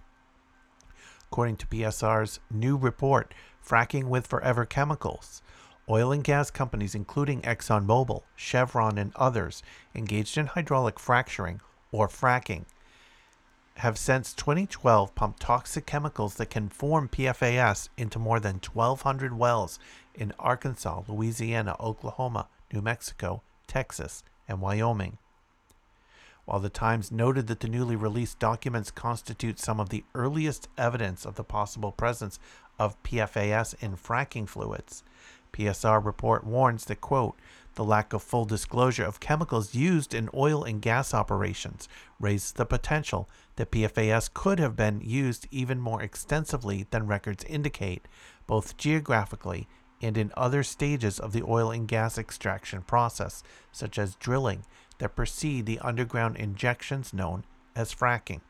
According 1.30 1.56
to 1.58 1.66
PSR's 1.66 2.40
new 2.50 2.76
report, 2.76 3.32
Fracking 3.66 4.04
with 4.04 4.26
Forever 4.26 4.66
Chemicals, 4.66 5.40
oil 5.88 6.12
and 6.12 6.24
gas 6.24 6.50
companies 6.50 6.94
including 6.94 7.40
ExxonMobil, 7.42 8.22
Chevron, 8.36 8.98
and 8.98 9.12
others 9.16 9.62
engaged 9.94 10.38
in 10.38 10.46
hydraulic 10.46 10.98
fracturing 10.98 11.60
or 11.90 12.08
fracking 12.08 12.64
have 13.76 13.98
since 13.98 14.34
2012 14.34 15.14
pumped 15.14 15.40
toxic 15.40 15.86
chemicals 15.86 16.34
that 16.34 16.50
can 16.50 16.68
form 16.68 17.08
PFAS 17.08 17.88
into 17.96 18.18
more 18.18 18.38
than 18.38 18.60
1,200 18.72 19.36
wells 19.36 19.78
in 20.14 20.32
Arkansas, 20.38 21.02
Louisiana, 21.08 21.76
Oklahoma, 21.80 22.48
New 22.72 22.82
Mexico, 22.82 23.42
Texas, 23.66 24.22
and 24.46 24.60
Wyoming. 24.60 25.18
While 26.44 26.60
the 26.60 26.68
Times 26.68 27.12
noted 27.12 27.46
that 27.46 27.60
the 27.60 27.68
newly 27.68 27.96
released 27.96 28.38
documents 28.38 28.90
constitute 28.90 29.58
some 29.58 29.80
of 29.80 29.88
the 29.88 30.04
earliest 30.14 30.68
evidence 30.76 31.24
of 31.24 31.36
the 31.36 31.44
possible 31.44 31.92
presence 31.92 32.38
of 32.78 33.00
PFAS 33.04 33.80
in 33.80 33.96
fracking 33.96 34.48
fluids, 34.48 35.04
PSR 35.52 36.04
report 36.04 36.44
warns 36.44 36.84
that, 36.86 37.00
quote, 37.00 37.38
the 37.74 37.84
lack 37.84 38.12
of 38.12 38.22
full 38.22 38.44
disclosure 38.44 39.04
of 39.04 39.20
chemicals 39.20 39.74
used 39.74 40.12
in 40.14 40.28
oil 40.34 40.62
and 40.62 40.82
gas 40.82 41.14
operations 41.14 41.88
raises 42.20 42.52
the 42.52 42.66
potential 42.66 43.28
that 43.56 43.70
PFAS 43.70 44.32
could 44.32 44.58
have 44.58 44.76
been 44.76 45.00
used 45.00 45.46
even 45.50 45.80
more 45.80 46.02
extensively 46.02 46.86
than 46.90 47.06
records 47.06 47.44
indicate, 47.44 48.06
both 48.46 48.76
geographically 48.76 49.68
and 50.02 50.18
in 50.18 50.32
other 50.36 50.62
stages 50.62 51.18
of 51.18 51.32
the 51.32 51.42
oil 51.42 51.70
and 51.70 51.88
gas 51.88 52.18
extraction 52.18 52.82
process, 52.82 53.42
such 53.70 53.98
as 53.98 54.16
drilling, 54.16 54.64
that 54.98 55.16
precede 55.16 55.64
the 55.64 55.78
underground 55.78 56.36
injections 56.36 57.14
known 57.14 57.44
as 57.74 57.94
fracking. 57.94 58.40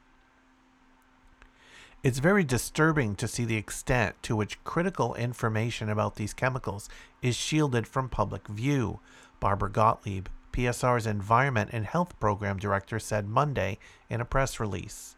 It's 2.02 2.18
very 2.18 2.42
disturbing 2.42 3.14
to 3.14 3.28
see 3.28 3.44
the 3.44 3.56
extent 3.56 4.20
to 4.24 4.34
which 4.34 4.62
critical 4.64 5.14
information 5.14 5.88
about 5.88 6.16
these 6.16 6.34
chemicals 6.34 6.88
is 7.22 7.36
shielded 7.36 7.86
from 7.86 8.08
public 8.08 8.48
view, 8.48 8.98
Barbara 9.38 9.70
Gottlieb, 9.70 10.26
PSR's 10.52 11.06
Environment 11.06 11.70
and 11.72 11.86
Health 11.86 12.18
Program 12.18 12.58
Director, 12.58 12.98
said 12.98 13.28
Monday 13.28 13.78
in 14.10 14.20
a 14.20 14.24
press 14.24 14.58
release. 14.58 15.14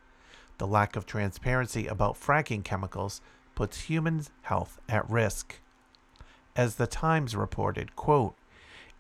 The 0.59 0.67
lack 0.67 0.95
of 0.95 1.07
transparency 1.07 1.87
about 1.87 2.21
fracking 2.21 2.63
chemicals 2.63 3.23
puts 3.55 3.83
human 3.83 4.27
health 4.43 4.79
at 4.87 5.09
risk. 5.09 5.61
As 6.55 6.75
the 6.75 6.87
Times 6.87 7.35
reported, 7.35 7.97
quote, 7.97 8.37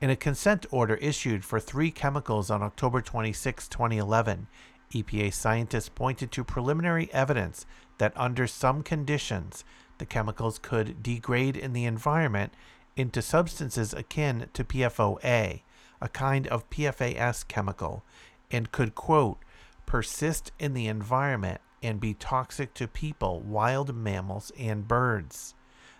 in 0.00 0.08
a 0.08 0.16
consent 0.16 0.64
order 0.70 0.94
issued 0.94 1.44
for 1.44 1.60
three 1.60 1.90
chemicals 1.90 2.50
on 2.50 2.62
October 2.62 3.02
26, 3.02 3.68
2011, 3.68 4.46
EPA 4.92 5.32
scientists 5.32 5.88
pointed 5.88 6.30
to 6.32 6.44
preliminary 6.44 7.12
evidence 7.12 7.66
that 7.98 8.12
under 8.16 8.46
some 8.46 8.82
conditions, 8.82 9.64
the 9.98 10.06
chemicals 10.06 10.58
could 10.58 11.02
degrade 11.02 11.56
in 11.56 11.72
the 11.72 11.84
environment 11.84 12.52
into 12.96 13.22
substances 13.22 13.92
akin 13.92 14.48
to 14.52 14.64
PFOA, 14.64 15.62
a 16.00 16.08
kind 16.08 16.46
of 16.48 16.68
PFAS 16.70 17.46
chemical, 17.48 18.04
and 18.50 18.72
could, 18.72 18.94
quote, 18.94 19.38
persist 19.86 20.52
in 20.58 20.74
the 20.74 20.86
environment 20.86 21.60
and 21.82 22.00
be 22.00 22.14
toxic 22.14 22.72
to 22.74 22.88
people, 22.88 23.40
wild 23.40 23.94
mammals, 23.94 24.50
and 24.58 24.88
birds. 24.88 25.54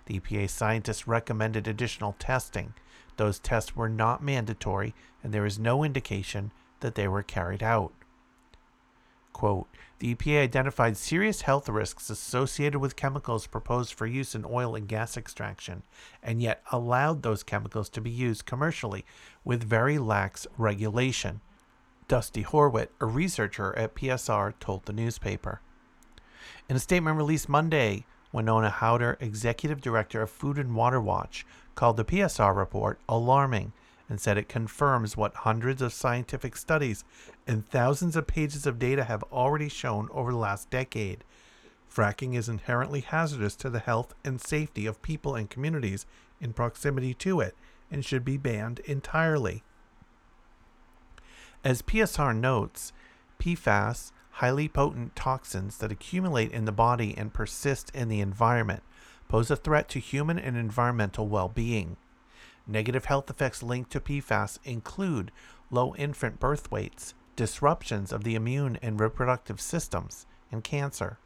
The 0.07 0.21
EPA 0.21 0.51
scientists 0.51 1.07
recommended 1.07 1.67
additional 1.67 2.15
testing. 2.19 2.75
Those 3.17 3.39
tests 3.39 3.77
were 3.77 3.89
not 3.89 4.23
mandatory, 4.23 4.95
and 5.23 5.33
there 5.33 5.47
is 5.47 5.59
no 5.59 5.85
indication 5.85 6.53
that 6.81 6.95
they 6.95 7.09
were 7.09 7.23
carried 7.23 7.63
out. 7.63 7.93
Quote, 9.35 9.67
the 9.99 10.15
EPA 10.15 10.43
identified 10.43 10.97
serious 10.97 11.43
health 11.43 11.69
risks 11.69 12.09
associated 12.09 12.79
with 12.79 12.95
chemicals 12.95 13.49
proposed 13.49 13.93
for 13.93 14.07
use 14.07 14.35
in 14.35 14.47
oil 14.49 14.77
and 14.77 14.89
gas 14.89 15.17
extraction, 15.17 15.83
and 16.23 16.41
yet 16.41 16.63
allowed 16.71 17.23
those 17.23 17.43
chemicals 17.43 17.89
to 17.91 18.01
be 18.01 18.11
used 18.11 18.47
commercially 18.47 19.05
with 19.45 19.63
very 19.63 19.99
lax 19.99 20.47
regulation. 20.57 21.41
Dusty 22.07 22.45
Horwitt, 22.45 22.91
a 23.01 23.07
researcher 23.07 23.77
at 23.77 23.97
PSR, 23.97 24.55
told 24.61 24.85
the 24.85 24.93
newspaper. 24.93 25.61
In 26.69 26.77
a 26.77 26.81
statement 26.81 27.17
released 27.17 27.49
Monday, 27.49 28.07
Wenonah 28.33 28.71
Hauter, 28.71 29.17
executive 29.21 29.81
director 29.81 30.23
of 30.23 30.31
Food 30.31 30.59
and 30.59 30.77
Water 30.77 31.01
Watch, 31.01 31.45
called 31.75 31.97
the 31.97 32.05
PSR 32.05 32.57
report 32.57 33.01
alarming 33.09 33.73
and 34.09 34.21
said 34.21 34.37
it 34.37 34.49
confirms 34.49 35.17
what 35.17 35.35
hundreds 35.35 35.81
of 35.81 35.93
scientific 35.93 36.57
studies 36.57 37.05
and 37.47 37.69
thousands 37.69 38.17
of 38.17 38.27
pages 38.27 38.67
of 38.67 38.79
data 38.79 39.05
have 39.05 39.23
already 39.25 39.69
shown 39.69 40.09
over 40.13 40.31
the 40.31 40.39
last 40.39 40.69
decade. 40.71 41.25
Fracking 41.93 42.35
is 42.35 42.49
inherently 42.49 43.01
hazardous 43.01 43.55
to 43.57 43.71
the 43.71 43.79
health 43.79 44.15
and 44.25 44.41
safety 44.41 44.87
of 44.87 45.03
people 45.03 45.35
and 45.35 45.49
communities 45.49 46.07
in 46.41 46.53
proximity 46.53 47.15
to 47.15 47.41
it 47.41 47.55
and 47.91 48.05
should 48.05 48.25
be 48.25 48.37
banned 48.37 48.81
entirely. 48.81 49.63
As 51.63 51.81
PSR 51.81 52.37
notes, 52.37 52.93
PFAS, 53.39 54.13
highly 54.33 54.69
potent 54.69 55.15
toxins 55.15 55.79
that 55.79 55.93
accumulate 55.93 56.51
in 56.51 56.65
the 56.65 56.73
body 56.73 57.15
and 57.17 57.33
persist 57.33 57.91
in 57.95 58.09
the 58.09 58.21
environment, 58.21 58.83
pose 59.29 59.51
a 59.51 59.57
threat 59.57 59.89
to 59.91 60.01
human 60.01 60.39
and 60.39 60.57
environmental 60.57 61.29
well 61.29 61.49
being. 61.49 61.97
Negative 62.67 63.05
health 63.05 63.29
effects 63.29 63.63
linked 63.63 63.91
to 63.93 64.01
PFAS 64.01 64.59
include 64.65 65.31
low 65.71 65.95
infant 65.97 66.41
birth 66.41 66.71
weights, 66.71 67.15
disruptions 67.37 68.13
of 68.13 68.25
the 68.25 68.35
immune 68.35 68.79
and 68.81 68.99
reproductive 68.99 69.61
systems, 69.61 70.27
and 70.51 70.65
cancer. 70.65 71.19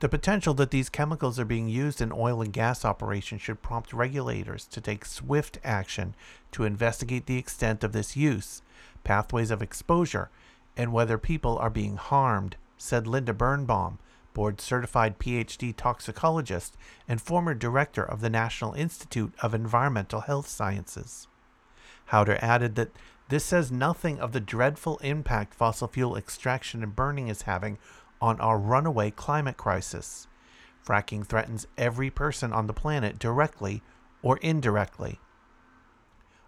The 0.00 0.08
potential 0.08 0.54
that 0.54 0.70
these 0.70 0.88
chemicals 0.88 1.38
are 1.38 1.44
being 1.44 1.68
used 1.68 2.00
in 2.00 2.12
oil 2.12 2.42
and 2.42 2.52
gas 2.52 2.84
operations 2.84 3.40
should 3.40 3.62
prompt 3.62 3.92
regulators 3.92 4.66
to 4.66 4.80
take 4.80 5.04
swift 5.04 5.58
action 5.62 6.14
to 6.52 6.64
investigate 6.64 7.26
the 7.26 7.38
extent 7.38 7.84
of 7.84 7.92
this 7.92 8.16
use, 8.16 8.62
pathways 9.04 9.50
of 9.50 9.62
exposure, 9.62 10.30
and 10.76 10.92
whether 10.92 11.18
people 11.18 11.58
are 11.58 11.70
being 11.70 11.96
harmed, 11.96 12.56
said 12.76 13.06
Linda 13.06 13.32
Birnbaum, 13.32 13.98
board 14.34 14.60
certified 14.60 15.18
PhD 15.18 15.74
toxicologist 15.76 16.76
and 17.06 17.20
former 17.20 17.54
director 17.54 18.02
of 18.02 18.20
the 18.20 18.30
National 18.30 18.72
Institute 18.74 19.34
of 19.42 19.54
Environmental 19.54 20.22
Health 20.22 20.48
Sciences. 20.48 21.28
Hauter 22.06 22.38
added 22.40 22.74
that 22.76 22.90
this 23.28 23.44
says 23.44 23.72
nothing 23.72 24.20
of 24.20 24.32
the 24.32 24.40
dreadful 24.40 24.98
impact 24.98 25.54
fossil 25.54 25.88
fuel 25.88 26.16
extraction 26.16 26.82
and 26.82 26.94
burning 26.94 27.28
is 27.28 27.42
having 27.42 27.78
on 28.20 28.40
our 28.40 28.58
runaway 28.58 29.10
climate 29.10 29.56
crisis. 29.56 30.26
Fracking 30.86 31.26
threatens 31.26 31.66
every 31.78 32.10
person 32.10 32.52
on 32.52 32.66
the 32.66 32.72
planet 32.72 33.18
directly 33.18 33.82
or 34.22 34.36
indirectly. 34.38 35.18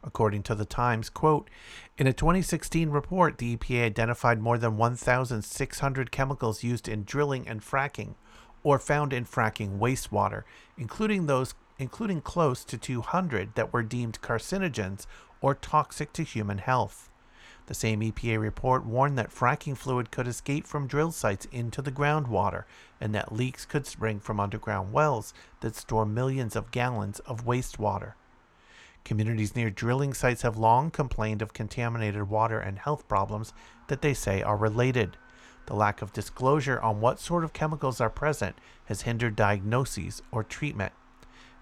According 0.07 0.42
to 0.44 0.55
the 0.55 0.66
Times, 0.66 1.09
quote, 1.09 1.48
in 1.96 2.07
a 2.07 2.12
2016 2.12 2.90
report, 2.90 3.38
the 3.38 3.57
EPA 3.57 3.86
identified 3.86 4.38
more 4.38 4.59
than 4.59 4.76
1,600 4.76 6.11
chemicals 6.12 6.62
used 6.62 6.88
in 6.88 7.05
drilling 7.05 7.48
and 7.48 7.62
fracking, 7.62 8.14
or 8.62 8.78
found 8.78 9.14
in 9.14 9.24
fracking 9.24 9.78
wastewater, 9.78 10.42
including 10.76 11.26
those 11.26 11.55
including 11.78 12.20
close 12.20 12.64
to 12.64 12.78
200 12.78 13.55
that 13.55 13.72
were 13.72 13.82
deemed 13.82 14.20
carcinogens 14.20 15.07
or 15.40 15.55
toxic 15.55 16.12
to 16.12 16.22
human 16.22 16.59
health. 16.59 17.11
The 17.66 17.74
same 17.74 18.00
EPA 18.00 18.38
report 18.38 18.84
warned 18.84 19.18
that 19.18 19.34
fracking 19.34 19.76
fluid 19.76 20.11
could 20.11 20.28
escape 20.28 20.66
from 20.66 20.86
drill 20.86 21.12
sites 21.12 21.46
into 21.46 21.80
the 21.80 21.90
groundwater 21.90 22.64
and 23.00 23.14
that 23.14 23.32
leaks 23.32 23.64
could 23.64 23.86
spring 23.86 24.20
from 24.20 24.38
underground 24.38 24.92
wells 24.92 25.32
that 25.61 25.74
store 25.74 26.07
millions 26.07 26.55
of 26.55 26.70
gallons 26.70 27.20
of 27.20 27.46
wastewater. 27.46 28.12
Communities 29.05 29.55
near 29.55 29.68
drilling 29.68 30.14
sites 30.14 30.42
have 30.42 30.57
long 30.57 30.90
complained 30.90 31.42
of 31.42 31.52
contaminated 31.52 32.30
water 32.30 32.59
and 32.59 32.78
health 32.78 33.07
problems 33.07 33.52
that 33.88 34.00
they 34.00 34.14
say 34.14 34.42
are 34.42 34.57
related. 34.57 35.18
The 35.66 35.74
lack 35.74 36.00
of 36.00 36.12
disclosure 36.12 36.80
on 36.80 37.00
what 37.00 37.20
sort 37.20 37.44
of 37.44 37.52
chemicals 37.52 38.00
are 38.00 38.11
present 38.11 38.57
has 38.86 39.02
hindered 39.02 39.36
diagnoses 39.36 40.22
or 40.32 40.42
treatment. 40.42 40.92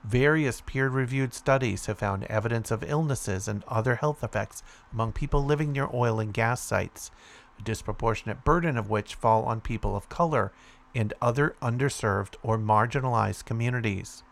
Various 0.05 0.61
peer 0.61 0.89
reviewed 0.89 1.35
studies 1.35 1.87
have 1.87 1.99
found 1.99 2.25
evidence 2.25 2.71
of 2.71 2.83
illnesses 2.83 3.47
and 3.47 3.65
other 3.69 3.97
health 3.97 4.23
effects 4.23 4.63
among 4.93 5.13
people 5.13 5.45
living 5.45 5.73
near 5.73 5.89
oil 5.93 6.19
and 6.19 6.35
gas 6.35 6.61
sites, 6.61 7.11
a 7.59 7.63
disproportionate 7.63 8.45
burden 8.45 8.77
of 8.77 8.91
which 8.91 9.15
fall 9.15 9.45
on 9.45 9.61
people 9.61 9.95
of 9.97 10.09
color 10.09 10.53
and 10.95 11.15
other 11.21 11.55
underserved 11.63 12.35
or 12.43 12.59
marginalized 12.59 13.45
communities. 13.45 14.23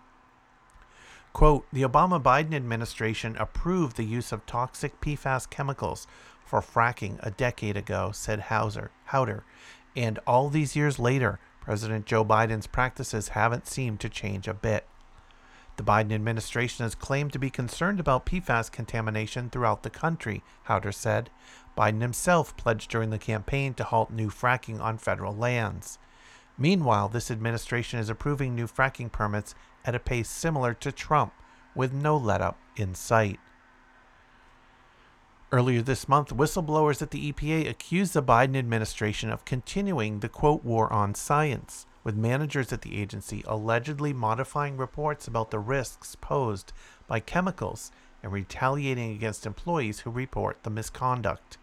Quote, 1.33 1.67
the 1.73 1.83
Obama 1.83 2.23
Biden 2.23 2.55
administration 2.55 3.37
approved 3.37 3.97
the 3.97 4.05
use 4.05 4.33
of 4.33 4.45
toxic 4.47 5.01
PFAS 5.01 5.49
chemicals 5.49 6.07
for 6.45 6.61
fracking 6.61 7.19
a 7.23 7.31
decade 7.31 7.77
ago, 7.77 8.11
said 8.13 8.41
Hauser, 8.41 8.91
Hauter. 9.07 9.45
And 9.95 10.19
all 10.27 10.49
these 10.49 10.75
years 10.75 10.99
later, 10.99 11.39
President 11.61 12.07
Joe 12.07 12.25
Biden's 12.25 12.67
practices 12.67 13.29
haven't 13.29 13.69
seemed 13.69 14.01
to 14.01 14.09
change 14.09 14.49
a 14.49 14.55
bit. 14.55 14.87
The 15.77 15.85
Biden 15.85 16.13
administration 16.13 16.83
has 16.83 16.95
claimed 16.95 17.33
to 17.33 17.39
be 17.39 17.49
concerned 17.49 18.01
about 18.01 18.27
PFAS 18.27 18.71
contamination 18.71 19.49
throughout 19.49 19.83
the 19.83 19.91
country, 19.91 20.43
Hauter 20.65 20.93
said. 20.93 21.31
Biden 21.79 22.03
himself 22.03 22.57
pledged 22.57 22.91
during 22.91 23.11
the 23.11 23.19
campaign 23.19 23.73
to 23.75 23.85
halt 23.85 24.11
new 24.11 24.29
fracking 24.29 24.81
on 24.81 24.99
federal 24.99 25.35
lands. 25.35 25.99
Meanwhile, 26.61 27.09
this 27.09 27.31
administration 27.31 27.99
is 27.99 28.11
approving 28.11 28.55
new 28.55 28.67
fracking 28.67 29.11
permits 29.11 29.55
at 29.83 29.95
a 29.95 29.99
pace 29.99 30.29
similar 30.29 30.75
to 30.75 30.93
Trump, 30.93 31.33
with 31.75 31.95
no 31.95 32.19
let 32.19 32.43
up 32.43 32.59
in 32.77 32.95
sight. 32.95 33.41
Earlier 35.51 35.81
this 35.81 36.07
month, 36.07 36.29
whistleblowers 36.37 37.01
at 37.01 37.13
the 37.13 37.33
EPA 37.33 37.69
accused 37.69 38.13
the 38.13 38.23
Biden 38.23 38.57
administration 38.57 39.31
of 39.31 39.47
continuing 39.47 40.21
the 40.21 40.29
quote 40.29 40.63
war 40.63 40.93
on 40.93 41.15
science, 41.15 41.87
with 42.05 42.15
managers 42.15 42.73
at 42.75 42.83
the 42.83 43.01
agency 43.01 43.43
allegedly 43.47 44.13
modifying 44.13 44.77
reports 44.77 45.27
about 45.27 45.51
the 45.51 45.59
risks 45.59 46.15
posed 46.15 46.75
by 47.07 47.21
chemicals 47.21 47.91
and 48.23 48.33
retaliating 48.33 49.13
against 49.13 49.47
employees 49.47 50.01
who 50.01 50.11
report 50.11 50.63
the 50.63 50.71
misconduct. 50.71 51.57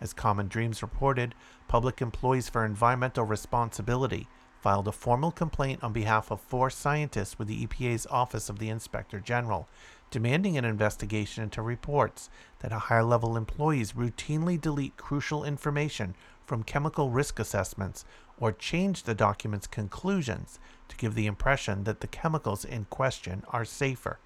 As 0.00 0.12
Common 0.12 0.48
Dreams 0.48 0.82
reported, 0.82 1.34
Public 1.68 2.02
Employees 2.02 2.48
for 2.48 2.64
Environmental 2.64 3.24
Responsibility 3.24 4.28
filed 4.60 4.88
a 4.88 4.92
formal 4.92 5.30
complaint 5.30 5.84
on 5.84 5.92
behalf 5.92 6.30
of 6.30 6.40
four 6.40 6.70
scientists 6.70 7.38
with 7.38 7.48
the 7.48 7.66
EPA's 7.66 8.06
Office 8.10 8.48
of 8.48 8.58
the 8.58 8.70
Inspector 8.70 9.18
General, 9.20 9.68
demanding 10.10 10.56
an 10.56 10.64
investigation 10.64 11.44
into 11.44 11.60
reports 11.60 12.30
that 12.60 12.72
higher 12.72 13.02
level 13.02 13.36
employees 13.36 13.92
routinely 13.92 14.60
delete 14.60 14.96
crucial 14.96 15.44
information 15.44 16.14
from 16.46 16.62
chemical 16.62 17.10
risk 17.10 17.38
assessments 17.38 18.04
or 18.38 18.52
change 18.52 19.02
the 19.02 19.14
document's 19.14 19.66
conclusions 19.66 20.58
to 20.88 20.96
give 20.96 21.14
the 21.14 21.26
impression 21.26 21.84
that 21.84 22.00
the 22.00 22.06
chemicals 22.06 22.64
in 22.64 22.84
question 22.86 23.42
are 23.48 23.64
safer. 23.64 24.18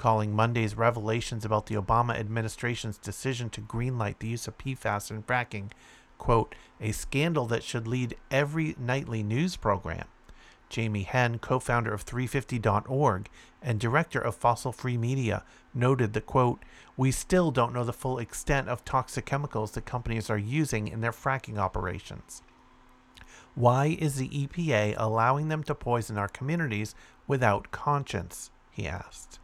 Calling 0.00 0.34
Monday's 0.34 0.78
revelations 0.78 1.44
about 1.44 1.66
the 1.66 1.74
Obama 1.74 2.18
administration's 2.18 2.96
decision 2.96 3.50
to 3.50 3.60
greenlight 3.60 4.18
the 4.18 4.28
use 4.28 4.48
of 4.48 4.56
PFAS 4.56 5.10
in 5.10 5.22
fracking 5.22 5.72
quote, 6.16 6.54
a 6.80 6.90
scandal 6.90 7.44
that 7.44 7.62
should 7.62 7.86
lead 7.86 8.16
every 8.30 8.74
nightly 8.78 9.22
news 9.22 9.56
program. 9.56 10.06
Jamie 10.70 11.02
Henn, 11.02 11.38
co 11.38 11.58
founder 11.58 11.92
of 11.92 12.06
350.org 12.06 13.28
and 13.60 13.78
director 13.78 14.20
of 14.20 14.34
Fossil 14.34 14.72
Free 14.72 14.96
Media, 14.96 15.42
noted 15.74 16.14
that, 16.14 16.24
quote, 16.24 16.60
we 16.96 17.10
still 17.10 17.50
don't 17.50 17.74
know 17.74 17.84
the 17.84 17.92
full 17.92 18.18
extent 18.18 18.70
of 18.70 18.86
toxic 18.86 19.26
chemicals 19.26 19.72
that 19.72 19.84
companies 19.84 20.30
are 20.30 20.38
using 20.38 20.88
in 20.88 21.02
their 21.02 21.12
fracking 21.12 21.58
operations. 21.58 22.40
Why 23.54 23.98
is 23.98 24.16
the 24.16 24.30
EPA 24.30 24.94
allowing 24.96 25.48
them 25.48 25.62
to 25.64 25.74
poison 25.74 26.16
our 26.16 26.28
communities 26.28 26.94
without 27.26 27.70
conscience? 27.70 28.50
he 28.70 28.86
asked. 28.86 29.39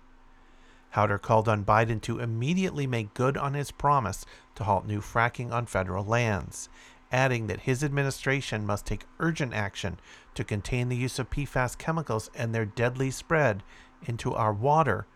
Hauter 0.97 1.19
called 1.19 1.47
on 1.47 1.63
Biden 1.63 2.01
to 2.03 2.21
immediately 2.21 2.87
make 2.87 3.13
good 3.13 3.37
on 3.37 3.53
his 3.53 3.71
promise 3.71 4.25
to 4.55 4.65
halt 4.65 4.87
new 4.87 5.03
fracking 5.03 5.53
on 5.53 5.67
federal 5.67 6.07
lands, 6.07 6.71
adding 7.13 7.49
that 7.49 7.61
his 7.61 7.85
administration 7.85 8.65
must 8.65 8.87
take 8.87 9.05
urgent 9.21 9.53
action 9.53 10.01
to 10.35 10.43
contain 10.43 10.89
the 10.89 10.97
use 10.97 11.19
of 11.19 11.29
PFAS 11.29 11.77
chemicals 11.77 12.31
and 12.35 12.55
their 12.55 12.65
deadly 12.65 13.11
spread 13.11 13.63
into 14.07 14.33
our 14.33 14.55
water 14.55 15.07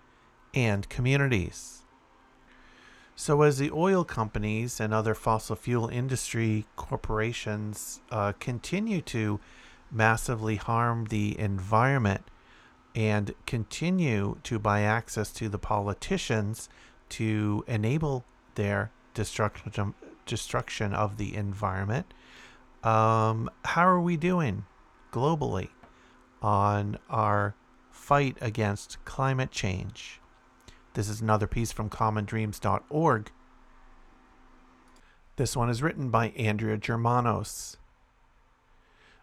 and 0.53 0.87
communities. 0.91 1.83
So, 3.17 3.41
as 3.41 3.57
the 3.57 3.71
oil 3.71 4.05
companies 4.05 4.81
and 4.81 4.93
other 4.93 5.15
fossil 5.15 5.57
fuel 5.57 5.89
industry 5.89 6.67
corporations 6.77 8.01
uh, 8.11 8.33
continue 8.39 9.01
to 9.03 9.41
massively 9.91 10.57
harm 10.57 11.07
the 11.07 11.39
environment, 11.39 12.25
and 12.95 13.35
continue 13.47 14.39
to 14.43 14.59
buy 14.59 14.81
access 14.83 15.33
to 15.33 15.49
the 15.49 15.59
politicians 15.59 16.69
to 17.11 17.65
enable 17.67 18.25
their 18.55 18.91
destructive 19.15 19.95
destruction 20.27 20.93
of 20.95 21.17
the 21.17 21.35
environment. 21.35 22.13
Um, 22.83 23.51
how 23.65 23.87
are 23.87 24.01
we 24.01 24.17
doing 24.17 24.65
globally 25.13 25.69
on 26.41 26.99
our 27.09 27.55
fight 27.91 28.37
against 28.41 29.05
climate 29.05 29.51
change? 29.51 30.21
This 30.95 31.09
is 31.09 31.21
another 31.21 31.47
piece 31.47 31.73
from 31.73 31.91
commondreams.org. 31.91 33.31
This 35.37 35.57
one 35.57 35.71
is 35.71 35.83
written 35.83 36.11
by 36.11 36.31
Andrea 36.31 36.77
Germanos. 36.77 37.77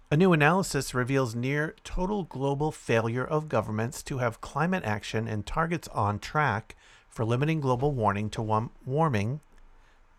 A 0.09 0.15
new 0.15 0.31
analysis 0.31 0.93
reveals 0.93 1.35
near 1.35 1.75
total 1.83 2.23
global 2.23 2.71
failure 2.71 3.25
of 3.25 3.49
governments 3.49 4.01
to 4.03 4.19
have 4.19 4.39
climate 4.39 4.85
action 4.85 5.27
and 5.27 5.45
targets 5.45 5.89
on 5.89 6.19
track 6.19 6.77
for 7.09 7.25
limiting 7.25 7.59
global 7.59 7.91
warming 7.91 8.29
to 8.29 8.41
one 8.41 8.69
warming, 8.85 9.41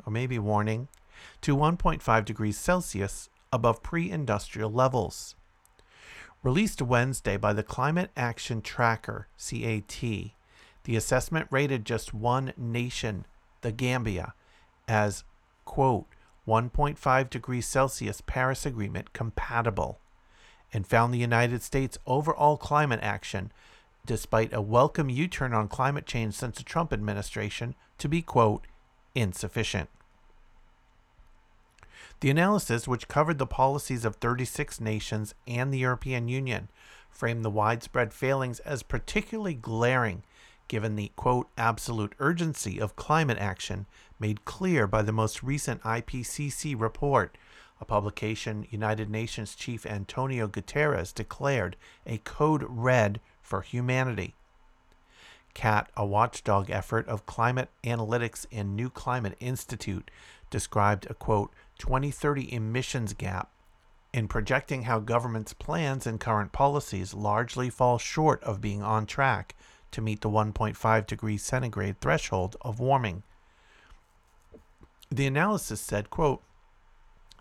or 0.04 0.12
maybe 0.12 0.38
warning, 0.38 0.88
to 1.40 1.56
1.5 1.56 2.24
degrees 2.26 2.58
Celsius 2.58 3.30
above 3.50 3.82
pre-industrial 3.82 4.70
levels. 4.70 5.34
Released 6.42 6.82
Wednesday 6.82 7.38
by 7.38 7.54
the 7.54 7.62
Climate 7.62 8.10
Action 8.14 8.60
Tracker 8.60 9.28
(CAT), 9.38 10.00
the 10.84 10.96
assessment 10.96 11.48
rated 11.50 11.86
just 11.86 12.12
one 12.12 12.52
nation, 12.58 13.24
the 13.62 13.72
Gambia, 13.72 14.34
as 14.86 15.24
quote 15.64 16.08
1.5 16.48 17.28
degrees 17.28 17.66
Celsius 17.66 18.22
Paris 18.22 18.64
Agreement 18.64 19.12
compatible 19.12 20.00
and 20.72 20.86
found 20.86 21.12
the 21.12 21.18
United 21.18 21.62
States' 21.62 21.98
overall 22.06 22.56
climate 22.56 23.00
action, 23.02 23.52
despite 24.06 24.54
a 24.54 24.62
welcome 24.62 25.10
U 25.10 25.28
turn 25.28 25.52
on 25.52 25.68
climate 25.68 26.06
change 26.06 26.32
since 26.32 26.56
the 26.56 26.64
Trump 26.64 26.90
administration, 26.90 27.74
to 27.98 28.08
be, 28.08 28.22
quote, 28.22 28.66
insufficient. 29.14 29.90
The 32.20 32.30
analysis, 32.30 32.88
which 32.88 33.08
covered 33.08 33.36
the 33.36 33.46
policies 33.46 34.06
of 34.06 34.16
36 34.16 34.80
nations 34.80 35.34
and 35.46 35.72
the 35.72 35.78
European 35.78 36.28
Union, 36.28 36.70
framed 37.10 37.44
the 37.44 37.50
widespread 37.50 38.14
failings 38.14 38.60
as 38.60 38.82
particularly 38.82 39.54
glaring 39.54 40.22
given 40.68 40.96
the 40.96 41.10
quote 41.16 41.48
absolute 41.56 42.14
urgency 42.18 42.78
of 42.80 42.96
climate 42.96 43.38
action 43.38 43.86
made 44.18 44.44
clear 44.44 44.86
by 44.86 45.02
the 45.02 45.12
most 45.12 45.42
recent 45.42 45.82
IPCC 45.82 46.78
report, 46.78 47.36
a 47.80 47.84
publication 47.84 48.66
United 48.70 49.08
Nations 49.08 49.54
Chief 49.54 49.86
Antonio 49.86 50.48
Guterres 50.48 51.14
declared 51.14 51.76
a 52.06 52.18
code 52.18 52.64
red 52.68 53.20
for 53.40 53.62
humanity. 53.62 54.34
CAT, 55.54 55.90
a 55.96 56.04
watchdog 56.04 56.70
effort 56.70 57.06
of 57.08 57.26
climate 57.26 57.70
analytics 57.84 58.46
and 58.52 58.76
New 58.76 58.90
Climate 58.90 59.36
Institute, 59.40 60.10
described 60.50 61.06
a 61.10 61.14
quote 61.14 61.52
2030 61.78 62.52
emissions 62.52 63.12
gap 63.12 63.50
in 64.12 64.28
projecting 64.28 64.82
how 64.82 64.98
governments' 64.98 65.52
plans 65.52 66.06
and 66.06 66.20
current 66.20 66.52
policies 66.52 67.14
largely 67.14 67.70
fall 67.70 67.98
short 67.98 68.42
of 68.42 68.60
being 68.60 68.82
on 68.82 69.06
track 69.06 69.54
to 69.90 70.00
meet 70.00 70.20
the 70.20 70.30
1.5 70.30 71.06
degrees 71.06 71.42
centigrade 71.42 72.00
threshold 72.00 72.56
of 72.62 72.80
warming. 72.80 73.22
The 75.10 75.26
analysis 75.26 75.80
said, 75.80 76.10
quote, 76.10 76.42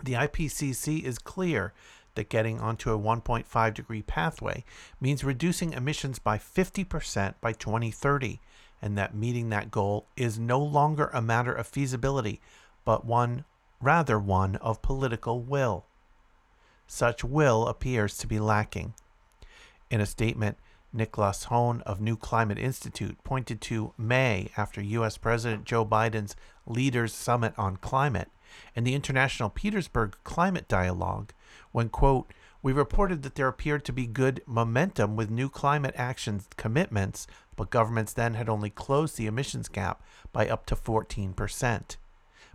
the 0.01 0.13
IPCC 0.13 1.03
is 1.03 1.17
clear 1.17 1.73
that 2.15 2.29
getting 2.29 2.59
onto 2.59 2.91
a 2.91 2.99
1.5 2.99 3.73
degree 3.73 4.01
pathway 4.01 4.63
means 4.99 5.23
reducing 5.23 5.73
emissions 5.73 6.19
by 6.19 6.37
50% 6.37 7.35
by 7.41 7.53
2030, 7.53 8.39
and 8.81 8.97
that 8.97 9.15
meeting 9.15 9.49
that 9.49 9.71
goal 9.71 10.07
is 10.15 10.39
no 10.39 10.59
longer 10.59 11.09
a 11.13 11.21
matter 11.21 11.53
of 11.53 11.67
feasibility, 11.67 12.39
but 12.85 13.05
one 13.05 13.43
rather 13.81 14.17
one 14.19 14.55
of 14.57 14.81
political 14.81 15.41
will. 15.41 15.85
Such 16.87 17.23
will 17.23 17.67
appears 17.67 18.17
to 18.17 18.27
be 18.27 18.39
lacking. 18.39 18.93
In 19.91 20.01
a 20.01 20.05
statement, 20.05 20.57
Niklas 20.97 21.47
Höhne 21.47 21.81
of 21.83 22.01
New 22.01 22.17
Climate 22.17 22.57
Institute 22.57 23.23
pointed 23.23 23.61
to 23.61 23.93
May 23.97 24.49
after 24.57 24.81
U.S. 24.81 25.17
President 25.17 25.63
Joe 25.63 25.85
Biden's 25.85 26.35
Leaders 26.65 27.13
Summit 27.13 27.53
on 27.57 27.77
Climate 27.77 28.29
and 28.75 28.85
the 28.85 28.95
International 28.95 29.49
Petersberg 29.49 30.13
Climate 30.23 30.67
Dialogue, 30.67 31.33
when, 31.71 31.89
quote, 31.89 32.33
we 32.63 32.73
reported 32.73 33.21
that 33.21 33.35
there 33.35 33.47
appeared 33.47 33.85
to 33.85 33.93
be 33.93 34.07
good 34.07 34.41
momentum 34.47 35.15
with 35.15 35.29
new 35.29 35.49
climate 35.49 35.93
action 35.95 36.41
commitments, 36.57 37.27
but 37.55 37.69
governments 37.69 38.13
then 38.13 38.33
had 38.33 38.49
only 38.49 38.69
closed 38.69 39.17
the 39.17 39.27
emissions 39.27 39.69
gap 39.69 40.01
by 40.33 40.49
up 40.49 40.65
to 40.65 40.75
14%. 40.75 41.97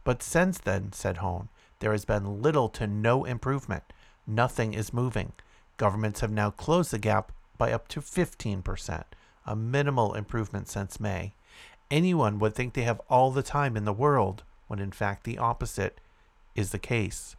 But 0.05 0.23
since 0.23 0.59
then, 0.59 0.93
said 0.93 1.19
Höhne, 1.19 1.49
there 1.79 1.93
has 1.93 2.05
been 2.05 2.43
little 2.43 2.69
to 2.71 2.87
no 2.87 3.25
improvement. 3.25 3.85
Nothing 4.27 4.75
is 4.75 4.93
moving. 4.93 5.33
Governments 5.77 6.21
have 6.21 6.33
now 6.33 6.51
closed 6.51 6.91
the 6.91 6.99
gap 6.99 7.33
by 7.63 7.71
up 7.71 7.87
to 7.87 8.01
15%, 8.01 9.05
a 9.47 9.55
minimal 9.55 10.15
improvement 10.15 10.67
since 10.67 10.99
May. 10.99 11.33
Anyone 11.93 12.41
would 12.41 12.57
think 12.57 12.75
they 12.75 12.83
have 12.83 13.01
all 13.09 13.31
the 13.31 13.45
time 13.45 13.77
in 13.77 13.85
the 13.85 13.93
world, 13.93 14.43
when 14.67 14.81
in 14.81 14.91
fact 14.91 15.23
the 15.23 15.39
opposite 15.39 16.01
is 16.57 16.73
the 16.73 16.81
case. 16.81 17.37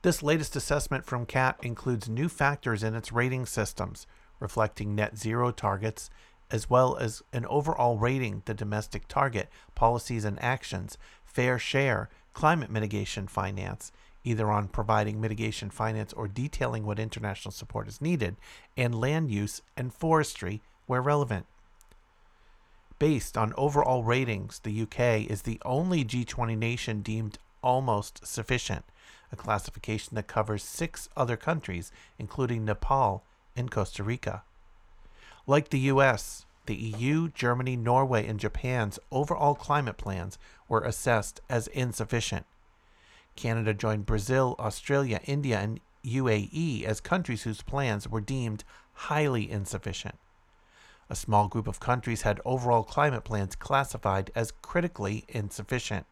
This 0.00 0.22
latest 0.22 0.56
assessment 0.56 1.04
from 1.04 1.26
CAT 1.26 1.58
includes 1.62 2.08
new 2.08 2.30
factors 2.30 2.82
in 2.82 2.94
its 2.94 3.12
rating 3.12 3.44
systems, 3.44 4.06
reflecting 4.40 4.94
net 4.94 5.18
zero 5.18 5.50
targets, 5.50 6.08
as 6.50 6.70
well 6.70 6.96
as 6.96 7.22
an 7.30 7.44
overall 7.50 7.98
rating 7.98 8.40
the 8.46 8.54
domestic 8.54 9.06
target, 9.06 9.50
policies 9.74 10.24
and 10.24 10.42
actions, 10.42 10.96
fair 11.26 11.58
share, 11.58 12.08
climate 12.32 12.70
mitigation 12.70 13.26
finance, 13.26 13.92
either 14.24 14.50
on 14.50 14.68
providing 14.68 15.20
mitigation 15.20 15.70
finance 15.70 16.12
or 16.12 16.28
detailing 16.28 16.84
what 16.84 16.98
international 16.98 17.52
support 17.52 17.88
is 17.88 18.00
needed, 18.00 18.36
and 18.76 19.00
land 19.00 19.30
use 19.30 19.62
and 19.76 19.92
forestry 19.92 20.62
where 20.86 21.02
relevant. 21.02 21.46
Based 22.98 23.36
on 23.36 23.52
overall 23.56 24.04
ratings, 24.04 24.60
the 24.60 24.82
UK 24.82 25.28
is 25.28 25.42
the 25.42 25.60
only 25.64 26.04
G20 26.04 26.56
nation 26.56 27.02
deemed 27.02 27.38
almost 27.62 28.26
sufficient, 28.26 28.84
a 29.32 29.36
classification 29.36 30.14
that 30.14 30.26
covers 30.26 30.62
six 30.62 31.08
other 31.16 31.36
countries, 31.36 31.90
including 32.18 32.64
Nepal 32.64 33.24
and 33.56 33.70
Costa 33.70 34.02
Rica. 34.02 34.42
Like 35.46 35.70
the 35.70 35.80
US, 35.80 36.46
the 36.66 36.76
EU, 36.76 37.28
Germany, 37.28 37.76
Norway, 37.76 38.26
and 38.26 38.38
Japan's 38.38 38.98
overall 39.10 39.54
climate 39.54 39.96
plans 39.96 40.38
were 40.68 40.82
assessed 40.82 41.40
as 41.50 41.66
insufficient. 41.68 42.46
Canada 43.36 43.74
joined 43.74 44.06
Brazil, 44.06 44.54
Australia, 44.58 45.20
India, 45.24 45.58
and 45.58 45.80
UAE 46.04 46.84
as 46.84 47.00
countries 47.00 47.42
whose 47.42 47.62
plans 47.62 48.08
were 48.08 48.20
deemed 48.20 48.64
highly 48.92 49.50
insufficient. 49.50 50.16
A 51.10 51.16
small 51.16 51.48
group 51.48 51.66
of 51.66 51.80
countries 51.80 52.22
had 52.22 52.40
overall 52.44 52.84
climate 52.84 53.24
plans 53.24 53.56
classified 53.56 54.30
as 54.34 54.52
critically 54.62 55.24
insufficient. 55.28 56.06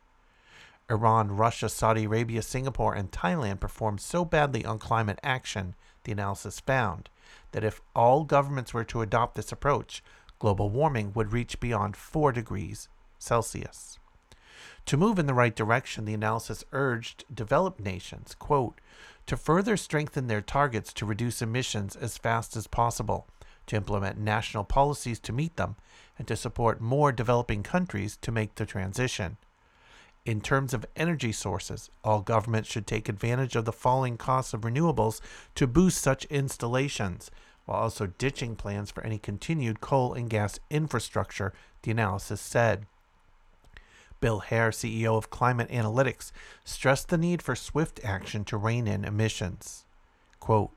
Iran, 0.91 1.37
Russia, 1.37 1.69
Saudi 1.69 2.05
Arabia, 2.05 2.43
Singapore, 2.43 2.95
and 2.95 3.13
Thailand 3.13 3.61
performed 3.61 4.01
so 4.01 4.25
badly 4.25 4.65
on 4.65 4.79
climate 4.79 5.21
action, 5.23 5.77
the 6.05 6.13
analysis 6.13 6.59
found, 6.59 7.09
that 7.53 7.63
if 7.63 7.81
all 7.95 8.25
governments 8.25 8.75
were 8.75 8.85
to 8.85 9.03
adopt 9.03 9.37
this 9.37 9.53
approach, 9.53 10.03
global 10.41 10.69
warming 10.69 11.13
would 11.15 11.33
reach 11.33 11.61
beyond 11.61 11.97
4 11.97 12.33
degrees 12.33 12.89
Celsius. 13.21 14.00
To 14.87 14.97
move 14.97 15.19
in 15.19 15.27
the 15.27 15.35
right 15.35 15.55
direction, 15.55 16.05
the 16.05 16.15
analysis 16.15 16.65
urged 16.73 17.25
developed 17.33 17.81
nations, 17.81 18.35
quote, 18.39 18.81
to 19.27 19.37
further 19.37 19.77
strengthen 19.77 20.27
their 20.27 20.41
targets 20.41 20.93
to 20.95 21.07
reduce 21.07 21.41
emissions 21.41 21.95
as 21.95 22.19
fast 22.19 22.57
as 22.57 22.67
possible, 22.67 23.29
to 23.67 23.77
implement 23.77 24.19
national 24.19 24.65
policies 24.65 25.21
to 25.21 25.33
meet 25.33 25.57
them, 25.57 25.77
and 26.19 26.27
to 26.27 26.37
support 26.37 26.81
more 26.81 27.13
developing 27.13 27.63
countries 27.63 28.17
to 28.23 28.33
make 28.33 28.57
the 28.57 28.67
transition. 28.67 29.37
In 30.27 30.41
terms 30.41 30.75
of 30.75 30.85
energy 30.97 31.33
sources, 31.33 31.89
all 32.05 32.21
governments 32.21 32.69
should 32.69 32.87
take 32.87 33.09
advantage 33.09 33.57
of 33.57 33.65
the 33.65 33.73
falling 33.73 34.17
costs 34.17 34.53
of 34.53 34.63
renewables 34.63 35.21
to 35.55 35.67
boost 35.67 36.03
such 36.03 36.25
installations, 36.27 37.31
while 37.65 37.81
also 37.81 38.07
ditching 38.07 38.57
plans 38.57 38.91
for 38.91 39.03
any 39.03 39.19
continued 39.19 39.81
coal 39.81 40.13
and 40.13 40.29
gas 40.29 40.59
infrastructure, 40.69 41.53
the 41.83 41.91
analysis 41.91 42.41
said. 42.41 42.87
Bill 44.21 44.41
Hare, 44.41 44.71
CEO 44.71 45.17
of 45.17 45.31
Climate 45.31 45.71
Analytics, 45.71 46.33
stressed 46.65 47.09
the 47.09 47.19
need 47.19 47.43
for 47.43 47.57
swift 47.57 48.01
action 48.05 48.45
to 48.45 48.57
rein 48.57 48.87
in 48.87 49.05
emissions. 49.05 49.85
Quote, 50.39 50.71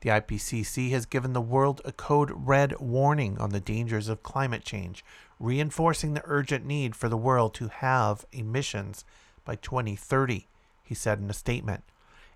the 0.00 0.10
IPCC 0.10 0.90
has 0.90 1.04
given 1.04 1.34
the 1.34 1.40
world 1.42 1.82
a 1.84 1.92
code 1.92 2.30
red 2.34 2.78
warning 2.80 3.38
on 3.38 3.50
the 3.50 3.60
dangers 3.60 4.08
of 4.08 4.22
climate 4.22 4.64
change, 4.64 5.04
reinforcing 5.38 6.14
the 6.14 6.22
urgent 6.24 6.64
need 6.64 6.96
for 6.96 7.08
the 7.08 7.18
world 7.18 7.52
to 7.54 7.68
have 7.68 8.24
emissions 8.32 9.04
by 9.44 9.56
2030, 9.56 10.46
he 10.82 10.94
said 10.94 11.18
in 11.18 11.28
a 11.28 11.34
statement. 11.34 11.84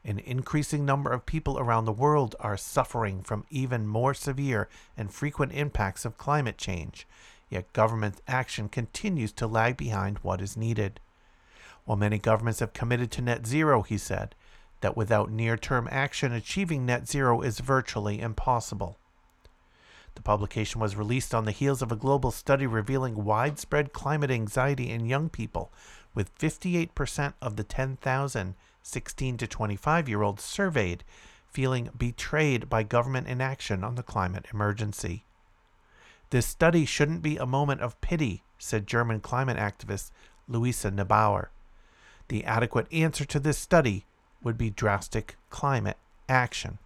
An 0.05 0.19
increasing 0.19 0.85
number 0.85 1.11
of 1.11 1.25
people 1.25 1.59
around 1.59 1.87
the 1.87 1.93
world 1.93 2.37
are 2.39 2.59
suffering 2.59 3.23
from 3.23 3.47
even 3.49 3.87
more 3.87 4.13
severe 4.13 4.69
and 4.99 5.13
frequent 5.13 5.53
impacts 5.53 6.05
of 6.05 6.19
climate 6.19 6.59
change, 6.59 7.07
yet 7.55 7.73
government 7.73 8.21
action 8.29 8.69
continues 8.69 9.33
to 9.33 9.47
lag 9.47 9.77
behind 9.77 10.19
what 10.19 10.43
is 10.43 10.57
needed. 10.57 11.01
While 11.85 11.97
many 11.97 12.19
governments 12.19 12.61
have 12.61 12.73
committed 12.73 13.11
to 13.13 13.23
net 13.23 13.47
zero, 13.47 13.83
he 13.83 13.97
said, 13.97 14.35
that 14.81 14.97
without 14.97 15.31
near 15.31 15.57
term 15.57 15.89
action, 15.91 16.33
achieving 16.33 16.85
net 16.85 17.09
zero 17.09 17.41
is 17.41 17.61
virtually 17.61 18.21
impossible. 18.21 18.99
The 20.15 20.23
publication 20.23 20.81
was 20.81 20.97
released 20.97 21.35
on 21.35 21.45
the 21.45 21.53
heels 21.53 21.81
of 21.81 21.91
a 21.91 21.97
global 21.97 22.31
study 22.31 22.67
revealing 22.67 23.25
widespread 23.25 23.93
climate 23.93 24.31
anxiety 24.31 24.91
in 24.91 25.07
young 25.07 25.29
people, 25.29 25.73
with 26.15 26.37
58% 26.39 27.35
of 27.41 27.57
the 27.57 27.65
10,000 27.65 28.55
16 28.87 29.39
to 29.39 29.47
25 29.47 30.09
year 30.11 30.23
olds 30.23 30.45
surveyed 30.45 31.05
feeling 31.49 31.89
betrayed 31.97 32.69
by 32.69 32.83
government 32.83 33.27
inaction 33.27 33.83
on 33.83 33.95
the 33.95 34.03
climate 34.03 34.45
emergency. 34.53 35.25
This 36.35 36.47
study 36.47 36.85
shouldn't 36.85 37.23
be 37.23 37.37
a 37.37 37.47
moment 37.47 37.81
of 37.81 38.01
pity, 38.01 38.43
said 38.59 38.89
German 38.89 39.21
climate 39.21 39.57
activist 39.57 40.11
Luisa 40.49 40.91
Neubauer. 40.91 41.51
The 42.27 42.45
adequate 42.45 42.93
answer 42.93 43.25
to 43.25 43.39
this 43.39 43.57
study 43.57 44.07
would 44.43 44.59
be 44.59 44.69
drastic 44.69 45.37
climate 45.51 45.97
action. 46.29 46.79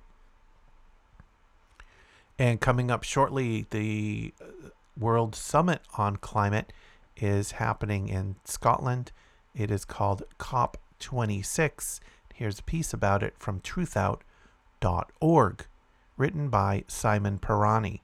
And 2.39 2.61
coming 2.61 2.91
up 2.91 3.05
shortly, 3.05 3.67
the 3.71 4.35
uh, 4.39 4.69
World 4.99 5.35
Summit 5.35 5.81
on 5.97 6.19
Climate 6.19 6.71
is 7.17 7.53
happening 7.53 8.11
in 8.11 8.37
Scotland. 8.45 9.13
It 9.55 9.71
is 9.71 9.87
called 9.87 10.25
COP26. 10.39 12.01
Here's 12.35 12.59
a 12.59 12.65
piece 12.65 12.93
about 12.93 13.23
it 13.23 13.33
from 13.39 13.63
truthout.org, 13.63 15.67
written 16.19 16.51
by 16.51 16.85
Simon 16.87 17.39
Pirani. 17.39 18.01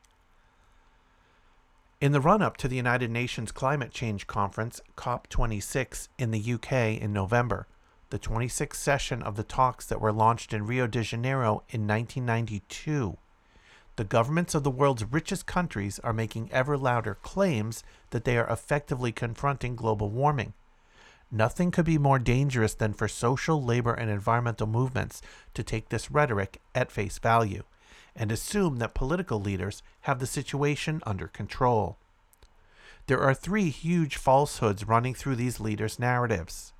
In 2.04 2.12
the 2.12 2.20
run 2.20 2.42
up 2.42 2.58
to 2.58 2.68
the 2.68 2.76
United 2.76 3.10
Nations 3.10 3.50
Climate 3.50 3.90
Change 3.90 4.26
Conference, 4.26 4.82
COP26, 4.94 6.08
in 6.18 6.32
the 6.32 6.52
UK 6.52 7.00
in 7.00 7.14
November, 7.14 7.66
the 8.10 8.18
26th 8.18 8.74
session 8.74 9.22
of 9.22 9.36
the 9.36 9.42
talks 9.42 9.86
that 9.86 10.02
were 10.02 10.12
launched 10.12 10.52
in 10.52 10.66
Rio 10.66 10.86
de 10.86 11.02
Janeiro 11.02 11.62
in 11.70 11.86
1992, 11.86 13.16
the 13.96 14.04
governments 14.04 14.54
of 14.54 14.64
the 14.64 14.70
world's 14.70 15.10
richest 15.10 15.46
countries 15.46 15.98
are 16.00 16.12
making 16.12 16.52
ever 16.52 16.76
louder 16.76 17.14
claims 17.22 17.82
that 18.10 18.24
they 18.24 18.36
are 18.36 18.52
effectively 18.52 19.10
confronting 19.10 19.74
global 19.74 20.10
warming. 20.10 20.52
Nothing 21.30 21.70
could 21.70 21.86
be 21.86 21.96
more 21.96 22.18
dangerous 22.18 22.74
than 22.74 22.92
for 22.92 23.08
social, 23.08 23.64
labor, 23.64 23.94
and 23.94 24.10
environmental 24.10 24.66
movements 24.66 25.22
to 25.54 25.62
take 25.62 25.88
this 25.88 26.10
rhetoric 26.10 26.60
at 26.74 26.92
face 26.92 27.18
value 27.18 27.62
and 28.16 28.30
assume 28.30 28.76
that 28.76 28.94
political 28.94 29.40
leaders 29.40 29.82
have 30.02 30.18
the 30.18 30.26
situation 30.26 31.02
under 31.04 31.26
control. 31.26 31.96
There 33.06 33.20
are 33.20 33.34
three 33.34 33.70
huge 33.70 34.16
falsehoods 34.16 34.86
running 34.88 35.14
through 35.14 35.36
these 35.36 35.60
leaders' 35.60 35.98
narratives 35.98 36.72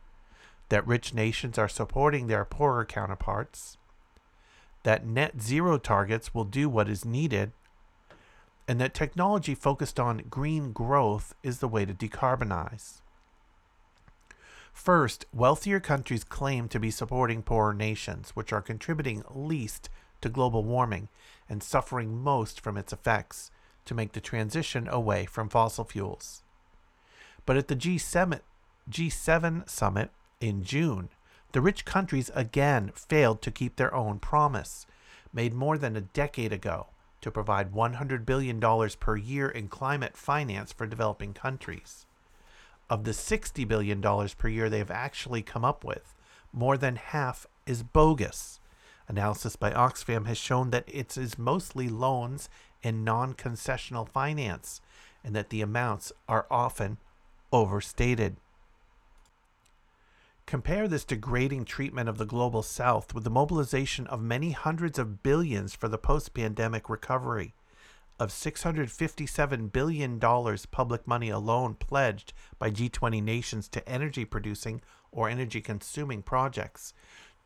that 0.70 0.86
rich 0.86 1.12
nations 1.12 1.58
are 1.58 1.68
supporting 1.68 2.26
their 2.26 2.44
poorer 2.44 2.84
counterparts, 2.84 3.76
that 4.82 5.06
net 5.06 5.40
zero 5.42 5.76
targets 5.78 6.34
will 6.34 6.44
do 6.44 6.68
what 6.68 6.88
is 6.88 7.04
needed, 7.04 7.52
and 8.66 8.80
that 8.80 8.94
technology 8.94 9.54
focused 9.54 10.00
on 10.00 10.24
green 10.30 10.72
growth 10.72 11.34
is 11.42 11.58
the 11.58 11.68
way 11.68 11.84
to 11.84 11.92
decarbonize. 11.92 13.00
First, 14.72 15.26
wealthier 15.32 15.80
countries 15.80 16.24
claim 16.24 16.68
to 16.68 16.80
be 16.80 16.90
supporting 16.90 17.42
poorer 17.42 17.74
nations, 17.74 18.30
which 18.30 18.52
are 18.52 18.62
contributing 18.62 19.22
least 19.30 19.88
to 20.24 20.30
global 20.30 20.64
warming 20.64 21.08
and 21.50 21.62
suffering 21.62 22.16
most 22.16 22.58
from 22.58 22.78
its 22.78 22.94
effects, 22.94 23.50
to 23.84 23.94
make 23.94 24.12
the 24.12 24.20
transition 24.22 24.88
away 24.88 25.26
from 25.26 25.50
fossil 25.50 25.84
fuels. 25.84 26.42
But 27.44 27.58
at 27.58 27.68
the 27.68 27.76
G7, 27.76 28.40
G7 28.90 29.68
summit 29.68 30.10
in 30.40 30.64
June, 30.64 31.10
the 31.52 31.60
rich 31.60 31.84
countries 31.84 32.30
again 32.34 32.90
failed 32.94 33.42
to 33.42 33.50
keep 33.50 33.76
their 33.76 33.94
own 33.94 34.18
promise, 34.18 34.86
made 35.30 35.52
more 35.52 35.76
than 35.76 35.94
a 35.94 36.00
decade 36.00 36.54
ago, 36.54 36.86
to 37.20 37.30
provide 37.30 37.74
$100 37.74 38.24
billion 38.24 38.58
per 38.98 39.16
year 39.18 39.50
in 39.50 39.68
climate 39.68 40.16
finance 40.16 40.72
for 40.72 40.86
developing 40.86 41.34
countries. 41.34 42.06
Of 42.88 43.04
the 43.04 43.10
$60 43.10 43.68
billion 43.68 44.00
per 44.00 44.48
year 44.48 44.70
they 44.70 44.78
have 44.78 44.90
actually 44.90 45.42
come 45.42 45.66
up 45.66 45.84
with, 45.84 46.14
more 46.50 46.78
than 46.78 46.96
half 46.96 47.46
is 47.66 47.82
bogus. 47.82 48.58
Analysis 49.08 49.56
by 49.56 49.70
Oxfam 49.70 50.26
has 50.26 50.38
shown 50.38 50.70
that 50.70 50.84
it 50.86 51.16
is 51.16 51.38
mostly 51.38 51.88
loans 51.88 52.48
and 52.82 53.04
non 53.04 53.34
concessional 53.34 54.08
finance, 54.08 54.80
and 55.22 55.34
that 55.34 55.50
the 55.50 55.60
amounts 55.60 56.12
are 56.28 56.46
often 56.50 56.98
overstated. 57.52 58.36
Compare 60.46 60.88
this 60.88 61.04
degrading 61.04 61.64
treatment 61.64 62.08
of 62.08 62.18
the 62.18 62.26
global 62.26 62.62
south 62.62 63.14
with 63.14 63.24
the 63.24 63.30
mobilization 63.30 64.06
of 64.08 64.20
many 64.20 64.50
hundreds 64.50 64.98
of 64.98 65.22
billions 65.22 65.74
for 65.74 65.88
the 65.88 65.98
post 65.98 66.34
pandemic 66.34 66.90
recovery. 66.90 67.54
Of 68.20 68.28
$657 68.28 69.72
billion 69.72 70.20
public 70.20 71.06
money 71.06 71.30
alone 71.30 71.74
pledged 71.74 72.32
by 72.58 72.70
G20 72.70 73.22
nations 73.22 73.68
to 73.70 73.88
energy 73.88 74.24
producing 74.24 74.82
or 75.10 75.28
energy 75.28 75.60
consuming 75.60 76.22
projects, 76.22 76.92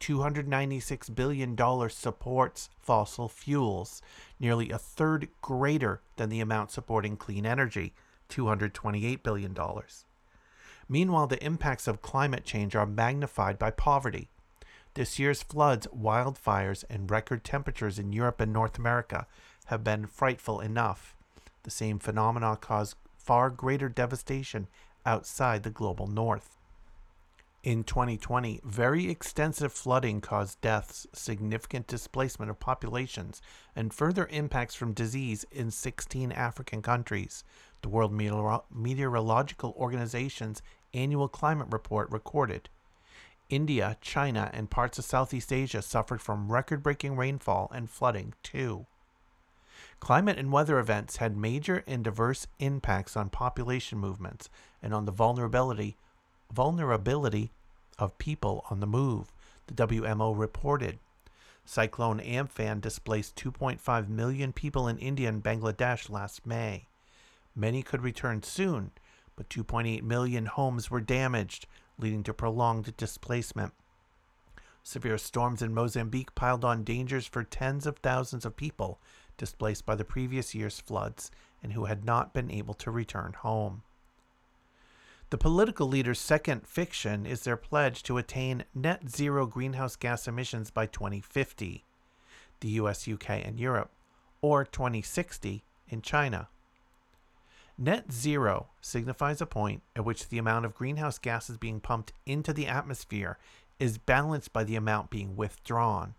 $296 0.01 1.15
billion 1.15 1.57
supports 1.91 2.71
fossil 2.81 3.29
fuels, 3.29 4.03
nearly 4.39 4.71
a 4.71 4.79
third 4.79 5.29
greater 5.43 6.01
than 6.17 6.29
the 6.29 6.41
amount 6.41 6.71
supporting 6.71 7.17
clean 7.17 7.45
energy, 7.45 7.95
$228 8.31 9.23
billion. 9.23 9.57
Meanwhile, 10.89 11.27
the 11.27 11.45
impacts 11.45 11.87
of 11.87 12.03
climate 12.03 12.45
change 12.45 12.75
are 12.75 12.87
magnified 12.87 13.59
by 13.59 13.71
poverty. 13.71 14.29
This 14.95 15.19
year's 15.19 15.43
floods, 15.43 15.87
wildfires, 15.89 16.85
and 16.89 17.11
record 17.11 17.45
temperatures 17.45 17.99
in 17.99 18.13
Europe 18.13 18.41
and 18.41 18.53
North 18.53 18.79
America 18.79 19.27
have 19.67 19.85
been 19.85 20.07
frightful 20.07 20.61
enough. 20.61 21.15
The 21.65 21.71
same 21.71 21.99
phenomena 21.99 22.57
cause 22.57 22.97
far 23.17 23.51
greater 23.51 23.89
devastation 23.89 24.69
outside 25.05 25.63
the 25.63 25.71
global 25.71 26.07
north. 26.07 26.58
In 27.65 27.83
2020, 27.83 28.61
very 28.65 29.11
extensive 29.11 29.73
flooding 29.73 30.21
caused 30.21 30.61
deaths, 30.61 31.09
significant 31.13 31.89
displacement 31.89 32.51
of 32.51 32.61
populations, 32.61 33.43
and 33.75 33.93
further 33.93 34.29
impacts 34.29 34.77
from 34.77 34.93
disease 34.93 35.45
in 35.51 35.73
16 35.73 36.31
African 36.31 36.83
countries. 36.83 37.43
The 37.83 37.89
World 37.89 38.13
Meteorological 38.13 39.75
Organization's 39.77 40.63
annual 40.95 41.29
climate 41.29 41.67
report 41.71 42.11
recorded. 42.13 42.69
India, 43.51 43.97
China, 44.01 44.51
and 44.55 44.71
parts 44.71 44.99
of 44.99 45.05
Southeast 45.05 45.53
Asia 45.53 45.83
suffered 45.83 46.23
from 46.23 46.53
record 46.53 46.83
breaking 46.83 47.17
rainfall 47.17 47.71
and 47.75 47.91
flooding, 47.91 48.35
too. 48.45 48.87
Climate 49.99 50.39
and 50.39 50.53
weather 50.53 50.79
events 50.79 51.17
had 51.17 51.37
major 51.37 51.83
and 51.89 52.05
diverse 52.05 52.47
impacts 52.61 53.17
on 53.17 53.31
population 53.31 53.99
movements 53.99 54.49
and 54.81 54.95
on 54.95 55.07
the 55.07 55.13
vulnerability, 55.13 55.97
vulnerability 56.53 57.53
of 57.99 58.19
people 58.19 58.65
on 58.71 58.81
the 58.81 58.87
move, 58.87 59.33
the 59.67 59.87
WMO 59.87 60.37
reported. 60.37 60.99
Cyclone 61.65 62.21
Amphan 62.21 62.81
displaced 62.81 63.37
2.5 63.37 64.09
million 64.09 64.53
people 64.53 64.89
in 64.89 64.99
India 64.99 65.29
and 65.29 65.43
Bangladesh 65.43 66.09
last 66.09 66.47
May. 66.47 66.87
Many 67.55 67.83
could 67.83 68.03
return 68.03 68.43
soon, 68.43 68.93
but 69.37 69.51
2.8 69.51 70.03
million 70.03 70.47
homes 70.47 70.91
were 70.91 71.01
damaged, 71.01 71.67
leading 71.99 72.23
to 72.23 72.33
prolonged 72.33 72.97
displacement. 72.97 73.73
Severe 74.83 75.19
storms 75.19 75.61
in 75.61 75.75
Mozambique 75.75 76.35
piled 76.35 76.65
on 76.65 76.85
dangers 76.85 77.27
for 77.27 77.45
tens 77.45 77.87
of 77.87 77.99
thousands 77.99 78.47
of 78.47 78.57
people 78.57 78.99
displaced 79.37 79.85
by 79.85 79.95
the 79.95 80.05
previous 80.05 80.55
year's 80.55 80.81
floods 80.81 81.31
and 81.63 81.75
who 81.75 81.85
had 81.85 82.05
not 82.05 82.33
been 82.33 82.51
able 82.51 82.75
to 82.75 82.91
return 82.91 83.35
home. 83.35 83.83
The 85.31 85.37
political 85.37 85.87
leaders' 85.87 86.19
second 86.19 86.67
fiction 86.67 87.27
is 87.27 87.43
their 87.43 87.59
pledge 87.59 88.03
to 88.05 88.17
attain 88.17 88.65
net 88.75 89.11
zero 89.11 89.45
greenhouse 89.45 89.95
gas 89.95 90.27
emissions 90.27 90.71
by 90.71 90.87
2050, 90.87 91.85
the 92.61 92.69
US, 92.69 93.07
UK, 93.07 93.31
and 93.45 93.61
Europe, 93.61 93.91
or 94.41 94.65
2060 94.65 95.63
in 95.91 96.01
China. 96.01 96.49
Net 97.77 98.11
zero 98.11 98.69
signifies 98.81 99.43
a 99.43 99.47
point 99.47 99.83
at 99.95 100.07
which 100.07 100.29
the 100.29 100.39
amount 100.39 100.65
of 100.65 100.75
greenhouse 100.75 101.19
gases 101.19 101.59
being 101.59 101.79
pumped 101.79 102.15
into 102.25 102.55
the 102.55 102.67
atmosphere 102.67 103.37
is 103.79 103.99
balanced 103.99 104.55
by 104.55 104.65
the 104.65 104.77
amount 104.77 105.11
being 105.11 105.37
withdrawn. 105.37 106.15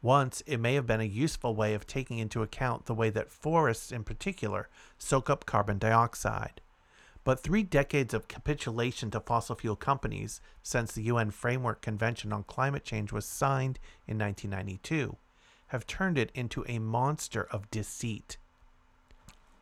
Once, 0.00 0.44
it 0.46 0.58
may 0.58 0.74
have 0.74 0.86
been 0.86 1.00
a 1.00 1.04
useful 1.04 1.56
way 1.56 1.74
of 1.74 1.88
taking 1.88 2.18
into 2.18 2.42
account 2.42 2.86
the 2.86 2.94
way 2.94 3.10
that 3.10 3.32
forests, 3.32 3.90
in 3.90 4.04
particular, 4.04 4.68
soak 4.96 5.28
up 5.28 5.44
carbon 5.44 5.76
dioxide. 5.76 6.60
But 7.28 7.40
three 7.40 7.62
decades 7.62 8.14
of 8.14 8.26
capitulation 8.26 9.10
to 9.10 9.20
fossil 9.20 9.54
fuel 9.54 9.76
companies 9.76 10.40
since 10.62 10.92
the 10.92 11.02
UN 11.02 11.30
Framework 11.30 11.82
Convention 11.82 12.32
on 12.32 12.44
Climate 12.44 12.84
Change 12.84 13.12
was 13.12 13.26
signed 13.26 13.78
in 14.06 14.16
1992 14.16 15.14
have 15.66 15.86
turned 15.86 16.16
it 16.16 16.32
into 16.34 16.64
a 16.66 16.78
monster 16.78 17.46
of 17.50 17.70
deceit. 17.70 18.38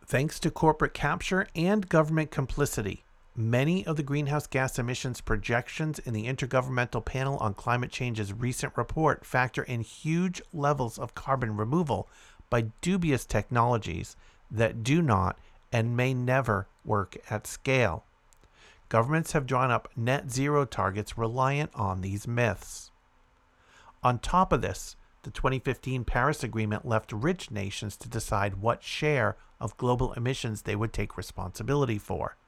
Thanks 0.06 0.38
to 0.38 0.50
corporate 0.52 0.94
capture 0.94 1.48
and 1.56 1.88
government 1.88 2.30
complicity, 2.30 3.02
Many 3.34 3.84
of 3.84 3.96
the 3.96 4.04
greenhouse 4.04 4.46
gas 4.46 4.78
emissions 4.78 5.20
projections 5.20 5.98
in 5.98 6.14
the 6.14 6.26
Intergovernmental 6.26 7.04
Panel 7.04 7.36
on 7.38 7.52
Climate 7.52 7.90
Change's 7.90 8.32
recent 8.32 8.74
report 8.76 9.26
factor 9.26 9.64
in 9.64 9.80
huge 9.80 10.40
levels 10.52 11.00
of 11.00 11.16
carbon 11.16 11.56
removal 11.56 12.08
by 12.48 12.66
dubious 12.80 13.26
technologies 13.26 14.14
that 14.52 14.84
do 14.84 15.02
not 15.02 15.36
and 15.76 15.94
may 15.94 16.14
never 16.14 16.66
work 16.86 17.18
at 17.28 17.46
scale. 17.46 18.02
Governments 18.88 19.32
have 19.32 19.44
drawn 19.44 19.70
up 19.70 19.90
net 19.94 20.30
zero 20.30 20.64
targets 20.64 21.18
reliant 21.18 21.70
on 21.74 22.00
these 22.00 22.26
myths. 22.26 22.90
On 24.02 24.18
top 24.18 24.54
of 24.54 24.62
this, 24.62 24.96
the 25.22 25.30
2015 25.30 26.04
Paris 26.04 26.42
Agreement 26.42 26.88
left 26.88 27.12
rich 27.12 27.50
nations 27.50 27.98
to 27.98 28.08
decide 28.08 28.62
what 28.62 28.82
share 28.82 29.36
of 29.60 29.76
global 29.76 30.14
emissions 30.14 30.62
they 30.62 30.74
would 30.74 30.94
take 30.94 31.18
responsibility 31.18 31.98
for. 31.98 32.38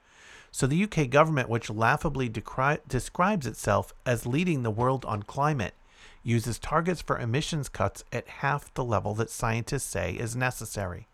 So 0.50 0.66
the 0.66 0.84
UK 0.84 1.10
government, 1.10 1.50
which 1.50 1.68
laughably 1.68 2.30
decri- 2.30 2.80
describes 2.88 3.46
itself 3.46 3.92
as 4.06 4.24
leading 4.24 4.62
the 4.62 4.70
world 4.70 5.04
on 5.04 5.22
climate, 5.22 5.74
uses 6.22 6.58
targets 6.58 7.02
for 7.02 7.18
emissions 7.18 7.68
cuts 7.68 8.04
at 8.10 8.26
half 8.40 8.72
the 8.72 8.84
level 8.84 9.14
that 9.16 9.28
scientists 9.28 9.84
say 9.84 10.12
is 10.12 10.34
necessary. 10.34 11.08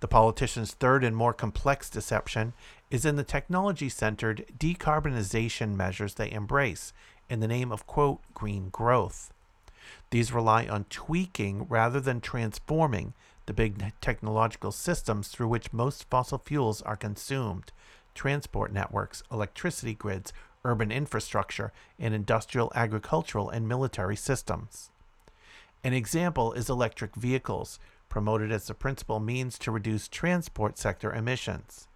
The 0.00 0.08
politicians' 0.08 0.72
third 0.72 1.04
and 1.04 1.14
more 1.14 1.34
complex 1.34 1.90
deception 1.90 2.54
is 2.90 3.04
in 3.04 3.16
the 3.16 3.24
technology 3.24 3.88
centered 3.88 4.46
decarbonization 4.58 5.76
measures 5.76 6.14
they 6.14 6.30
embrace 6.30 6.92
in 7.28 7.40
the 7.40 7.48
name 7.48 7.70
of, 7.70 7.86
quote, 7.86 8.20
green 8.34 8.70
growth. 8.70 9.32
These 10.10 10.32
rely 10.32 10.66
on 10.66 10.84
tweaking 10.84 11.66
rather 11.68 12.00
than 12.00 12.20
transforming 12.20 13.12
the 13.46 13.52
big 13.52 13.92
technological 14.00 14.72
systems 14.72 15.28
through 15.28 15.48
which 15.48 15.72
most 15.72 16.08
fossil 16.08 16.38
fuels 16.38 16.82
are 16.82 16.96
consumed 16.96 17.72
transport 18.14 18.72
networks, 18.72 19.22
electricity 19.30 19.94
grids, 19.94 20.32
urban 20.64 20.90
infrastructure, 20.90 21.72
and 21.98 22.12
industrial, 22.12 22.72
agricultural, 22.74 23.48
and 23.48 23.68
military 23.68 24.16
systems. 24.16 24.90
An 25.82 25.92
example 25.92 26.52
is 26.52 26.68
electric 26.68 27.14
vehicles, 27.14 27.78
promoted 28.10 28.52
as 28.52 28.66
the 28.66 28.74
principal 28.74 29.20
means 29.20 29.58
to 29.58 29.70
reduce 29.70 30.06
transport 30.06 30.76
sector 30.76 31.10
emissions. 31.10 31.88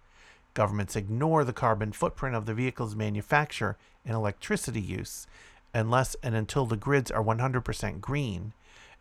Governments 0.55 0.95
ignore 0.95 1.43
the 1.43 1.53
carbon 1.53 1.91
footprint 1.91 2.35
of 2.35 2.47
the 2.47 2.55
vehicle's 2.55 2.95
manufacture 2.95 3.77
and 4.03 4.15
electricity 4.15 4.81
use 4.81 5.27
unless 5.75 6.15
and 6.23 6.33
until 6.33 6.65
the 6.65 6.77
grids 6.77 7.11
are 7.11 7.23
100% 7.23 7.99
green 7.99 8.53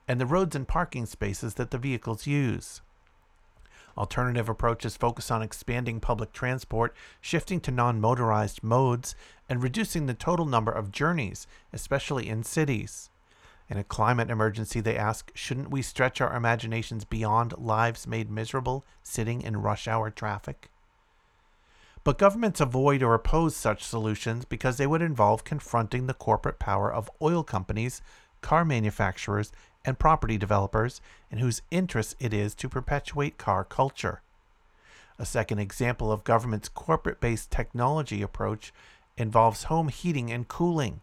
and 0.08 0.20
the 0.20 0.26
roads 0.26 0.54
and 0.56 0.68
parking 0.68 1.06
spaces 1.06 1.54
that 1.54 1.70
the 1.70 1.78
vehicles 1.78 2.26
use. 2.26 2.82
Alternative 3.96 4.48
approaches 4.48 4.96
focus 4.96 5.30
on 5.30 5.40
expanding 5.40 6.00
public 6.00 6.32
transport, 6.32 6.94
shifting 7.20 7.60
to 7.60 7.70
non 7.70 8.00
motorized 8.00 8.62
modes, 8.62 9.14
and 9.48 9.62
reducing 9.62 10.06
the 10.06 10.14
total 10.14 10.46
number 10.46 10.72
of 10.72 10.90
journeys, 10.90 11.46
especially 11.72 12.28
in 12.28 12.42
cities. 12.42 13.08
In 13.68 13.78
a 13.78 13.84
climate 13.84 14.30
emergency, 14.30 14.80
they 14.80 14.96
ask, 14.96 15.30
shouldn't 15.34 15.70
we 15.70 15.80
stretch 15.80 16.20
our 16.20 16.36
imaginations 16.36 17.04
beyond 17.04 17.56
lives 17.56 18.06
made 18.06 18.30
miserable 18.30 18.84
sitting 19.02 19.40
in 19.40 19.62
rush 19.62 19.88
hour 19.88 20.10
traffic? 20.10 20.70
But 22.04 22.18
governments 22.18 22.60
avoid 22.60 23.02
or 23.02 23.14
oppose 23.14 23.56
such 23.56 23.82
solutions 23.82 24.44
because 24.44 24.76
they 24.76 24.86
would 24.86 25.00
involve 25.00 25.44
confronting 25.44 26.06
the 26.06 26.12
corporate 26.12 26.58
power 26.58 26.92
of 26.92 27.10
oil 27.22 27.42
companies, 27.42 28.02
car 28.42 28.64
manufacturers, 28.64 29.50
and 29.86 29.98
property 29.98 30.36
developers 30.36 31.00
in 31.30 31.38
whose 31.38 31.62
interest 31.70 32.14
it 32.20 32.34
is 32.34 32.54
to 32.56 32.68
perpetuate 32.68 33.38
car 33.38 33.64
culture. 33.64 34.20
A 35.18 35.24
second 35.24 35.60
example 35.60 36.12
of 36.12 36.24
government's 36.24 36.68
corporate 36.68 37.20
based 37.20 37.50
technology 37.50 38.20
approach 38.20 38.74
involves 39.16 39.64
home 39.64 39.88
heating 39.88 40.30
and 40.30 40.46
cooling. 40.46 41.00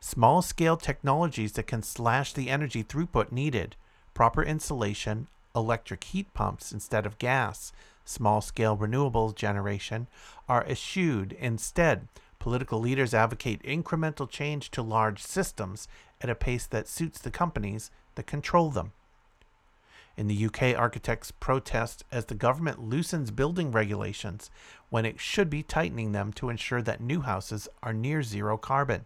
Small 0.00 0.42
scale 0.42 0.76
technologies 0.76 1.52
that 1.52 1.66
can 1.66 1.82
slash 1.82 2.32
the 2.32 2.50
energy 2.50 2.84
throughput 2.84 3.32
needed, 3.32 3.76
proper 4.14 4.42
insulation, 4.42 5.26
electric 5.54 6.04
heat 6.04 6.32
pumps 6.34 6.72
instead 6.72 7.06
of 7.06 7.18
gas, 7.18 7.72
small 8.04 8.40
scale 8.40 8.76
renewable 8.76 9.32
generation, 9.32 10.06
are 10.48 10.64
eschewed. 10.64 11.32
Instead, 11.40 12.08
political 12.38 12.78
leaders 12.78 13.14
advocate 13.14 13.62
incremental 13.62 14.28
change 14.28 14.70
to 14.70 14.82
large 14.82 15.22
systems 15.22 15.88
at 16.20 16.30
a 16.30 16.34
pace 16.34 16.66
that 16.66 16.88
suits 16.88 17.18
the 17.18 17.30
companies 17.30 17.90
that 18.14 18.26
control 18.26 18.70
them. 18.70 18.92
In 20.16 20.28
the 20.28 20.46
UK, 20.46 20.78
architects 20.78 21.30
protest 21.30 22.04
as 22.10 22.26
the 22.26 22.34
government 22.34 22.80
loosens 22.80 23.30
building 23.30 23.70
regulations 23.70 24.50
when 24.88 25.04
it 25.04 25.20
should 25.20 25.50
be 25.50 25.62
tightening 25.62 26.12
them 26.12 26.32
to 26.34 26.48
ensure 26.48 26.80
that 26.82 27.00
new 27.00 27.20
houses 27.20 27.68
are 27.82 27.92
near 27.92 28.22
zero 28.22 28.56
carbon. 28.56 29.04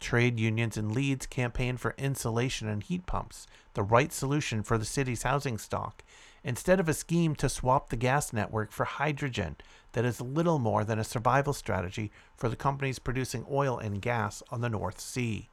Trade 0.00 0.40
unions 0.40 0.78
in 0.78 0.94
Leeds 0.94 1.26
campaign 1.26 1.76
for 1.76 1.94
insulation 1.98 2.66
and 2.66 2.82
heat 2.82 3.04
pumps, 3.06 3.46
the 3.74 3.82
right 3.82 4.12
solution 4.12 4.62
for 4.62 4.78
the 4.78 4.84
city's 4.84 5.22
housing 5.22 5.58
stock, 5.58 6.02
instead 6.42 6.80
of 6.80 6.88
a 6.88 6.94
scheme 6.94 7.34
to 7.36 7.50
swap 7.50 7.90
the 7.90 7.96
gas 7.96 8.32
network 8.32 8.72
for 8.72 8.84
hydrogen 8.84 9.56
that 9.92 10.06
is 10.06 10.20
little 10.20 10.58
more 10.58 10.84
than 10.84 10.98
a 10.98 11.04
survival 11.04 11.52
strategy 11.52 12.10
for 12.34 12.48
the 12.48 12.56
companies 12.56 12.98
producing 12.98 13.44
oil 13.50 13.78
and 13.78 14.00
gas 14.00 14.42
on 14.50 14.62
the 14.62 14.70
North 14.70 14.98
Sea. 14.98 15.50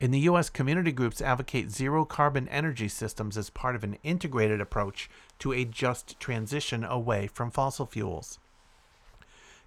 In 0.00 0.10
the 0.10 0.20
U.S., 0.20 0.50
community 0.50 0.92
groups 0.92 1.20
advocate 1.20 1.70
zero 1.70 2.04
carbon 2.04 2.48
energy 2.48 2.88
systems 2.88 3.36
as 3.36 3.50
part 3.50 3.76
of 3.76 3.84
an 3.84 3.98
integrated 4.02 4.60
approach 4.60 5.08
to 5.38 5.52
a 5.52 5.64
just 5.64 6.18
transition 6.18 6.84
away 6.84 7.26
from 7.26 7.50
fossil 7.50 7.86
fuels. 7.86 8.38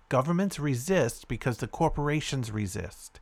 Governments 0.09 0.59
resist 0.59 1.27
because 1.27 1.59
the 1.59 1.67
corporations 1.67 2.51
resist. 2.51 3.19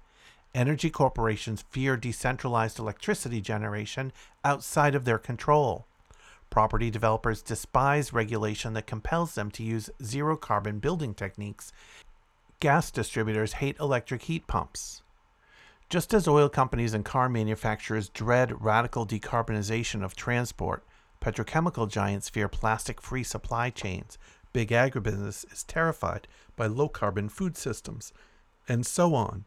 Energy 0.54 0.90
corporations 0.90 1.64
fear 1.70 1.96
decentralized 1.96 2.78
electricity 2.78 3.40
generation 3.40 4.12
outside 4.44 4.96
of 4.96 5.06
their 5.06 5.18
control. 5.18 5.88
Property 6.50 6.92
developers 6.92 7.42
despise 7.42 8.12
regulation 8.12 8.74
that 8.74 8.86
compels 8.86 9.36
them 9.36 9.50
to 9.52 9.64
use 9.64 9.90
zero 10.04 10.36
carbon 10.36 10.80
building 10.80 11.14
techniques. 11.14 11.72
Gas 12.60 12.92
distributors 12.92 13.54
hate 13.54 13.80
electric 13.80 14.24
heat 14.24 14.46
pumps. 14.48 15.02
Just 15.90 16.14
as 16.14 16.28
oil 16.28 16.50
companies 16.50 16.94
and 16.94 17.06
car 17.06 17.30
manufacturers 17.30 18.10
dread 18.10 18.62
radical 18.62 19.08
decarbonization 19.08 20.04
of 20.04 20.16
transport, 20.16 20.84
petrochemical 21.22 21.90
giants 21.90 22.28
fear 22.28 22.50
plastic 22.50 23.00
free 23.02 23.24
supply 23.24 23.70
chains, 23.70 24.18
big 24.52 24.70
agribusiness 24.70 25.50
is 25.52 25.64
terrified 25.64 26.28
by 26.58 26.66
low 26.66 26.90
carbon 26.90 27.30
food 27.30 27.56
systems, 27.56 28.12
and 28.68 28.86
so 28.86 29.16
on. 29.16 29.46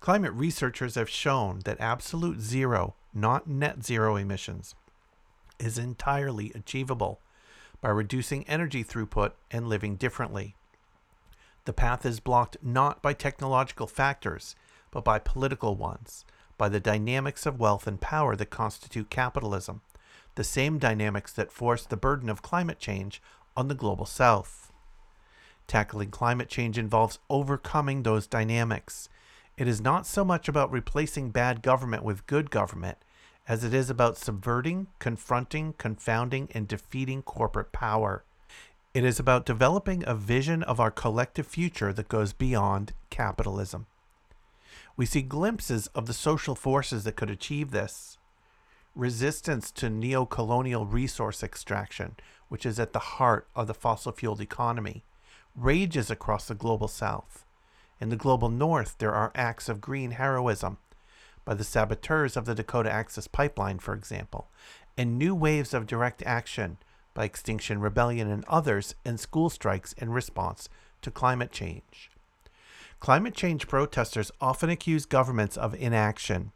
Climate 0.00 0.32
researchers 0.32 0.94
have 0.94 1.08
shown 1.08 1.60
that 1.64 1.80
absolute 1.80 2.40
zero, 2.40 2.94
not 3.12 3.46
net 3.48 3.84
zero 3.84 4.16
emissions, 4.16 4.74
is 5.58 5.78
entirely 5.78 6.52
achievable 6.54 7.20
by 7.80 7.88
reducing 7.88 8.46
energy 8.48 8.84
throughput 8.84 9.32
and 9.50 9.68
living 9.68 9.96
differently. 9.96 10.54
The 11.64 11.72
path 11.72 12.06
is 12.06 12.20
blocked 12.20 12.58
not 12.62 13.02
by 13.02 13.12
technological 13.12 13.86
factors 13.86 14.54
but 14.90 15.04
by 15.04 15.18
political 15.18 15.74
ones, 15.74 16.24
by 16.56 16.70
the 16.70 16.80
dynamics 16.80 17.44
of 17.44 17.60
wealth 17.60 17.86
and 17.86 18.00
power 18.00 18.34
that 18.36 18.46
constitute 18.46 19.10
capitalism, 19.10 19.82
the 20.36 20.44
same 20.44 20.78
dynamics 20.78 21.32
that 21.32 21.52
force 21.52 21.84
the 21.84 21.96
burden 21.96 22.30
of 22.30 22.40
climate 22.40 22.78
change 22.78 23.20
on 23.56 23.68
the 23.68 23.74
global 23.74 24.06
south. 24.06 24.72
Tackling 25.66 26.10
climate 26.10 26.48
change 26.48 26.78
involves 26.78 27.18
overcoming 27.28 28.02
those 28.04 28.26
dynamics. 28.26 29.08
It 29.56 29.68
is 29.68 29.80
not 29.80 30.06
so 30.06 30.24
much 30.24 30.48
about 30.48 30.70
replacing 30.70 31.30
bad 31.30 31.62
government 31.62 32.02
with 32.02 32.26
good 32.26 32.50
government 32.50 32.98
as 33.48 33.64
it 33.64 33.72
is 33.72 33.88
about 33.88 34.18
subverting, 34.18 34.88
confronting, 34.98 35.74
confounding, 35.78 36.48
and 36.52 36.66
defeating 36.66 37.22
corporate 37.22 37.72
power. 37.72 38.24
It 38.92 39.04
is 39.04 39.18
about 39.18 39.46
developing 39.46 40.02
a 40.06 40.14
vision 40.14 40.62
of 40.62 40.80
our 40.80 40.90
collective 40.90 41.46
future 41.46 41.92
that 41.92 42.08
goes 42.08 42.32
beyond 42.32 42.92
capitalism 43.10 43.86
we 44.96 45.06
see 45.06 45.22
glimpses 45.22 45.86
of 45.88 46.06
the 46.06 46.14
social 46.14 46.54
forces 46.54 47.04
that 47.04 47.16
could 47.16 47.30
achieve 47.30 47.70
this. 47.70 48.18
Resistance 48.94 49.70
to 49.72 49.90
neo-colonial 49.90 50.86
resource 50.86 51.42
extraction, 51.42 52.16
which 52.48 52.64
is 52.64 52.80
at 52.80 52.94
the 52.94 52.98
heart 52.98 53.46
of 53.54 53.66
the 53.66 53.74
fossil 53.74 54.12
fueled 54.12 54.40
economy, 54.40 55.04
rages 55.54 56.10
across 56.10 56.48
the 56.48 56.54
global 56.54 56.88
south. 56.88 57.44
In 58.00 58.10
the 58.10 58.16
global 58.16 58.48
north, 58.48 58.96
there 58.98 59.14
are 59.14 59.32
acts 59.34 59.68
of 59.68 59.80
green 59.80 60.12
heroism 60.12 60.78
by 61.44 61.54
the 61.54 61.64
saboteurs 61.64 62.36
of 62.36 62.44
the 62.44 62.54
Dakota 62.54 62.90
Access 62.90 63.26
Pipeline, 63.26 63.78
for 63.78 63.94
example, 63.94 64.50
and 64.98 65.18
new 65.18 65.34
waves 65.34 65.72
of 65.72 65.86
direct 65.86 66.22
action 66.24 66.76
by 67.14 67.24
Extinction 67.24 67.80
Rebellion 67.80 68.30
and 68.30 68.44
others 68.46 68.94
in 69.04 69.16
school 69.16 69.48
strikes 69.48 69.94
in 69.94 70.10
response 70.10 70.68
to 71.00 71.10
climate 71.10 71.52
change. 71.52 72.10
Climate 73.00 73.34
change 73.34 73.68
protesters 73.68 74.30
often 74.40 74.68
accuse 74.68 75.06
governments 75.06 75.56
of 75.56 75.74
inaction. 75.74 76.52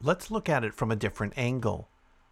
Let's 0.00 0.30
look 0.30 0.48
at 0.48 0.64
it 0.64 0.74
from 0.74 0.90
a 0.90 0.96
different 0.96 1.34
angle. 1.36 1.88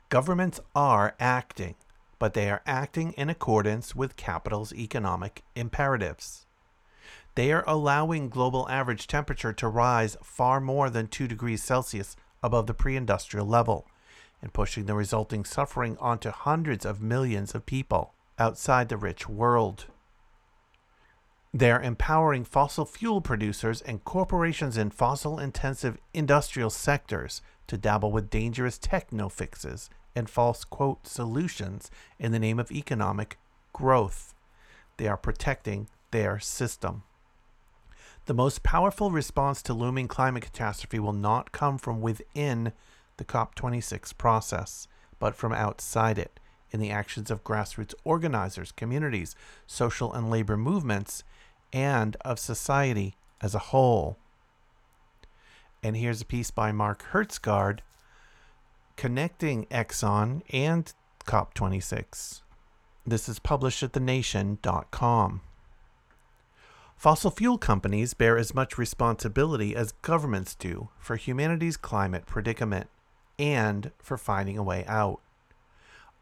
Governments 0.08 0.60
are 0.74 1.14
acting, 1.18 1.74
but 2.18 2.32
they 2.32 2.48
are 2.48 2.62
acting 2.66 3.12
in 3.12 3.28
accordance 3.28 3.94
with 3.94 4.16
capital's 4.16 4.72
economic 4.72 5.42
imperatives. 5.54 6.45
They 7.36 7.52
are 7.52 7.64
allowing 7.66 8.30
global 8.30 8.66
average 8.70 9.06
temperature 9.06 9.52
to 9.52 9.68
rise 9.68 10.16
far 10.22 10.58
more 10.58 10.88
than 10.88 11.06
2 11.06 11.28
degrees 11.28 11.62
Celsius 11.62 12.16
above 12.42 12.66
the 12.66 12.74
pre 12.74 12.96
industrial 12.96 13.46
level 13.46 13.86
and 14.40 14.54
pushing 14.54 14.86
the 14.86 14.94
resulting 14.94 15.44
suffering 15.44 15.98
onto 15.98 16.30
hundreds 16.30 16.86
of 16.86 17.02
millions 17.02 17.54
of 17.54 17.66
people 17.66 18.14
outside 18.38 18.88
the 18.88 18.96
rich 18.96 19.28
world. 19.28 19.84
They're 21.52 21.80
empowering 21.80 22.44
fossil 22.44 22.86
fuel 22.86 23.20
producers 23.20 23.82
and 23.82 24.04
corporations 24.04 24.78
in 24.78 24.90
fossil 24.90 25.38
intensive 25.38 25.98
industrial 26.14 26.70
sectors 26.70 27.42
to 27.66 27.76
dabble 27.76 28.12
with 28.12 28.30
dangerous 28.30 28.78
techno 28.78 29.28
fixes 29.28 29.90
and 30.14 30.30
false 30.30 30.64
quote 30.64 31.06
solutions 31.06 31.90
in 32.18 32.32
the 32.32 32.38
name 32.38 32.58
of 32.58 32.72
economic 32.72 33.38
growth. 33.74 34.34
They 34.96 35.06
are 35.06 35.18
protecting 35.18 35.88
their 36.12 36.38
system. 36.38 37.02
The 38.26 38.34
most 38.34 38.64
powerful 38.64 39.12
response 39.12 39.62
to 39.62 39.72
looming 39.72 40.08
climate 40.08 40.42
catastrophe 40.42 40.98
will 40.98 41.12
not 41.12 41.52
come 41.52 41.78
from 41.78 42.00
within 42.00 42.72
the 43.18 43.24
COP26 43.24 44.18
process, 44.18 44.88
but 45.20 45.36
from 45.36 45.52
outside 45.52 46.18
it 46.18 46.40
in 46.72 46.80
the 46.80 46.90
actions 46.90 47.30
of 47.30 47.44
grassroots 47.44 47.94
organizers, 48.02 48.72
communities, 48.72 49.36
social 49.64 50.12
and 50.12 50.28
labor 50.28 50.56
movements, 50.56 51.22
and 51.72 52.16
of 52.22 52.40
society 52.40 53.14
as 53.40 53.54
a 53.54 53.70
whole. 53.70 54.18
And 55.80 55.96
here's 55.96 56.20
a 56.20 56.26
piece 56.26 56.50
by 56.50 56.72
Mark 56.72 57.04
Hertsgaard 57.12 57.78
connecting 58.96 59.66
Exxon 59.66 60.42
and 60.50 60.92
COP26. 61.26 62.40
This 63.06 63.28
is 63.28 63.38
published 63.38 63.84
at 63.84 63.92
thenation.com. 63.92 65.42
Fossil 66.96 67.30
fuel 67.30 67.58
companies 67.58 68.14
bear 68.14 68.38
as 68.38 68.54
much 68.54 68.78
responsibility 68.78 69.76
as 69.76 69.92
governments 70.00 70.54
do 70.54 70.88
for 70.98 71.16
humanity's 71.16 71.76
climate 71.76 72.24
predicament 72.24 72.88
and 73.38 73.90
for 73.98 74.16
finding 74.16 74.56
a 74.56 74.62
way 74.62 74.82
out. 74.88 75.20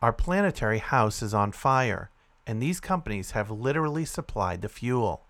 Our 0.03 0.13
planetary 0.13 0.79
house 0.79 1.23
is 1.23 1.33
on 1.33 1.53
fire, 1.53 2.11
and 2.45 2.61
these 2.61 2.81
companies 2.81 3.31
have 3.31 3.53
literally 3.53 4.05
supplied 4.05 4.63
the 4.63 4.69
fuel. 4.69 5.23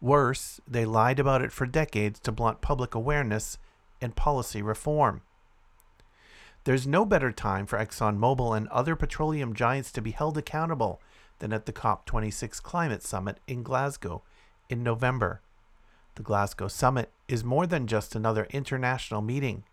Worse, 0.00 0.60
they 0.68 0.84
lied 0.84 1.18
about 1.18 1.42
it 1.42 1.50
for 1.50 1.66
decades 1.66 2.20
to 2.20 2.32
blunt 2.32 2.60
public 2.60 2.94
awareness 2.94 3.58
and 4.00 4.14
policy 4.14 4.62
reform. 4.62 5.22
There's 6.62 6.86
no 6.86 7.04
better 7.04 7.32
time 7.32 7.66
for 7.66 7.78
ExxonMobil 7.78 8.56
and 8.56 8.68
other 8.68 8.94
petroleum 8.94 9.52
giants 9.52 9.90
to 9.92 10.00
be 10.00 10.12
held 10.12 10.38
accountable 10.38 11.00
than 11.40 11.52
at 11.52 11.66
the 11.66 11.72
COP26 11.72 12.62
climate 12.62 13.02
summit 13.02 13.38
in 13.48 13.64
Glasgow 13.64 14.22
in 14.70 14.82
November. 14.82 15.40
The 16.14 16.22
Glasgow 16.22 16.68
summit 16.68 17.10
is 17.28 17.44
more 17.44 17.66
than 17.66 17.86
just 17.86 18.14
another 18.14 18.46
international 18.50 19.20
meeting. 19.20 19.64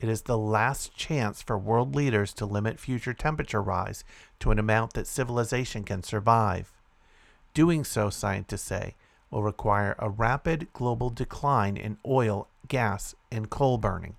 It 0.00 0.08
is 0.08 0.22
the 0.22 0.38
last 0.38 0.96
chance 0.96 1.40
for 1.40 1.56
world 1.56 1.94
leaders 1.94 2.32
to 2.34 2.46
limit 2.46 2.80
future 2.80 3.14
temperature 3.14 3.62
rise 3.62 4.04
to 4.40 4.50
an 4.50 4.58
amount 4.58 4.94
that 4.94 5.06
civilization 5.06 5.84
can 5.84 6.02
survive. 6.02 6.72
Doing 7.54 7.84
so, 7.84 8.10
scientists 8.10 8.62
say, 8.62 8.96
will 9.30 9.42
require 9.42 9.94
a 9.98 10.10
rapid 10.10 10.68
global 10.72 11.10
decline 11.10 11.76
in 11.76 11.98
oil, 12.06 12.48
gas, 12.68 13.14
and 13.30 13.48
coal 13.48 13.78
burning. 13.78 14.16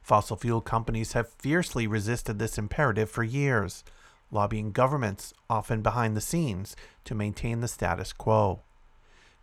Fossil 0.00 0.36
fuel 0.36 0.60
companies 0.60 1.12
have 1.12 1.28
fiercely 1.28 1.86
resisted 1.86 2.38
this 2.38 2.56
imperative 2.56 3.10
for 3.10 3.22
years, 3.22 3.84
lobbying 4.30 4.72
governments, 4.72 5.34
often 5.48 5.82
behind 5.82 6.16
the 6.16 6.20
scenes, 6.20 6.76
to 7.04 7.14
maintain 7.14 7.60
the 7.60 7.68
status 7.68 8.12
quo. 8.12 8.60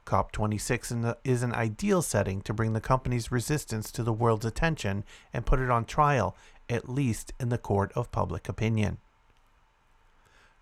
COP26 0.06 1.16
is 1.26 1.44
an 1.44 1.54
ideal 1.54 2.02
setting 2.02 2.42
to 2.42 2.54
bring 2.54 2.72
the 2.74 2.80
company's 2.80 3.32
resistance 3.32 3.92
to 3.92 4.04
the 4.04 4.14
world's 4.14 4.46
attention 4.46 5.04
and 5.34 5.46
put 5.46 5.60
it 5.60 5.70
on 5.70 5.84
trial, 5.84 6.36
at 6.70 6.88
least 6.88 7.34
in 7.40 7.50
the 7.50 7.58
court 7.58 7.92
of 7.94 8.12
public 8.12 8.48
opinion. 8.48 9.00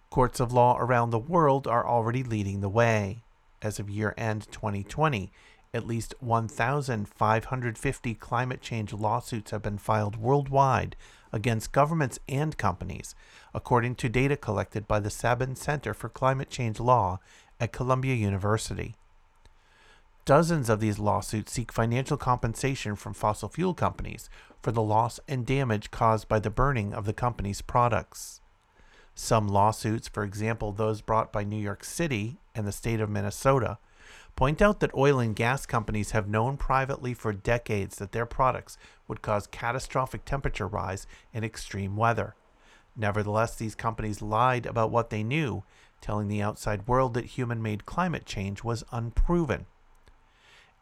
Courts 0.09 0.39
of 0.39 0.51
law 0.51 0.77
around 0.79 1.11
the 1.11 1.19
world 1.19 1.67
are 1.67 1.85
already 1.85 2.23
leading 2.23 2.61
the 2.61 2.69
way. 2.69 3.21
As 3.61 3.79
of 3.79 3.89
year 3.89 4.15
end 4.17 4.47
2020, 4.51 5.31
at 5.73 5.85
least 5.85 6.13
1,550 6.21 8.15
climate 8.15 8.61
change 8.61 8.93
lawsuits 8.93 9.51
have 9.51 9.61
been 9.61 9.77
filed 9.77 10.15
worldwide 10.15 10.95
against 11.35 11.73
governments 11.73 12.17
and 12.29 12.57
companies, 12.57 13.13
according 13.53 13.93
to 13.93 14.07
data 14.07 14.37
collected 14.37 14.87
by 14.87 15.01
the 15.01 15.09
Sabin 15.09 15.55
Center 15.55 15.93
for 15.93 16.07
Climate 16.07 16.49
Change 16.49 16.79
Law 16.79 17.19
at 17.59 17.73
Columbia 17.73 18.15
University. 18.15 18.95
Dozens 20.23 20.69
of 20.69 20.79
these 20.79 20.97
lawsuits 20.97 21.51
seek 21.51 21.73
financial 21.73 22.17
compensation 22.17 22.95
from 22.95 23.13
fossil 23.13 23.49
fuel 23.49 23.73
companies 23.73 24.29
for 24.63 24.71
the 24.71 24.81
loss 24.81 25.19
and 25.27 25.45
damage 25.45 25.91
caused 25.91 26.29
by 26.29 26.39
the 26.39 26.49
burning 26.49 26.93
of 26.93 27.05
the 27.05 27.13
company's 27.13 27.61
products. 27.61 28.39
Some 29.13 29.47
lawsuits, 29.47 30.07
for 30.07 30.23
example 30.23 30.71
those 30.71 31.01
brought 31.01 31.33
by 31.33 31.43
New 31.43 31.61
York 31.61 31.83
City 31.83 32.37
and 32.55 32.65
the 32.65 32.71
state 32.71 33.01
of 33.01 33.09
Minnesota, 33.09 33.77
point 34.35 34.61
out 34.61 34.79
that 34.79 34.95
oil 34.95 35.19
and 35.19 35.35
gas 35.35 35.65
companies 35.65 36.11
have 36.11 36.27
known 36.27 36.57
privately 36.57 37.13
for 37.13 37.31
decades 37.31 37.97
that 37.97 38.11
their 38.11 38.25
products 38.25 38.77
would 39.07 39.21
cause 39.21 39.47
catastrophic 39.47 40.25
temperature 40.25 40.67
rise 40.67 41.07
and 41.33 41.45
extreme 41.45 41.95
weather. 41.95 42.35
Nevertheless, 42.95 43.55
these 43.55 43.75
companies 43.75 44.21
lied 44.21 44.65
about 44.65 44.91
what 44.91 45.09
they 45.09 45.23
knew, 45.23 45.63
telling 46.01 46.27
the 46.27 46.41
outside 46.41 46.87
world 46.87 47.13
that 47.13 47.25
human 47.25 47.61
made 47.61 47.85
climate 47.85 48.25
change 48.25 48.63
was 48.63 48.83
unproven. 48.91 49.65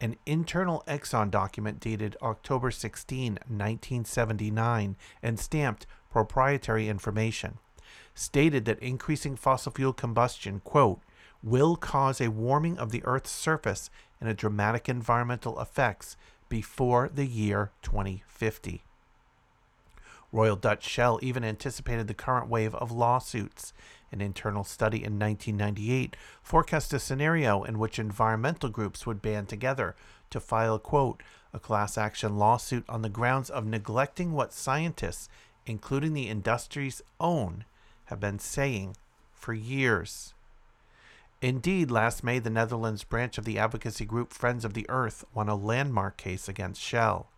An 0.00 0.16
internal 0.26 0.82
Exxon 0.86 1.30
document 1.30 1.80
dated 1.80 2.16
October 2.20 2.70
16, 2.70 3.34
1979, 3.34 4.96
and 5.22 5.38
stamped 5.38 5.86
proprietary 6.10 6.88
information 6.88 7.58
stated 8.14 8.64
that 8.64 8.78
increasing 8.80 9.36
fossil 9.36 9.72
fuel 9.72 9.92
combustion, 9.92 10.60
quote, 10.60 11.00
will 11.42 11.76
cause 11.76 12.20
a 12.20 12.30
warming 12.30 12.78
of 12.78 12.90
the 12.90 13.04
Earth's 13.04 13.30
surface 13.30 13.90
and 14.20 14.28
a 14.28 14.34
dramatic 14.34 14.88
environmental 14.88 15.60
effects 15.60 16.16
before 16.54 17.10
the 17.12 17.26
year 17.26 17.72
2050. 17.82 18.84
Royal 20.30 20.54
Dutch 20.54 20.84
Shell 20.88 21.18
even 21.20 21.42
anticipated 21.42 22.06
the 22.06 22.14
current 22.14 22.48
wave 22.48 22.76
of 22.76 22.92
lawsuits. 22.92 23.72
An 24.12 24.20
internal 24.20 24.62
study 24.62 24.98
in 24.98 25.18
1998 25.18 26.14
forecast 26.44 26.92
a 26.92 27.00
scenario 27.00 27.64
in 27.64 27.80
which 27.80 27.98
environmental 27.98 28.68
groups 28.68 29.04
would 29.04 29.20
band 29.20 29.48
together 29.48 29.96
to 30.30 30.38
file, 30.38 30.78
quote, 30.78 31.24
a 31.52 31.58
class 31.58 31.98
action 31.98 32.38
lawsuit 32.38 32.84
on 32.88 33.02
the 33.02 33.08
grounds 33.08 33.50
of 33.50 33.66
neglecting 33.66 34.30
what 34.30 34.52
scientists, 34.52 35.28
including 35.66 36.12
the 36.12 36.28
industry's 36.28 37.02
own, 37.18 37.64
have 38.04 38.20
been 38.20 38.38
saying 38.38 38.96
for 39.32 39.54
years. 39.54 40.33
Indeed, 41.40 41.90
last 41.90 42.24
May, 42.24 42.38
the 42.38 42.50
Netherlands 42.50 43.04
branch 43.04 43.38
of 43.38 43.44
the 43.44 43.58
advocacy 43.58 44.04
group 44.04 44.32
Friends 44.32 44.64
of 44.64 44.74
the 44.74 44.86
Earth 44.88 45.24
won 45.34 45.48
a 45.48 45.54
landmark 45.54 46.16
case 46.16 46.48
against 46.48 46.80
Shell. 46.80 47.28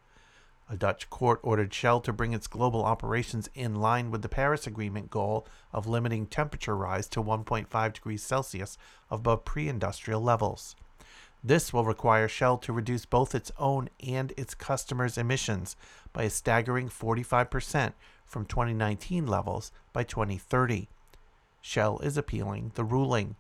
A 0.69 0.77
Dutch 0.77 1.09
court 1.11 1.39
ordered 1.43 1.73
Shell 1.73 2.01
to 2.01 2.13
bring 2.13 2.33
its 2.33 2.49
global 2.49 2.85
operations 2.85 3.49
in 3.55 3.77
line 3.77 4.11
with 4.11 4.23
the 4.23 4.29
Paris 4.29 4.67
Agreement 4.67 5.11
goal 5.11 5.47
of 5.73 5.87
limiting 5.87 6.27
temperature 6.27 6.77
rise 6.77 7.09
to 7.09 7.23
1.5 7.23 7.93
degrees 7.93 8.23
Celsius 8.23 8.77
above 9.11 9.45
pre 9.45 9.69
industrial 9.69 10.21
levels. 10.21 10.75
This 11.45 11.73
will 11.73 11.85
require 11.85 12.27
Shell 12.27 12.59
to 12.59 12.73
reduce 12.73 13.07
both 13.07 13.33
its 13.33 13.53
own 13.59 13.89
and 14.05 14.33
its 14.37 14.55
customers' 14.55 15.17
emissions 15.17 15.77
by 16.13 16.25
a 16.25 16.31
staggering 16.31 16.89
45% 16.89 17.93
from 18.25 18.47
2019 18.47 19.27
levels 19.27 19.71
by 19.93 20.03
2030. 20.03 20.89
Shell 21.61 22.01
is 22.01 22.17
appealing 22.17 22.73
the 22.75 22.85
ruling. 22.85 23.37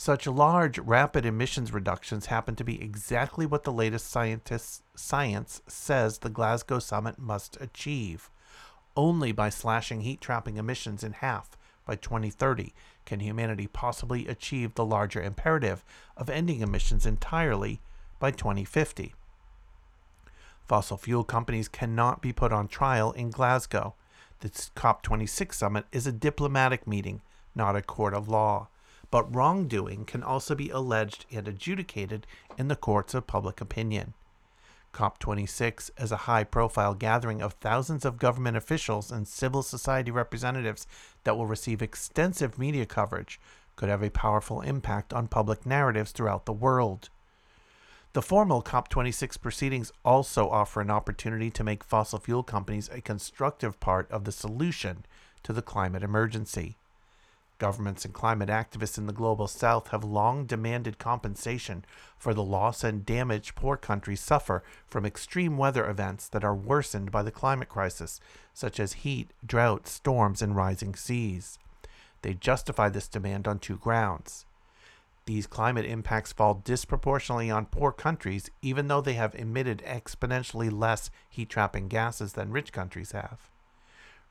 Such 0.00 0.28
large, 0.28 0.78
rapid 0.78 1.26
emissions 1.26 1.72
reductions 1.72 2.26
happen 2.26 2.54
to 2.54 2.62
be 2.62 2.80
exactly 2.80 3.46
what 3.46 3.64
the 3.64 3.72
latest 3.72 4.08
scientists, 4.08 4.80
science 4.94 5.60
says 5.66 6.18
the 6.18 6.30
Glasgow 6.30 6.78
summit 6.78 7.18
must 7.18 7.60
achieve. 7.60 8.30
Only 8.96 9.32
by 9.32 9.48
slashing 9.48 10.02
heat 10.02 10.20
trapping 10.20 10.56
emissions 10.56 11.02
in 11.02 11.14
half 11.14 11.58
by 11.84 11.96
2030 11.96 12.72
can 13.06 13.18
humanity 13.18 13.66
possibly 13.66 14.28
achieve 14.28 14.74
the 14.74 14.84
larger 14.84 15.20
imperative 15.20 15.84
of 16.16 16.30
ending 16.30 16.60
emissions 16.60 17.04
entirely 17.04 17.80
by 18.20 18.30
2050. 18.30 19.14
Fossil 20.68 20.96
fuel 20.96 21.24
companies 21.24 21.66
cannot 21.66 22.22
be 22.22 22.32
put 22.32 22.52
on 22.52 22.68
trial 22.68 23.10
in 23.10 23.30
Glasgow. 23.30 23.96
The 24.40 24.50
COP26 24.50 25.54
summit 25.54 25.86
is 25.90 26.06
a 26.06 26.12
diplomatic 26.12 26.86
meeting, 26.86 27.20
not 27.56 27.74
a 27.74 27.82
court 27.82 28.14
of 28.14 28.28
law 28.28 28.68
but 29.10 29.34
wrongdoing 29.34 30.04
can 30.04 30.22
also 30.22 30.54
be 30.54 30.70
alleged 30.70 31.26
and 31.30 31.48
adjudicated 31.48 32.26
in 32.56 32.68
the 32.68 32.76
courts 32.76 33.14
of 33.14 33.26
public 33.26 33.60
opinion. 33.60 34.14
COP26 34.92 35.90
is 35.98 36.10
a 36.10 36.16
high 36.28 36.44
profile 36.44 36.94
gathering 36.94 37.40
of 37.40 37.52
thousands 37.54 38.04
of 38.04 38.18
government 38.18 38.56
officials 38.56 39.12
and 39.12 39.28
civil 39.28 39.62
society 39.62 40.10
representatives 40.10 40.86
that 41.24 41.36
will 41.36 41.46
receive 41.46 41.82
extensive 41.82 42.58
media 42.58 42.86
coverage, 42.86 43.40
could 43.76 43.88
have 43.88 44.02
a 44.02 44.10
powerful 44.10 44.60
impact 44.60 45.12
on 45.12 45.28
public 45.28 45.64
narratives 45.64 46.10
throughout 46.10 46.46
the 46.46 46.52
world. 46.52 47.10
The 48.14 48.22
formal 48.22 48.62
COP26 48.62 49.40
proceedings 49.40 49.92
also 50.04 50.48
offer 50.48 50.80
an 50.80 50.90
opportunity 50.90 51.50
to 51.52 51.62
make 51.62 51.84
fossil 51.84 52.18
fuel 52.18 52.42
companies 52.42 52.88
a 52.88 53.00
constructive 53.00 53.78
part 53.78 54.10
of 54.10 54.24
the 54.24 54.32
solution 54.32 55.04
to 55.44 55.52
the 55.52 55.62
climate 55.62 56.02
emergency. 56.02 56.76
Governments 57.58 58.04
and 58.04 58.14
climate 58.14 58.48
activists 58.48 58.98
in 58.98 59.06
the 59.06 59.12
global 59.12 59.48
south 59.48 59.88
have 59.88 60.04
long 60.04 60.46
demanded 60.46 60.98
compensation 60.98 61.84
for 62.16 62.32
the 62.32 62.42
loss 62.42 62.84
and 62.84 63.04
damage 63.04 63.56
poor 63.56 63.76
countries 63.76 64.20
suffer 64.20 64.62
from 64.86 65.04
extreme 65.04 65.56
weather 65.56 65.88
events 65.88 66.28
that 66.28 66.44
are 66.44 66.54
worsened 66.54 67.10
by 67.10 67.24
the 67.24 67.32
climate 67.32 67.68
crisis, 67.68 68.20
such 68.54 68.78
as 68.78 69.04
heat, 69.04 69.32
drought, 69.44 69.88
storms, 69.88 70.40
and 70.40 70.54
rising 70.54 70.94
seas. 70.94 71.58
They 72.22 72.34
justify 72.34 72.90
this 72.90 73.08
demand 73.08 73.48
on 73.48 73.58
two 73.58 73.76
grounds. 73.76 74.46
These 75.26 75.48
climate 75.48 75.84
impacts 75.84 76.32
fall 76.32 76.62
disproportionately 76.64 77.50
on 77.50 77.66
poor 77.66 77.90
countries, 77.90 78.50
even 78.62 78.86
though 78.86 79.00
they 79.00 79.14
have 79.14 79.34
emitted 79.34 79.82
exponentially 79.84 80.70
less 80.72 81.10
heat 81.28 81.50
trapping 81.50 81.88
gases 81.88 82.34
than 82.34 82.52
rich 82.52 82.72
countries 82.72 83.12
have. 83.12 83.50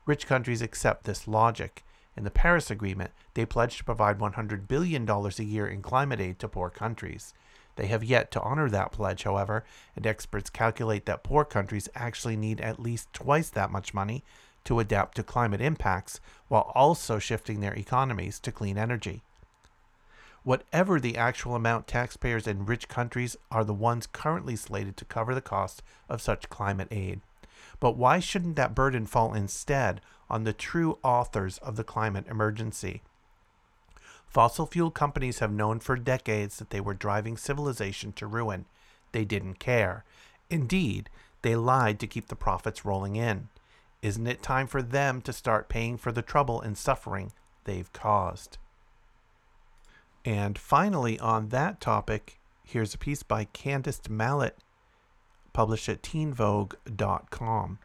Rich 0.06 0.26
countries 0.26 0.62
accept 0.62 1.04
this 1.04 1.28
logic 1.28 1.84
in 2.18 2.24
the 2.24 2.30
Paris 2.30 2.68
Agreement, 2.70 3.12
they 3.34 3.46
pledged 3.46 3.78
to 3.78 3.84
provide 3.84 4.18
$100 4.18 4.66
billion 4.66 5.08
a 5.08 5.42
year 5.42 5.68
in 5.68 5.80
climate 5.80 6.20
aid 6.20 6.40
to 6.40 6.48
poor 6.48 6.68
countries. 6.68 7.32
They 7.76 7.86
have 7.86 8.02
yet 8.02 8.32
to 8.32 8.42
honor 8.42 8.68
that 8.68 8.90
pledge, 8.90 9.22
however, 9.22 9.64
and 9.94 10.04
experts 10.04 10.50
calculate 10.50 11.06
that 11.06 11.22
poor 11.22 11.44
countries 11.44 11.88
actually 11.94 12.36
need 12.36 12.60
at 12.60 12.80
least 12.80 13.12
twice 13.12 13.50
that 13.50 13.70
much 13.70 13.94
money 13.94 14.24
to 14.64 14.80
adapt 14.80 15.16
to 15.16 15.22
climate 15.22 15.60
impacts 15.60 16.18
while 16.48 16.72
also 16.74 17.20
shifting 17.20 17.60
their 17.60 17.74
economies 17.74 18.40
to 18.40 18.50
clean 18.50 18.76
energy. 18.76 19.22
Whatever 20.42 20.98
the 20.98 21.16
actual 21.16 21.54
amount, 21.54 21.86
taxpayers 21.86 22.48
in 22.48 22.66
rich 22.66 22.88
countries 22.88 23.36
are 23.52 23.64
the 23.64 23.72
ones 23.72 24.08
currently 24.08 24.56
slated 24.56 24.96
to 24.96 25.04
cover 25.04 25.36
the 25.36 25.40
cost 25.40 25.84
of 26.08 26.20
such 26.20 26.48
climate 26.48 26.88
aid. 26.90 27.20
But 27.80 27.96
why 27.96 28.18
shouldn't 28.18 28.56
that 28.56 28.74
burden 28.74 29.06
fall 29.06 29.34
instead 29.34 30.00
on 30.28 30.44
the 30.44 30.52
true 30.52 30.98
authors 31.02 31.58
of 31.58 31.76
the 31.76 31.84
climate 31.84 32.26
emergency? 32.28 33.02
Fossil 34.26 34.66
fuel 34.66 34.90
companies 34.90 35.38
have 35.38 35.52
known 35.52 35.80
for 35.80 35.96
decades 35.96 36.58
that 36.58 36.70
they 36.70 36.80
were 36.80 36.94
driving 36.94 37.36
civilization 37.36 38.12
to 38.12 38.26
ruin. 38.26 38.66
They 39.12 39.24
didn't 39.24 39.58
care. 39.58 40.04
Indeed, 40.50 41.08
they 41.42 41.56
lied 41.56 41.98
to 42.00 42.06
keep 42.06 42.28
the 42.28 42.36
profits 42.36 42.84
rolling 42.84 43.16
in. 43.16 43.48
Isn't 44.02 44.26
it 44.26 44.42
time 44.42 44.66
for 44.66 44.82
them 44.82 45.22
to 45.22 45.32
start 45.32 45.68
paying 45.68 45.96
for 45.96 46.12
the 46.12 46.22
trouble 46.22 46.60
and 46.60 46.76
suffering 46.76 47.32
they've 47.64 47.92
caused? 47.92 48.58
And 50.24 50.58
finally, 50.58 51.18
on 51.20 51.48
that 51.48 51.80
topic, 51.80 52.38
here's 52.64 52.94
a 52.94 52.98
piece 52.98 53.22
by 53.22 53.46
Candice 53.46 54.10
Mallet 54.10 54.58
published 55.58 55.88
at 55.88 56.02
teenvogue.com. 56.02 57.80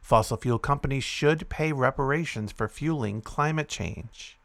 Fossil 0.00 0.36
fuel 0.38 0.58
companies 0.58 1.04
should 1.04 1.46
pay 1.50 1.70
reparations 1.70 2.52
for 2.52 2.68
fueling 2.68 3.20
climate 3.20 3.68
change. 3.68 4.38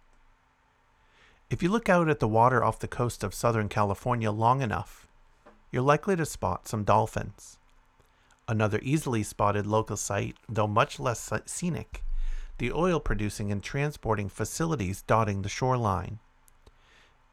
If 1.49 1.63
you 1.63 1.69
look 1.69 1.87
out 1.87 2.09
at 2.09 2.19
the 2.19 2.27
water 2.27 2.61
off 2.61 2.77
the 2.77 2.89
coast 2.89 3.23
of 3.23 3.33
Southern 3.33 3.69
California 3.69 4.29
long 4.31 4.61
enough, 4.61 5.07
you're 5.71 5.81
likely 5.81 6.17
to 6.17 6.25
spot 6.25 6.67
some 6.67 6.83
dolphins. 6.83 7.57
Another 8.49 8.81
easily 8.83 9.23
spotted 9.23 9.65
local 9.65 9.95
sight, 9.95 10.35
though 10.49 10.67
much 10.67 10.99
less 10.99 11.31
scenic, 11.45 12.03
the 12.57 12.73
oil 12.73 12.99
producing 12.99 13.49
and 13.49 13.63
transporting 13.63 14.27
facilities 14.27 15.03
dotting 15.03 15.43
the 15.43 15.47
shoreline. 15.47 16.19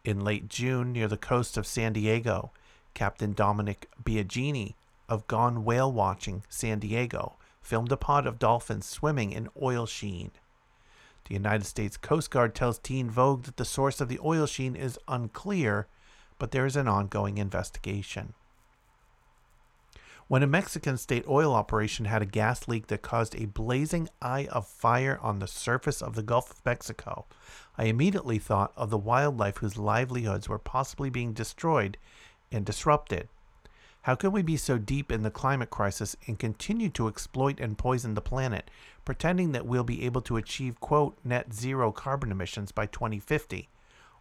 In 0.05 0.23
late 0.23 0.49
June, 0.49 0.93
near 0.93 1.09
the 1.09 1.17
coast 1.17 1.57
of 1.57 1.67
San 1.67 1.93
Diego, 1.93 2.53
Captain 2.95 3.33
Dominic 3.33 3.89
Biagini 4.01 4.75
of 5.09 5.27
Gone 5.27 5.65
Whale 5.65 5.93
Watching 5.93 6.43
San 6.49 6.79
Diego 6.79 7.37
filmed 7.61 7.93
a 7.93 7.97
pod 7.97 8.27
of 8.27 8.39
dolphins 8.39 8.87
swimming 8.87 9.33
in 9.33 9.49
oil 9.61 9.87
sheen. 9.87 10.31
The 11.27 11.35
United 11.35 11.67
States 11.67 11.97
Coast 11.97 12.31
Guard 12.31 12.55
tells 12.55 12.79
Teen 12.79 13.11
Vogue 13.11 13.45
that 13.45 13.59
the 13.59 13.65
source 13.65 14.01
of 14.01 14.09
the 14.09 14.21
oil 14.25 14.47
sheen 14.47 14.75
is 14.75 14.99
unclear, 15.07 15.87
but 16.39 16.51
there 16.51 16.65
is 16.65 16.77
an 16.77 16.89
ongoing 16.89 17.37
investigation. 17.37 18.33
When 20.29 20.43
a 20.43 20.47
Mexican 20.47 20.99
state 20.99 21.25
oil 21.27 21.55
operation 21.55 22.05
had 22.05 22.21
a 22.21 22.27
gas 22.27 22.69
leak 22.69 22.89
that 22.89 23.01
caused 23.01 23.35
a 23.35 23.47
blazing 23.47 24.11
eye 24.21 24.47
of 24.53 24.67
fire 24.67 25.19
on 25.23 25.39
the 25.39 25.47
surface 25.47 26.03
of 26.03 26.15
the 26.15 26.23
Gulf 26.23 26.51
of 26.51 26.65
Mexico, 26.67 27.25
I 27.79 27.85
immediately 27.85 28.39
thought 28.39 28.73
of 28.77 28.91
the 28.91 28.99
wildlife 28.99 29.59
whose 29.59 29.79
livelihoods 29.79 30.47
were 30.47 30.59
possibly 30.59 31.09
being 31.09 31.33
destroyed 31.33 31.97
and 32.53 32.67
disrupted. 32.67 33.29
How 34.09 34.15
can 34.15 34.33
we 34.33 34.41
be 34.41 34.57
so 34.57 34.79
deep 34.79 35.13
in 35.13 35.23
the 35.23 35.31
climate 35.31 35.69
crisis 35.69 36.17
and 36.27 36.39
continue 36.39 36.89
to 36.89 37.09
exploit 37.09 37.61
and 37.61 37.77
poison 37.77 38.15
the 38.15 38.23
planet, 38.23 38.71
pretending 39.05 39.53
that 39.53 39.67
we'll 39.67 39.85
be 39.85 40.07
able 40.07 40.23
to 40.23 40.39
achieve, 40.39 40.81
quote, 40.81 41.19
net 41.25 41.53
zero 41.53 41.93
carbon 41.93 42.33
emissions 42.33 42.73
by 42.73 42.87
2050, 42.87 43.69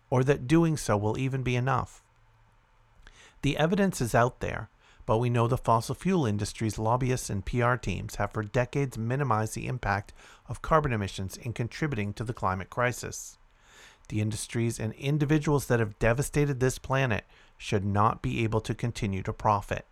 or 0.09 0.25
that 0.25 0.45
doing 0.45 0.75
so 0.75 0.97
will 0.97 1.17
even 1.17 1.41
be 1.41 1.55
enough? 1.55 2.03
The 3.43 3.55
evidence 3.55 4.01
is 4.01 4.13
out 4.13 4.41
there, 4.41 4.67
but 5.05 5.19
we 5.19 5.29
know 5.29 5.47
the 5.47 5.57
fossil 5.57 5.95
fuel 5.95 6.25
industry's 6.25 6.77
lobbyists 6.77 7.29
and 7.29 7.45
PR 7.45 7.75
teams 7.75 8.15
have 8.15 8.33
for 8.33 8.43
decades 8.43 8.97
minimized 8.97 9.55
the 9.55 9.67
impact 9.67 10.11
of 10.49 10.61
carbon 10.61 10.91
emissions 10.91 11.37
in 11.37 11.53
contributing 11.53 12.11
to 12.15 12.25
the 12.25 12.33
climate 12.33 12.69
crisis. 12.69 13.37
The 14.09 14.19
industries 14.19 14.81
and 14.81 14.91
individuals 14.95 15.67
that 15.67 15.79
have 15.79 15.97
devastated 15.97 16.59
this 16.59 16.77
planet 16.77 17.23
should 17.57 17.83
not 17.83 18.21
be 18.21 18.43
able 18.43 18.61
to 18.61 18.75
continue 18.75 19.23
to 19.23 19.33
profit. 19.33 19.85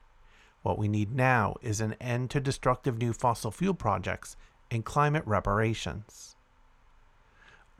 What 0.62 0.78
we 0.78 0.88
need 0.88 1.14
now 1.14 1.56
is 1.62 1.82
an 1.82 1.94
end 2.02 2.30
to 2.32 2.40
destructive 2.40 2.98
new 2.98 3.14
fossil 3.14 3.52
fuel 3.52 3.74
projects 3.74 4.36
and 4.72 4.84
climate 4.84 5.24
reparations. 5.26 6.36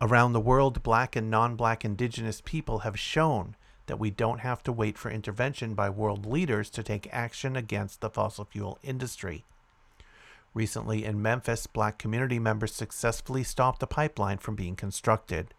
Around 0.02 0.34
the 0.34 0.40
world, 0.40 0.84
black 0.84 1.16
and 1.16 1.32
non 1.32 1.56
black 1.56 1.86
indigenous 1.86 2.42
people 2.42 2.80
have 2.80 3.00
shown 3.00 3.56
that 3.88 4.00
we 4.00 4.10
don't 4.10 4.40
have 4.40 4.62
to 4.64 4.72
wait 4.72 4.98
for 4.98 5.10
intervention 5.10 5.74
by 5.74 5.90
world 5.90 6.26
leaders 6.26 6.70
to 6.72 6.84
take 6.84 7.08
action 7.12 7.56
against 7.56 8.02
the 8.02 8.10
fossil 8.10 8.46
fuel 8.46 8.78
industry. 8.84 9.46
Recently 10.54 11.06
in 11.06 11.22
Memphis, 11.22 11.68
black 11.68 11.98
community 11.98 12.40
members 12.40 12.74
successfully 12.74 13.44
stopped 13.44 13.84
a 13.84 13.88
pipeline 13.88 14.38
from 14.38 14.56
being 14.56 14.76
constructed. 14.76 15.54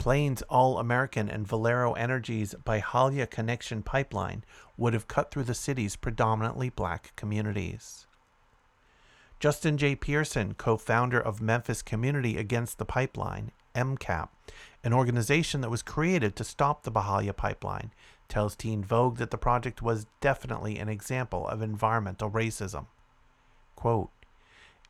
Plains 0.00 0.40
All 0.48 0.78
American 0.78 1.28
and 1.28 1.46
Valero 1.46 1.92
Energy's 1.92 2.54
Byhalia 2.64 3.28
Connection 3.28 3.82
pipeline 3.82 4.44
would 4.78 4.94
have 4.94 5.08
cut 5.08 5.30
through 5.30 5.44
the 5.44 5.52
city's 5.52 5.94
predominantly 5.94 6.70
black 6.70 7.14
communities. 7.16 8.06
Justin 9.40 9.76
J. 9.76 9.94
Pearson, 9.94 10.54
co 10.54 10.78
founder 10.78 11.20
of 11.20 11.42
Memphis 11.42 11.82
Community 11.82 12.38
Against 12.38 12.78
the 12.78 12.86
Pipeline, 12.86 13.52
MCAP, 13.74 14.30
an 14.82 14.94
organization 14.94 15.60
that 15.60 15.70
was 15.70 15.82
created 15.82 16.34
to 16.36 16.44
stop 16.44 16.82
the 16.82 16.90
Byhalia 16.90 17.36
pipeline, 17.36 17.92
tells 18.26 18.56
Teen 18.56 18.82
Vogue 18.82 19.18
that 19.18 19.30
the 19.30 19.36
project 19.36 19.82
was 19.82 20.06
definitely 20.22 20.78
an 20.78 20.88
example 20.88 21.46
of 21.46 21.60
environmental 21.60 22.30
racism. 22.30 22.86
Quote, 23.76 24.08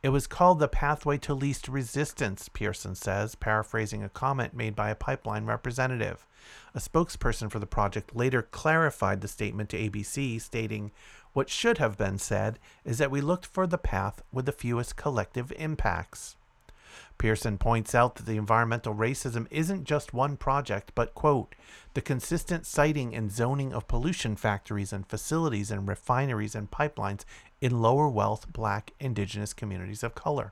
it 0.03 0.09
was 0.09 0.25
called 0.25 0.59
the 0.59 0.67
pathway 0.67 1.17
to 1.19 1.33
least 1.33 1.67
resistance, 1.67 2.49
Pearson 2.49 2.95
says, 2.95 3.35
paraphrasing 3.35 4.03
a 4.03 4.09
comment 4.09 4.55
made 4.55 4.75
by 4.75 4.89
a 4.89 4.95
pipeline 4.95 5.45
representative. 5.45 6.25
A 6.73 6.79
spokesperson 6.79 7.51
for 7.51 7.59
the 7.59 7.67
project 7.67 8.15
later 8.15 8.41
clarified 8.41 9.21
the 9.21 9.27
statement 9.27 9.69
to 9.69 9.77
ABC, 9.77 10.41
stating, 10.41 10.91
What 11.33 11.49
should 11.49 11.77
have 11.77 11.97
been 11.97 12.17
said 12.17 12.57
is 12.83 12.97
that 12.97 13.11
we 13.11 13.21
looked 13.21 13.45
for 13.45 13.67
the 13.67 13.77
path 13.77 14.23
with 14.31 14.47
the 14.47 14.51
fewest 14.51 14.95
collective 14.95 15.53
impacts. 15.55 16.35
Pearson 17.19 17.59
points 17.59 17.93
out 17.93 18.15
that 18.15 18.25
the 18.25 18.37
environmental 18.37 18.95
racism 18.95 19.45
isn't 19.51 19.83
just 19.83 20.11
one 20.13 20.35
project, 20.35 20.91
but, 20.95 21.13
quote, 21.13 21.53
the 21.93 22.01
consistent 22.01 22.65
siting 22.65 23.15
and 23.15 23.31
zoning 23.31 23.71
of 23.73 23.87
pollution 23.87 24.35
factories 24.35 24.91
and 24.91 25.05
facilities 25.07 25.69
and 25.69 25.87
refineries 25.87 26.55
and 26.55 26.71
pipelines 26.71 27.23
in 27.61 27.81
lower 27.81 28.09
wealth 28.09 28.51
black 28.51 28.91
indigenous 28.99 29.53
communities 29.53 30.03
of 30.03 30.15
color. 30.15 30.51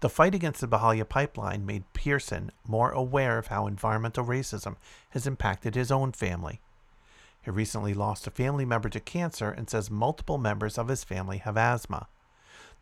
The 0.00 0.10
fight 0.10 0.34
against 0.34 0.60
the 0.60 0.68
Byhalia 0.68 1.08
pipeline 1.08 1.64
made 1.64 1.90
Pearson 1.94 2.50
more 2.66 2.90
aware 2.90 3.38
of 3.38 3.46
how 3.46 3.66
environmental 3.66 4.24
racism 4.24 4.76
has 5.10 5.26
impacted 5.26 5.74
his 5.74 5.90
own 5.90 6.12
family. 6.12 6.60
He 7.40 7.50
recently 7.50 7.94
lost 7.94 8.26
a 8.26 8.30
family 8.30 8.66
member 8.66 8.90
to 8.90 9.00
cancer 9.00 9.50
and 9.50 9.70
says 9.70 9.90
multiple 9.90 10.36
members 10.36 10.76
of 10.76 10.88
his 10.88 11.04
family 11.04 11.38
have 11.38 11.56
asthma. 11.56 12.08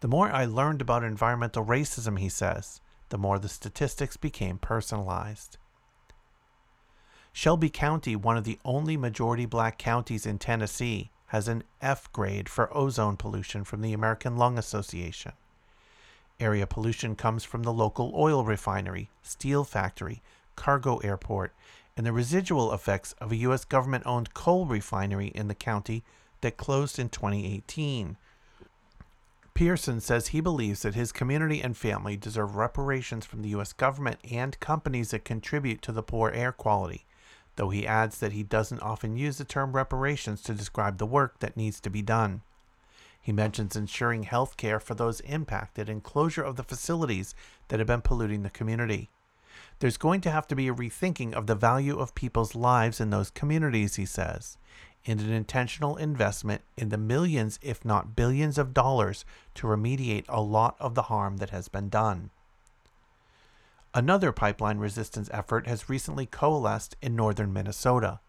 The 0.00 0.08
more 0.08 0.32
I 0.32 0.46
learned 0.46 0.80
about 0.80 1.04
environmental 1.04 1.64
racism, 1.64 2.18
he 2.18 2.28
says, 2.28 2.80
the 3.10 3.18
more 3.18 3.38
the 3.38 3.48
statistics 3.48 4.16
became 4.16 4.58
personalized. 4.58 5.58
Shelby 7.32 7.70
County, 7.70 8.16
one 8.16 8.36
of 8.36 8.42
the 8.42 8.58
only 8.64 8.96
majority 8.96 9.46
black 9.46 9.78
counties 9.78 10.26
in 10.26 10.38
Tennessee, 10.38 11.11
has 11.32 11.48
an 11.48 11.64
F 11.80 12.12
grade 12.12 12.46
for 12.46 12.68
ozone 12.76 13.16
pollution 13.16 13.64
from 13.64 13.80
the 13.80 13.94
American 13.94 14.36
Lung 14.36 14.58
Association. 14.58 15.32
Area 16.38 16.66
pollution 16.66 17.16
comes 17.16 17.42
from 17.42 17.62
the 17.62 17.72
local 17.72 18.12
oil 18.14 18.44
refinery, 18.44 19.08
steel 19.22 19.64
factory, 19.64 20.20
cargo 20.56 20.98
airport, 20.98 21.54
and 21.96 22.04
the 22.04 22.12
residual 22.12 22.70
effects 22.74 23.14
of 23.14 23.32
a 23.32 23.36
U.S. 23.36 23.64
government 23.64 24.04
owned 24.04 24.34
coal 24.34 24.66
refinery 24.66 25.28
in 25.28 25.48
the 25.48 25.54
county 25.54 26.04
that 26.42 26.58
closed 26.58 26.98
in 26.98 27.08
2018. 27.08 28.18
Pearson 29.54 30.00
says 30.02 30.28
he 30.28 30.40
believes 30.42 30.82
that 30.82 30.94
his 30.94 31.12
community 31.12 31.62
and 31.62 31.78
family 31.78 32.14
deserve 32.14 32.56
reparations 32.56 33.24
from 33.24 33.40
the 33.40 33.48
U.S. 33.50 33.72
government 33.72 34.18
and 34.30 34.60
companies 34.60 35.12
that 35.12 35.24
contribute 35.24 35.80
to 35.80 35.92
the 35.92 36.02
poor 36.02 36.30
air 36.30 36.52
quality, 36.52 37.06
though 37.56 37.70
he 37.70 37.86
adds 37.86 38.18
that 38.18 38.32
he 38.32 38.42
doesn't 38.42 38.80
often 38.80 39.16
use 39.16 39.38
the 39.38 39.44
term 39.44 39.72
reparations 39.72 40.42
to 40.42 40.54
describe 40.54 40.98
the 40.98 41.06
work 41.06 41.40
that 41.40 41.56
needs 41.56 41.80
to 41.80 41.90
be 41.90 42.02
done. 42.02 42.42
He 43.20 43.32
mentions 43.32 43.76
ensuring 43.76 44.24
health 44.24 44.56
care 44.56 44.80
for 44.80 44.94
those 44.94 45.20
impacted 45.20 45.88
and 45.88 46.02
closure 46.02 46.42
of 46.42 46.56
the 46.56 46.64
facilities 46.64 47.34
that 47.68 47.78
have 47.78 47.86
been 47.86 48.00
polluting 48.02 48.42
the 48.42 48.50
community. 48.50 49.10
There's 49.78 49.96
going 49.96 50.20
to 50.22 50.30
have 50.30 50.46
to 50.48 50.56
be 50.56 50.68
a 50.68 50.74
rethinking 50.74 51.34
of 51.34 51.46
the 51.46 51.54
value 51.54 51.98
of 51.98 52.14
people's 52.14 52.54
lives 52.54 53.00
in 53.00 53.10
those 53.10 53.30
communities, 53.30 53.96
he 53.96 54.06
says 54.06 54.56
and 55.06 55.20
an 55.20 55.32
intentional 55.32 55.96
investment 55.96 56.62
in 56.76 56.90
the 56.90 56.98
millions, 56.98 57.58
if 57.62 57.84
not 57.84 58.14
billions, 58.14 58.58
of 58.58 58.74
dollars 58.74 59.24
to 59.54 59.66
remediate 59.66 60.24
a 60.28 60.40
lot 60.40 60.76
of 60.78 60.94
the 60.94 61.02
harm 61.02 61.38
that 61.38 61.50
has 61.50 61.68
been 61.68 61.88
done. 61.88 62.30
Another 63.94 64.32
pipeline 64.32 64.78
resistance 64.78 65.28
effort 65.34 65.66
has 65.66 65.90
recently 65.90 66.24
coalesced 66.24 66.96
in 67.02 67.14
northern 67.14 67.52
Minnesota. 67.52 68.20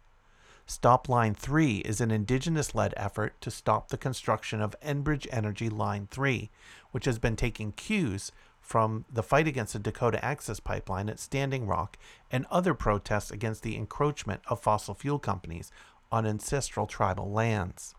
Stop 0.66 1.08
Line 1.08 1.34
3 1.34 1.78
is 1.78 2.02
an 2.02 2.12
indigenous 2.12 2.76
led 2.76 2.94
effort 2.98 3.40
to 3.40 3.50
stop 3.50 3.88
the 3.88 3.98
construction 3.98 4.60
of 4.60 4.76
Enbridge 4.82 5.26
Energy 5.32 5.70
Line 5.70 6.10
3, 6.12 6.50
which 6.92 7.06
has 7.06 7.18
been 7.18 7.38
taking 7.38 7.72
cues 7.72 8.34
from 8.60 9.06
the 9.12 9.24
fight 9.24 9.48
against 9.48 9.72
the 9.72 9.80
Dakota 9.80 10.24
Access 10.24 10.60
Pipeline 10.60 11.08
at 11.08 11.20
Standing 11.20 11.66
Rock 11.66 11.98
and 12.30 12.46
other 12.52 12.74
protests 12.74 13.32
against 13.32 13.64
the 13.64 13.78
encroachment 13.78 14.42
of 14.48 14.62
fossil 14.62 14.94
fuel 14.94 15.20
companies 15.20 15.72
on 16.12 16.26
ancestral 16.26 16.88
tribal 16.88 17.32
lands. 17.32 17.96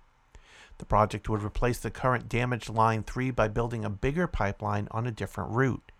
The 0.76 0.84
project 0.84 1.30
would 1.30 1.42
replace 1.42 1.78
the 1.78 1.90
current 1.90 2.28
damaged 2.28 2.68
Line 2.68 3.04
3 3.04 3.30
by 3.30 3.48
building 3.48 3.86
a 3.86 3.90
bigger 3.90 4.26
pipeline 4.26 4.86
on 4.90 5.06
a 5.06 5.10
different 5.10 5.50
route. 5.50 5.92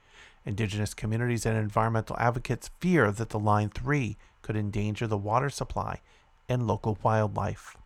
Indigenous 0.47 0.95
communities 0.95 1.47
and 1.47 1.57
environmental 1.57 2.17
advocates 2.19 2.71
fear 2.81 3.11
that 3.11 3.31
the 3.31 3.39
Line 3.39 3.71
3 3.71 4.17
could 4.43 4.57
endanger 4.57 5.07
the 5.07 5.17
water 5.17 5.49
supply 5.49 6.01
and 6.49 6.67
local 6.67 6.99
wildlife. 7.03 7.77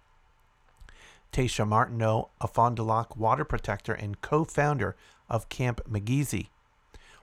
Tasha 1.32 1.66
Martineau, 1.66 2.30
a 2.40 2.48
Fond 2.48 2.76
du 2.76 2.82
Lac 2.82 3.16
water 3.16 3.44
protector 3.44 3.92
and 3.92 4.20
co 4.20 4.44
founder 4.44 4.96
of 5.28 5.48
Camp 5.48 5.80
Migizi, 5.88 6.48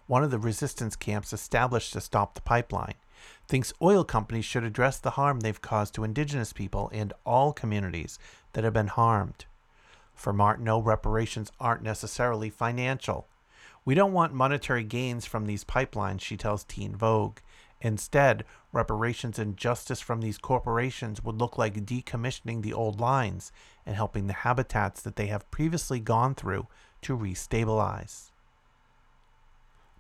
one 0.08 0.24
of 0.24 0.32
the 0.32 0.40
resistance 0.40 0.96
camps 0.96 1.34
established 1.34 1.92
to 1.94 2.02
stop 2.02 2.36
the 2.36 2.42
pipeline, 2.42 2.94
thinks 3.48 3.74
oil 3.82 4.04
companies 4.04 4.46
should 4.46 4.64
address 4.64 4.98
the 5.00 5.12
harm 5.12 5.40
they've 5.40 5.62
caused 5.62 5.96
to 5.96 6.04
indigenous 6.04 6.54
people 6.54 6.90
and 6.94 7.14
all 7.26 7.52
communities 7.52 8.20
that 8.54 8.64
have 8.64 8.74
been 8.74 8.88
harmed. 8.88 9.46
For 10.14 10.32
Martineau, 10.32 10.80
reparations 10.80 11.52
aren't 11.60 11.84
necessarily 11.84 12.50
financial. 12.50 13.28
We 13.86 13.94
don't 13.94 14.14
want 14.14 14.34
monetary 14.34 14.84
gains 14.84 15.26
from 15.26 15.46
these 15.46 15.64
pipelines, 15.64 16.22
she 16.22 16.38
tells 16.38 16.64
Teen 16.64 16.96
Vogue. 16.96 17.38
Instead, 17.82 18.44
reparations 18.74 19.38
and 19.38 19.56
justice 19.56 20.02
from 20.02 20.22
these 20.22 20.40
corporations 20.40 21.24
would 21.24 21.36
look 21.40 21.56
like 21.56 21.86
decommissioning 21.86 22.64
the 22.64 22.74
old 22.74 23.00
lines 23.00 23.52
and 23.86 23.96
helping 23.96 24.26
the 24.26 24.34
habitats 24.34 25.04
that 25.04 25.18
they 25.18 25.28
have 25.28 25.52
previously 25.52 26.00
gone 26.00 26.34
through 26.34 26.66
to 27.04 27.16
restabilize. 27.16 28.32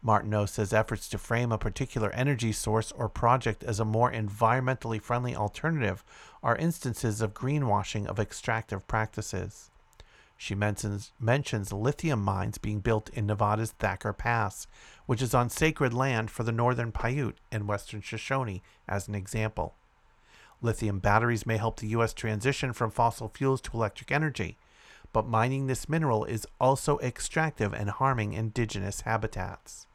Martineau 0.01 0.45
says 0.45 0.73
efforts 0.73 1.07
to 1.09 1.17
frame 1.17 1.51
a 1.51 1.57
particular 1.57 2.11
energy 2.11 2.51
source 2.51 2.91
or 2.91 3.09
project 3.09 3.63
as 3.63 3.79
a 3.79 3.85
more 3.85 4.11
environmentally 4.11 5.01
friendly 5.01 5.35
alternative 5.35 6.03
are 6.41 6.55
instances 6.55 7.21
of 7.21 7.33
greenwashing 7.33 8.05
of 8.07 8.19
extractive 8.19 8.87
practices. 8.87 9.71
She 10.37 10.53
mentions, 10.53 11.13
mentions 11.19 11.71
lithium 11.71 12.21
mines 12.21 12.57
being 12.57 12.79
built 12.79 13.09
in 13.09 13.25
Nevada's 13.25 13.71
Thacker 13.71 14.13
Pass, 14.13 14.67
which 15.05 15.21
is 15.21 15.33
on 15.33 15.49
sacred 15.49 15.93
land 15.93 16.29
for 16.29 16.43
the 16.43 16.51
northern 16.51 16.91
Paiute 16.91 17.37
and 17.51 17.67
western 17.67 18.01
Shoshone, 18.01 18.61
as 18.87 19.07
an 19.07 19.15
example. 19.15 19.75
Lithium 20.61 20.99
batteries 20.99 21.45
may 21.45 21.57
help 21.57 21.79
the 21.79 21.89
U.S. 21.89 22.13
transition 22.13 22.73
from 22.73 22.91
fossil 22.91 23.29
fuels 23.29 23.61
to 23.61 23.73
electric 23.73 24.11
energy, 24.11 24.57
but 25.13 25.27
mining 25.27 25.67
this 25.67 25.87
mineral 25.87 26.25
is 26.25 26.47
also 26.59 26.99
extractive 26.99 27.73
and 27.73 27.89
harming 27.89 28.33
indigenous 28.33 29.01
habitats. 29.01 29.87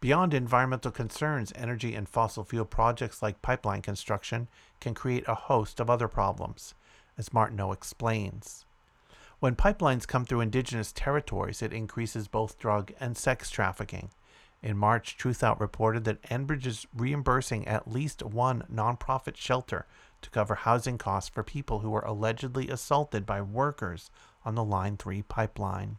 Beyond 0.00 0.32
environmental 0.32 0.90
concerns, 0.90 1.52
energy 1.56 1.94
and 1.94 2.08
fossil 2.08 2.44
fuel 2.44 2.64
projects 2.64 3.20
like 3.20 3.42
pipeline 3.42 3.82
construction 3.82 4.48
can 4.80 4.94
create 4.94 5.26
a 5.26 5.34
host 5.34 5.80
of 5.80 5.90
other 5.90 6.08
problems, 6.08 6.74
as 7.16 7.32
Martineau 7.32 7.72
explains. 7.72 8.64
When 9.40 9.54
pipelines 9.54 10.06
come 10.06 10.24
through 10.24 10.40
indigenous 10.40 10.90
territories, 10.90 11.62
it 11.62 11.72
increases 11.72 12.26
both 12.26 12.58
drug 12.58 12.92
and 12.98 13.16
sex 13.16 13.50
trafficking. 13.50 14.10
In 14.64 14.76
March, 14.76 15.16
Truthout 15.16 15.60
reported 15.60 16.02
that 16.04 16.22
Enbridge 16.22 16.66
is 16.66 16.88
reimbursing 16.92 17.68
at 17.68 17.88
least 17.88 18.24
one 18.24 18.64
nonprofit 18.72 19.36
shelter 19.36 19.86
to 20.22 20.30
cover 20.30 20.56
housing 20.56 20.98
costs 20.98 21.30
for 21.30 21.44
people 21.44 21.78
who 21.78 21.90
were 21.90 22.00
allegedly 22.00 22.68
assaulted 22.68 23.24
by 23.24 23.40
workers 23.40 24.10
on 24.44 24.56
the 24.56 24.64
Line 24.64 24.96
3 24.96 25.22
pipeline. 25.22 25.98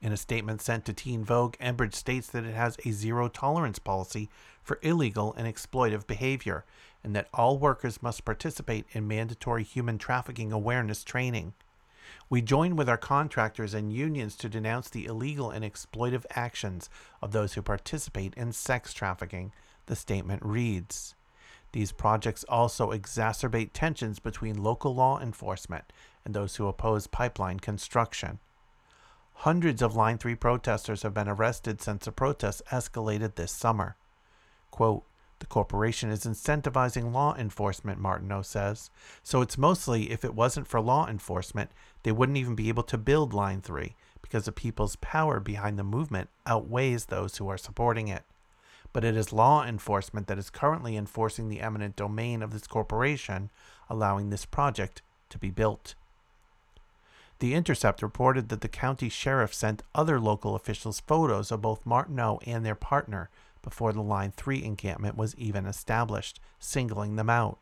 In 0.00 0.12
a 0.12 0.16
statement 0.16 0.62
sent 0.62 0.84
to 0.84 0.92
Teen 0.92 1.24
Vogue, 1.24 1.56
Enbridge 1.60 1.94
states 1.94 2.28
that 2.28 2.44
it 2.44 2.54
has 2.54 2.76
a 2.84 2.92
zero 2.92 3.26
tolerance 3.28 3.80
policy 3.80 4.28
for 4.62 4.78
illegal 4.82 5.34
and 5.36 5.52
exploitive 5.52 6.06
behavior, 6.06 6.64
and 7.02 7.16
that 7.16 7.26
all 7.34 7.58
workers 7.58 8.00
must 8.00 8.24
participate 8.24 8.86
in 8.92 9.08
mandatory 9.08 9.64
human 9.64 9.98
trafficking 9.98 10.52
awareness 10.52 11.02
training. 11.02 11.54
We 12.30 12.42
join 12.42 12.76
with 12.76 12.88
our 12.88 12.98
contractors 12.98 13.72
and 13.72 13.92
unions 13.92 14.36
to 14.36 14.48
denounce 14.48 14.90
the 14.90 15.06
illegal 15.06 15.50
and 15.50 15.64
exploitive 15.64 16.26
actions 16.30 16.90
of 17.22 17.32
those 17.32 17.54
who 17.54 17.62
participate 17.62 18.34
in 18.34 18.52
sex 18.52 18.92
trafficking, 18.92 19.52
the 19.86 19.96
statement 19.96 20.44
reads. 20.44 21.14
These 21.72 21.92
projects 21.92 22.44
also 22.44 22.92
exacerbate 22.92 23.70
tensions 23.72 24.18
between 24.18 24.62
local 24.62 24.94
law 24.94 25.20
enforcement 25.20 25.84
and 26.24 26.34
those 26.34 26.56
who 26.56 26.66
oppose 26.66 27.06
pipeline 27.06 27.60
construction. 27.60 28.38
Hundreds 29.42 29.80
of 29.80 29.94
Line 29.94 30.18
3 30.18 30.34
protesters 30.34 31.02
have 31.02 31.14
been 31.14 31.28
arrested 31.28 31.80
since 31.80 32.04
the 32.04 32.12
protests 32.12 32.62
escalated 32.70 33.36
this 33.36 33.52
summer. 33.52 33.96
Quote, 34.70 35.04
the 35.40 35.46
corporation 35.46 36.10
is 36.10 36.24
incentivizing 36.24 37.12
law 37.12 37.34
enforcement, 37.36 38.00
Martineau 38.00 38.42
says. 38.42 38.90
So 39.22 39.40
it's 39.40 39.58
mostly 39.58 40.10
if 40.10 40.24
it 40.24 40.34
wasn't 40.34 40.66
for 40.66 40.80
law 40.80 41.06
enforcement, 41.06 41.70
they 42.02 42.12
wouldn't 42.12 42.38
even 42.38 42.54
be 42.54 42.68
able 42.68 42.82
to 42.84 42.98
build 42.98 43.32
Line 43.32 43.60
3 43.60 43.94
because 44.20 44.46
the 44.46 44.52
people's 44.52 44.96
power 44.96 45.40
behind 45.40 45.78
the 45.78 45.84
movement 45.84 46.28
outweighs 46.46 47.06
those 47.06 47.36
who 47.36 47.48
are 47.48 47.58
supporting 47.58 48.08
it. 48.08 48.24
But 48.92 49.04
it 49.04 49.16
is 49.16 49.32
law 49.32 49.64
enforcement 49.64 50.26
that 50.26 50.38
is 50.38 50.50
currently 50.50 50.96
enforcing 50.96 51.48
the 51.48 51.60
eminent 51.60 51.94
domain 51.94 52.42
of 52.42 52.52
this 52.52 52.66
corporation, 52.66 53.50
allowing 53.88 54.30
this 54.30 54.44
project 54.44 55.02
to 55.30 55.38
be 55.38 55.50
built. 55.50 55.94
The 57.38 57.54
Intercept 57.54 58.02
reported 58.02 58.48
that 58.48 58.62
the 58.62 58.68
county 58.68 59.08
sheriff 59.08 59.54
sent 59.54 59.84
other 59.94 60.18
local 60.18 60.56
officials 60.56 61.00
photos 61.00 61.52
of 61.52 61.62
both 61.62 61.86
Martineau 61.86 62.40
and 62.44 62.66
their 62.66 62.74
partner 62.74 63.30
before 63.62 63.92
the 63.92 64.02
Line 64.02 64.32
3 64.32 64.62
encampment 64.62 65.16
was 65.16 65.36
even 65.36 65.66
established, 65.66 66.40
singling 66.58 67.16
them 67.16 67.30
out. 67.30 67.58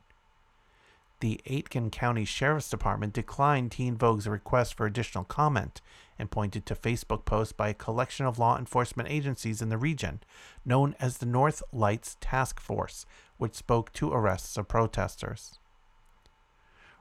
The 1.20 1.40
Aitkin 1.46 1.90
County 1.90 2.26
Sheriff's 2.26 2.68
Department 2.68 3.14
declined 3.14 3.72
Teen 3.72 3.96
Vogue's 3.96 4.28
request 4.28 4.74
for 4.74 4.84
additional 4.84 5.24
comment 5.24 5.80
and 6.18 6.30
pointed 6.30 6.66
to 6.66 6.74
Facebook 6.74 7.24
posts 7.24 7.52
by 7.52 7.70
a 7.70 7.74
collection 7.74 8.26
of 8.26 8.38
law 8.38 8.58
enforcement 8.58 9.08
agencies 9.10 9.62
in 9.62 9.70
the 9.70 9.78
region, 9.78 10.20
known 10.64 10.94
as 11.00 11.18
the 11.18 11.26
North 11.26 11.62
Lights 11.72 12.18
Task 12.20 12.60
Force, 12.60 13.06
which 13.38 13.54
spoke 13.54 13.92
to 13.94 14.12
arrests 14.12 14.58
of 14.58 14.68
protesters. 14.68 15.58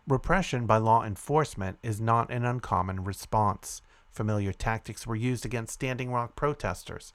Repression 0.08 0.66
by 0.66 0.78
law 0.78 1.04
enforcement 1.04 1.78
is 1.84 2.00
not 2.00 2.32
an 2.32 2.46
uncommon 2.46 3.04
response. 3.04 3.82
Familiar 4.12 4.54
tactics 4.54 5.06
were 5.06 5.16
used 5.16 5.46
against 5.46 5.74
Standing 5.74 6.12
Rock 6.12 6.36
protesters. 6.36 7.14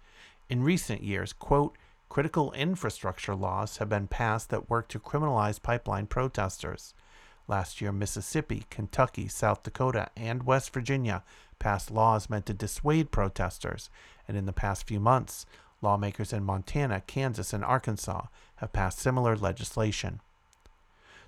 In 0.51 0.65
recent 0.65 1.05
years, 1.05 1.33
quote, 1.33 1.79
critical 2.09 2.51
infrastructure 2.53 3.37
laws 3.37 3.77
have 3.77 3.89
been 3.89 4.09
passed 4.09 4.51
that 4.51 4.69
work 4.69 4.89
to 4.89 4.99
criminalize 4.99 5.63
pipeline 5.63 6.09
protesters. 6.09 6.93
Last 7.47 7.81
year, 7.81 7.93
Mississippi, 7.93 8.65
Kentucky, 8.69 9.29
South 9.29 9.63
Dakota, 9.63 10.09
and 10.17 10.43
West 10.43 10.75
Virginia 10.75 11.23
passed 11.61 11.93
laws 11.93 12.29
meant 12.29 12.47
to 12.47 12.53
dissuade 12.53 13.13
protesters, 13.13 13.91
and 14.27 14.37
in 14.37 14.47
the 14.47 14.53
past 14.53 14.89
few 14.89 14.99
months, 14.99 15.47
lawmakers 15.83 16.33
in 16.33 16.43
Montana, 16.43 17.01
Kansas, 17.07 17.53
and 17.53 17.65
Arkansas 17.65 18.23
have 18.57 18.73
passed 18.73 18.99
similar 18.99 19.37
legislation. 19.37 20.21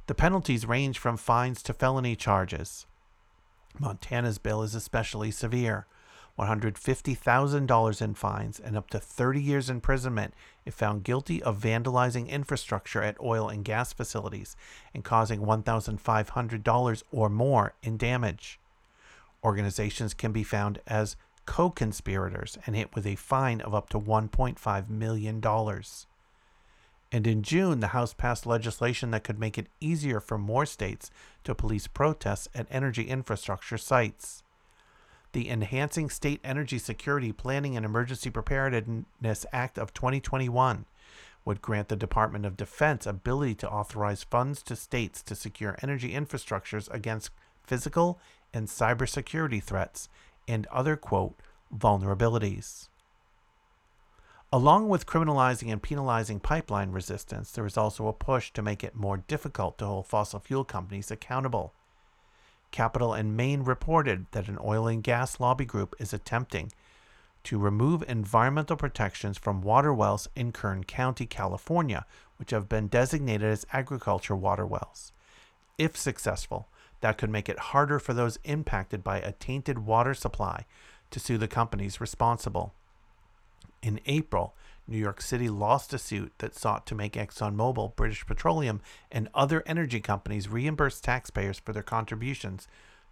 The 0.09 0.16
penalties 0.16 0.66
range 0.66 0.99
from 0.99 1.16
fines 1.16 1.62
to 1.62 1.73
felony 1.73 2.16
charges. 2.16 2.86
Montana's 3.78 4.39
bill 4.39 4.65
is 4.65 4.74
especially 4.74 5.31
severe 5.31 5.86
$150,000 6.39 8.03
in 8.03 8.15
fines 8.15 8.61
and 8.61 8.77
up 8.77 8.89
to 8.91 8.99
30 8.99 9.43
years 9.43 9.69
imprisonment 9.69 10.35
if 10.65 10.75
found 10.75 11.05
guilty 11.05 11.43
of 11.43 11.61
vandalizing 11.61 12.29
infrastructure 12.29 13.03
at 13.03 13.21
oil 13.21 13.49
and 13.49 13.65
gas 13.65 13.93
facilities 13.93 14.57
and 14.95 15.05
causing 15.05 15.41
$1,500 15.41 17.03
or 17.13 17.29
more 17.29 17.75
in 17.83 17.97
damage. 17.97 18.59
Organizations 19.45 20.15
can 20.15 20.33
be 20.33 20.45
found 20.45 20.81
as 20.87 21.17
co 21.45 21.71
conspirators 21.71 22.57
and 22.67 22.77
hit 22.77 22.95
with 22.95 23.07
a 23.07 23.17
fine 23.17 23.61
of 23.61 23.75
up 23.75 23.91
to 23.91 23.99
$1.5 23.99 24.89
million. 24.89 25.43
And 27.15 27.27
in 27.27 27.43
June, 27.43 27.81
the 27.81 27.89
House 27.89 28.15
passed 28.15 28.47
legislation 28.47 29.11
that 29.11 29.25
could 29.25 29.39
make 29.39 29.59
it 29.59 29.67
easier 29.81 30.19
for 30.19 30.39
more 30.39 30.65
states 30.65 31.11
to 31.45 31.55
police 31.55 31.87
protests 31.87 32.49
at 32.55 32.67
energy 32.71 33.03
infrastructure 33.03 33.77
sites. 33.77 34.43
The 35.33 35.49
Enhancing 35.49 36.11
State 36.11 36.41
Energy 36.45 36.77
Security 36.79 37.33
Planning 37.33 37.75
and 37.75 37.87
Emergency 37.87 38.29
Preparedness 38.29 39.47
Act 39.51 39.79
of 39.79 39.95
2021 39.95 40.85
would 41.47 41.63
grant 41.63 41.89
the 41.89 41.97
Department 41.97 42.45
of 42.45 42.57
Defense 42.57 43.07
ability 43.07 43.55
to 43.57 43.71
authorize 43.71 44.25
funds 44.25 44.63
to 44.65 44.77
states 44.77 45.23
to 45.23 45.35
secure 45.35 45.79
energy 45.83 46.13
infrastructures 46.13 46.93
against 46.93 47.31
physical 47.65 48.21
and 48.53 48.69
cybersecurity 48.69 49.63
threats 49.63 50.11
and 50.47 50.67
other, 50.67 50.97
quote, 50.97 51.35
vulnerabilities. 51.75 52.89
Along 54.53 54.91
with 54.91 55.07
criminalizing 55.07 55.73
and 55.73 55.83
penalizing 55.83 56.41
pipeline 56.41 56.91
resistance, 56.93 57.53
there 57.53 57.65
is 57.65 57.79
also 57.79 58.07
a 58.07 58.13
push 58.13 58.53
to 58.53 58.61
make 58.61 58.85
it 58.85 58.95
more 58.95 59.17
difficult 59.17 59.79
to 59.79 59.87
hold 59.87 60.07
fossil 60.07 60.41
fuel 60.41 60.65
companies 60.65 61.11
accountable. 61.11 61.73
Capital 62.73 63.15
and 63.15 63.36
Main 63.36 63.62
reported 63.62 64.27
that 64.32 64.49
an 64.49 64.59
oil 64.65 64.89
and 64.89 65.03
gas 65.03 65.39
lobby 65.39 65.65
group 65.65 65.94
is 66.01 66.12
attempting 66.12 66.73
to 67.44 67.59
remove 67.59 68.03
environmental 68.09 68.77
protections 68.77 69.39
from 69.39 69.62
water 69.62 69.93
wells 69.93 70.28
in 70.35 70.53
Kern 70.53 70.85
County, 70.85 71.27
California, 71.27 72.07
which 72.36 72.51
have 72.51 72.69
been 72.69 72.89
designated 72.89 73.49
as 73.49 73.66
agriculture 73.73 74.35
water 74.35 74.66
wells. 74.66 75.12
If 75.78 75.97
successful, 75.97 76.69
that 77.01 77.19
could 77.19 77.31
make 77.31 77.49
it 77.49 77.59
harder 77.59 77.99
for 77.99 78.15
those 78.15 78.39
impacted 78.44 79.05
by 79.05 79.19
a 79.19 79.32
tainted 79.32 79.81
water 79.81 80.15
supply 80.15 80.66
to 81.11 81.20
sue 81.20 81.36
the 81.36 81.49
companies 81.49 82.01
responsible. 82.01 82.73
In 83.82 84.01
April, 84.07 84.55
New 84.89 84.99
York 84.99 85.21
City 85.21 85.49
lost 85.49 85.95
a 85.95 85.99
suit 85.99 86.33
that 86.39 86.55
sought 86.55 86.87
to 86.87 86.95
make 86.95 87.13
ExxonMobil, 87.13 87.95
British 87.95 88.27
Petroleum, 88.27 88.81
and 89.11 89.29
other 89.35 89.63
energy 89.65 90.01
companies 90.01 90.49
reimburse 90.49 91.01
taxpayers 91.01 91.59
for 91.59 91.73
their 91.73 91.83
contributions 91.83 92.67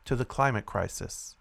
to 0.04 0.16
the 0.16 0.24
climate 0.24 0.66
crisis. 0.66 1.36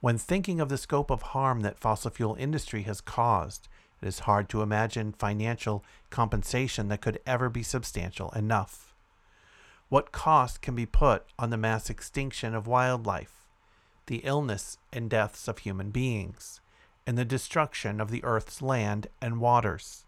When 0.00 0.16
thinking 0.16 0.60
of 0.60 0.68
the 0.68 0.78
scope 0.78 1.10
of 1.10 1.22
harm 1.22 1.60
that 1.60 1.78
fossil 1.78 2.10
fuel 2.10 2.36
industry 2.38 2.82
has 2.82 3.00
caused, 3.00 3.68
it 4.00 4.06
is 4.06 4.20
hard 4.20 4.48
to 4.50 4.62
imagine 4.62 5.12
financial 5.12 5.84
compensation 6.08 6.88
that 6.88 7.00
could 7.00 7.18
ever 7.26 7.48
be 7.48 7.62
substantial 7.62 8.30
enough. 8.30 8.94
What 9.88 10.12
cost 10.12 10.62
can 10.62 10.74
be 10.74 10.86
put 10.86 11.24
on 11.38 11.50
the 11.50 11.56
mass 11.56 11.90
extinction 11.90 12.54
of 12.54 12.66
wildlife, 12.66 13.42
the 14.06 14.18
illness 14.18 14.78
and 14.92 15.10
deaths 15.10 15.48
of 15.48 15.58
human 15.58 15.90
beings? 15.90 16.60
And 17.08 17.16
the 17.16 17.24
destruction 17.24 18.02
of 18.02 18.10
the 18.10 18.22
earth's 18.22 18.60
land 18.60 19.06
and 19.22 19.40
waters. 19.40 20.04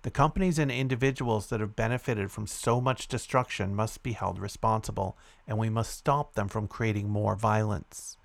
The 0.00 0.10
companies 0.10 0.58
and 0.58 0.70
individuals 0.70 1.48
that 1.48 1.60
have 1.60 1.76
benefited 1.76 2.30
from 2.30 2.46
so 2.46 2.80
much 2.80 3.08
destruction 3.08 3.74
must 3.74 4.02
be 4.02 4.12
held 4.12 4.38
responsible, 4.38 5.18
and 5.46 5.58
we 5.58 5.68
must 5.68 5.94
stop 5.94 6.32
them 6.32 6.48
from 6.48 6.66
creating 6.66 7.10
more 7.10 7.36
violence. 7.36 8.16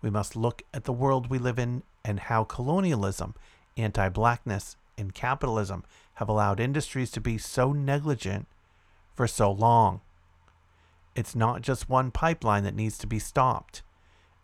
We 0.00 0.08
must 0.08 0.34
look 0.34 0.62
at 0.72 0.84
the 0.84 0.94
world 0.94 1.28
we 1.28 1.36
live 1.36 1.58
in 1.58 1.82
and 2.02 2.20
how 2.20 2.44
colonialism, 2.44 3.34
anti 3.76 4.08
blackness, 4.08 4.78
and 4.96 5.12
capitalism 5.12 5.84
have 6.14 6.30
allowed 6.30 6.58
industries 6.58 7.10
to 7.10 7.20
be 7.20 7.36
so 7.36 7.70
negligent 7.70 8.46
for 9.14 9.26
so 9.26 9.52
long. 9.52 10.00
It's 11.14 11.36
not 11.36 11.60
just 11.60 11.90
one 11.90 12.12
pipeline 12.12 12.64
that 12.64 12.74
needs 12.74 12.96
to 12.96 13.06
be 13.06 13.18
stopped, 13.18 13.82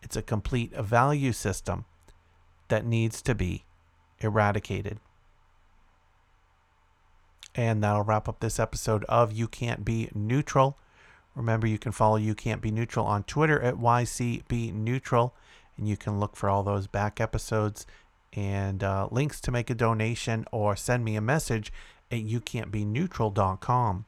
it's 0.03 0.15
a 0.15 0.21
complete 0.21 0.75
value 0.75 1.31
system 1.31 1.85
that 2.67 2.85
needs 2.85 3.21
to 3.23 3.35
be 3.35 3.65
eradicated. 4.19 4.99
And 7.55 7.83
that'll 7.83 8.03
wrap 8.03 8.27
up 8.27 8.39
this 8.39 8.59
episode 8.59 9.03
of 9.05 9.31
You 9.31 9.47
Can't 9.47 9.85
Be 9.85 10.09
Neutral. 10.15 10.77
Remember, 11.35 11.67
you 11.67 11.77
can 11.77 11.91
follow 11.91 12.15
You 12.15 12.35
Can't 12.35 12.61
Be 12.61 12.71
Neutral 12.71 13.05
on 13.05 13.23
Twitter 13.23 13.61
at 13.61 13.75
YCB 13.75 14.73
Neutral, 14.73 15.35
and 15.77 15.87
you 15.87 15.97
can 15.97 16.19
look 16.19 16.35
for 16.35 16.49
all 16.49 16.63
those 16.63 16.87
back 16.87 17.21
episodes 17.21 17.85
and 18.33 18.83
uh, 18.83 19.07
links 19.11 19.39
to 19.41 19.51
make 19.51 19.69
a 19.69 19.75
donation 19.75 20.45
or 20.51 20.75
send 20.75 21.05
me 21.05 21.15
a 21.15 21.21
message 21.21 21.71
at 22.11 22.19
youcan'tbeneutral.com. 22.19 24.05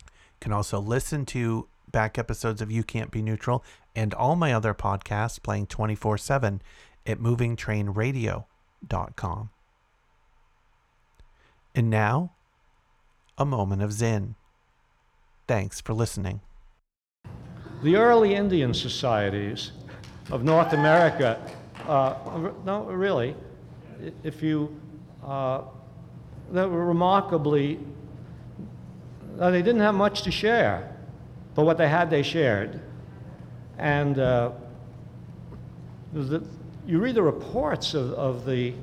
You 0.00 0.10
can 0.40 0.52
also 0.52 0.80
listen 0.80 1.24
to 1.26 1.68
back 1.90 2.18
episodes 2.18 2.60
of 2.60 2.72
You 2.72 2.82
Can't 2.82 3.10
Be 3.10 3.22
Neutral 3.22 3.62
and 3.94 4.14
all 4.14 4.34
my 4.34 4.52
other 4.52 4.74
podcasts 4.74 5.42
playing 5.42 5.66
24 5.66 6.18
7 6.18 6.62
at 7.06 7.18
movingtrainradio.com. 7.18 9.50
And 11.74 11.88
now, 11.88 12.32
a 13.38 13.44
moment 13.44 13.82
of 13.82 13.92
Zen. 13.92 14.34
Thanks 15.48 15.80
for 15.80 15.94
listening. 15.94 16.40
The 17.82 17.96
early 17.96 18.34
Indian 18.34 18.74
societies 18.74 19.72
of 20.30 20.44
North 20.44 20.72
America, 20.72 21.40
uh, 21.88 22.50
no, 22.64 22.84
really, 22.84 23.34
if 24.22 24.42
you, 24.42 24.74
uh, 25.24 25.62
they 26.50 26.64
were 26.64 26.84
remarkably, 26.84 27.80
uh, 29.40 29.50
they 29.50 29.62
didn't 29.62 29.80
have 29.80 29.94
much 29.94 30.22
to 30.22 30.30
share, 30.30 30.94
but 31.54 31.64
what 31.64 31.78
they 31.78 31.88
had, 31.88 32.10
they 32.10 32.22
shared. 32.22 32.80
And 33.78 34.18
uh, 34.18 34.52
the, 36.12 36.44
you 36.86 36.98
read 36.98 37.14
the 37.14 37.22
reports 37.22 37.94
of, 37.94 38.12
of 38.12 38.44
the, 38.44 38.74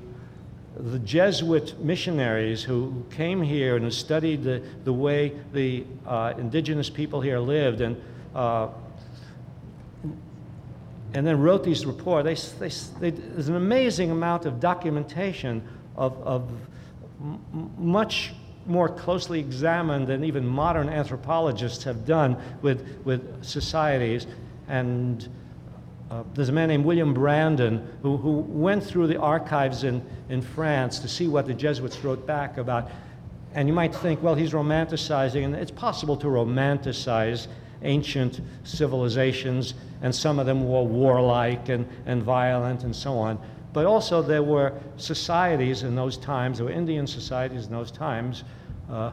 the 0.77 0.99
Jesuit 0.99 1.80
missionaries 1.80 2.63
who 2.63 3.05
came 3.11 3.41
here 3.41 3.76
and 3.76 3.84
who 3.84 3.91
studied 3.91 4.43
the, 4.43 4.61
the 4.84 4.93
way 4.93 5.34
the 5.53 5.84
uh, 6.07 6.34
indigenous 6.38 6.89
people 6.89 7.19
here 7.19 7.39
lived 7.39 7.81
and, 7.81 8.01
uh, 8.34 8.69
and 11.13 11.27
then 11.27 11.41
wrote 11.41 11.63
these 11.63 11.85
reports. 11.85 12.53
They, 12.59 12.69
they, 12.69 13.11
they, 13.11 13.19
there's 13.19 13.49
an 13.49 13.55
amazing 13.55 14.11
amount 14.11 14.45
of 14.45 14.59
documentation 14.59 15.67
of, 15.97 16.17
of 16.23 16.49
much 17.77 18.31
more 18.65 18.88
closely 18.88 19.39
examined 19.39 20.07
than 20.07 20.23
even 20.23 20.45
modern 20.45 20.88
anthropologists 20.88 21.84
have 21.84 22.05
done 22.05 22.38
with, 22.61 23.03
with 23.03 23.43
societies. 23.43 24.27
And 24.67 25.27
uh, 26.10 26.23
there's 26.34 26.49
a 26.49 26.53
man 26.53 26.69
named 26.69 26.86
William 26.86 27.14
Brandon 27.14 27.88
who, 28.02 28.18
who 28.18 28.40
went 28.40 28.84
through 28.84 29.07
the 29.07 29.19
archives 29.19 29.84
in, 29.84 30.03
in 30.30 30.41
France 30.41 30.99
to 30.99 31.07
see 31.07 31.27
what 31.27 31.45
the 31.45 31.53
Jesuits 31.53 32.03
wrote 32.03 32.26
back 32.26 32.57
about. 32.57 32.90
And 33.53 33.68
you 33.68 33.73
might 33.73 33.94
think, 33.94 34.22
well, 34.23 34.36
he's 34.36 34.52
romanticizing, 34.52 35.45
and 35.45 35.56
it's 35.56 35.72
possible 35.72 36.18
to 36.18 36.27
romanticize 36.27 37.48
ancient 37.84 38.41
civilizations, 38.64 39.76
and 40.02 40.14
some 40.14 40.40
of 40.40 40.45
them 40.45 40.68
were 40.68 40.84
warlike 40.84 41.69
and, 41.69 41.88
and 42.06 42.23
violent 42.23 42.84
and 42.84 42.95
so 42.95 43.18
on. 43.18 43.40
But 43.72 43.86
also, 43.86 44.22
there 44.22 44.44
were 44.44 44.73
societies 44.98 45.84
in 45.84 45.95
those 45.95 46.18
times, 46.18 46.57
there 46.57 46.65
were 46.65 46.72
Indian 46.72 47.06
societies 47.06 47.68
in 47.68 47.72
those 47.72 47.91
times, 47.91 48.44
uh, 48.91 49.11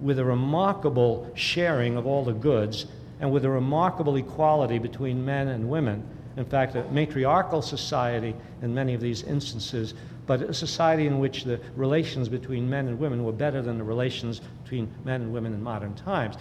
with 0.00 0.18
a 0.18 0.24
remarkable 0.24 1.30
sharing 1.34 1.96
of 1.96 2.06
all 2.06 2.24
the 2.24 2.32
goods 2.32 2.86
and 3.20 3.30
with 3.32 3.44
a 3.44 3.50
remarkable 3.50 4.16
equality 4.16 4.78
between 4.78 5.24
men 5.24 5.48
and 5.48 5.68
women. 5.68 6.02
In 6.36 6.44
fact, 6.44 6.76
a 6.76 6.84
matriarchal 6.92 7.62
society 7.62 8.34
in 8.62 8.72
many 8.72 8.94
of 8.94 9.00
these 9.00 9.22
instances, 9.24 9.94
but 10.26 10.42
a 10.42 10.54
society 10.54 11.06
in 11.06 11.18
which 11.18 11.44
the 11.44 11.60
relations 11.74 12.28
between 12.28 12.68
men 12.68 12.86
and 12.86 12.98
women 12.98 13.24
were 13.24 13.32
better 13.32 13.60
than 13.60 13.76
the 13.76 13.84
relations 13.84 14.40
between 14.62 14.88
men 15.04 15.22
and 15.22 15.32
women 15.32 15.52
in 15.52 15.62
modern 15.62 15.94
times. 15.94 16.36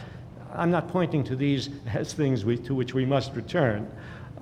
I'm 0.53 0.69
not 0.69 0.87
pointing 0.87 1.23
to 1.25 1.35
these 1.35 1.69
as 1.93 2.13
things 2.13 2.45
we, 2.45 2.57
to 2.59 2.75
which 2.75 2.93
we 2.93 3.05
must 3.05 3.33
return, 3.33 3.89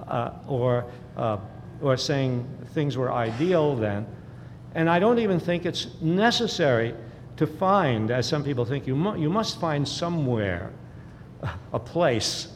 uh, 0.07 0.31
or, 0.47 0.85
uh, 1.15 1.37
or 1.81 1.95
saying 1.95 2.45
things 2.73 2.97
were 2.97 3.11
ideal 3.11 3.75
then. 3.75 4.05
And 4.73 4.89
I 4.89 4.99
don't 4.99 5.19
even 5.19 5.39
think 5.39 5.65
it's 5.65 5.87
necessary 6.01 6.93
to 7.37 7.47
find, 7.47 8.11
as 8.11 8.27
some 8.27 8.43
people 8.43 8.65
think, 8.65 8.87
you, 8.87 8.95
mu- 8.95 9.17
you 9.17 9.29
must 9.29 9.59
find 9.59 9.87
somewhere 9.87 10.71
a 11.73 11.80
place 11.80 12.47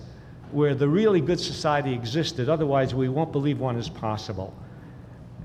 where 0.51 0.73
the 0.73 0.87
really 0.87 1.21
good 1.21 1.39
society 1.39 1.93
existed. 1.93 2.49
Otherwise, 2.49 2.95
we 2.95 3.09
won't 3.09 3.31
believe 3.31 3.59
one 3.59 3.77
is 3.77 3.89
possible. 3.89 4.53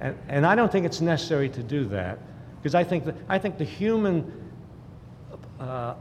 And, 0.01 0.19
and 0.29 0.47
I 0.47 0.55
don't 0.55 0.73
think 0.73 0.87
it's 0.87 1.01
necessary 1.01 1.49
to 1.51 1.63
do 1.63 1.85
that 1.87 2.19
because 2.57 2.75
I 2.75 2.85
think, 2.85 3.05
that, 3.05 3.15
I 3.29 3.39
think 3.39 3.59
the 3.59 3.65
human 3.65 4.33
uh, 5.61 5.95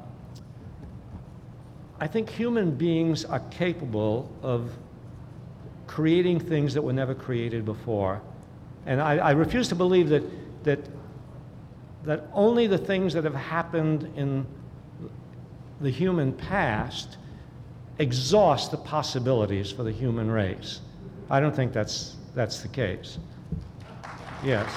I 1.99 2.07
think 2.07 2.30
human 2.30 2.72
beings 2.72 3.24
are 3.24 3.40
capable 3.52 4.30
of 4.41 4.72
creating 5.88 6.40
things 6.40 6.74
that 6.74 6.82
were 6.82 6.91
never 6.91 7.15
created 7.15 7.64
before. 7.64 8.22
And 8.86 9.02
I, 9.02 9.18
I 9.18 9.32
refuse 9.32 9.70
to 9.70 9.76
believe 9.76 10.10
that, 10.10 10.24
that, 10.65 10.80
that 12.03 12.28
only 12.34 12.68
the 12.68 12.78
things 12.78 13.14
that 13.14 13.24
have 13.24 13.36
happened 13.36 14.11
in 14.18 14.45
the 15.80 15.90
human 15.90 16.34
past 16.34 17.18
exhaust 17.99 18.72
the 18.72 18.78
possibilities 18.78 19.72
for 19.72 19.84
the 19.84 19.91
human 19.91 20.30
race. 20.30 20.82
I 21.30 21.40
don't 21.40 21.56
think 21.56 21.74
that's, 21.74 22.15
that's 22.36 22.61
the 22.61 22.68
case. 22.68 23.18
Yes. 24.44 24.70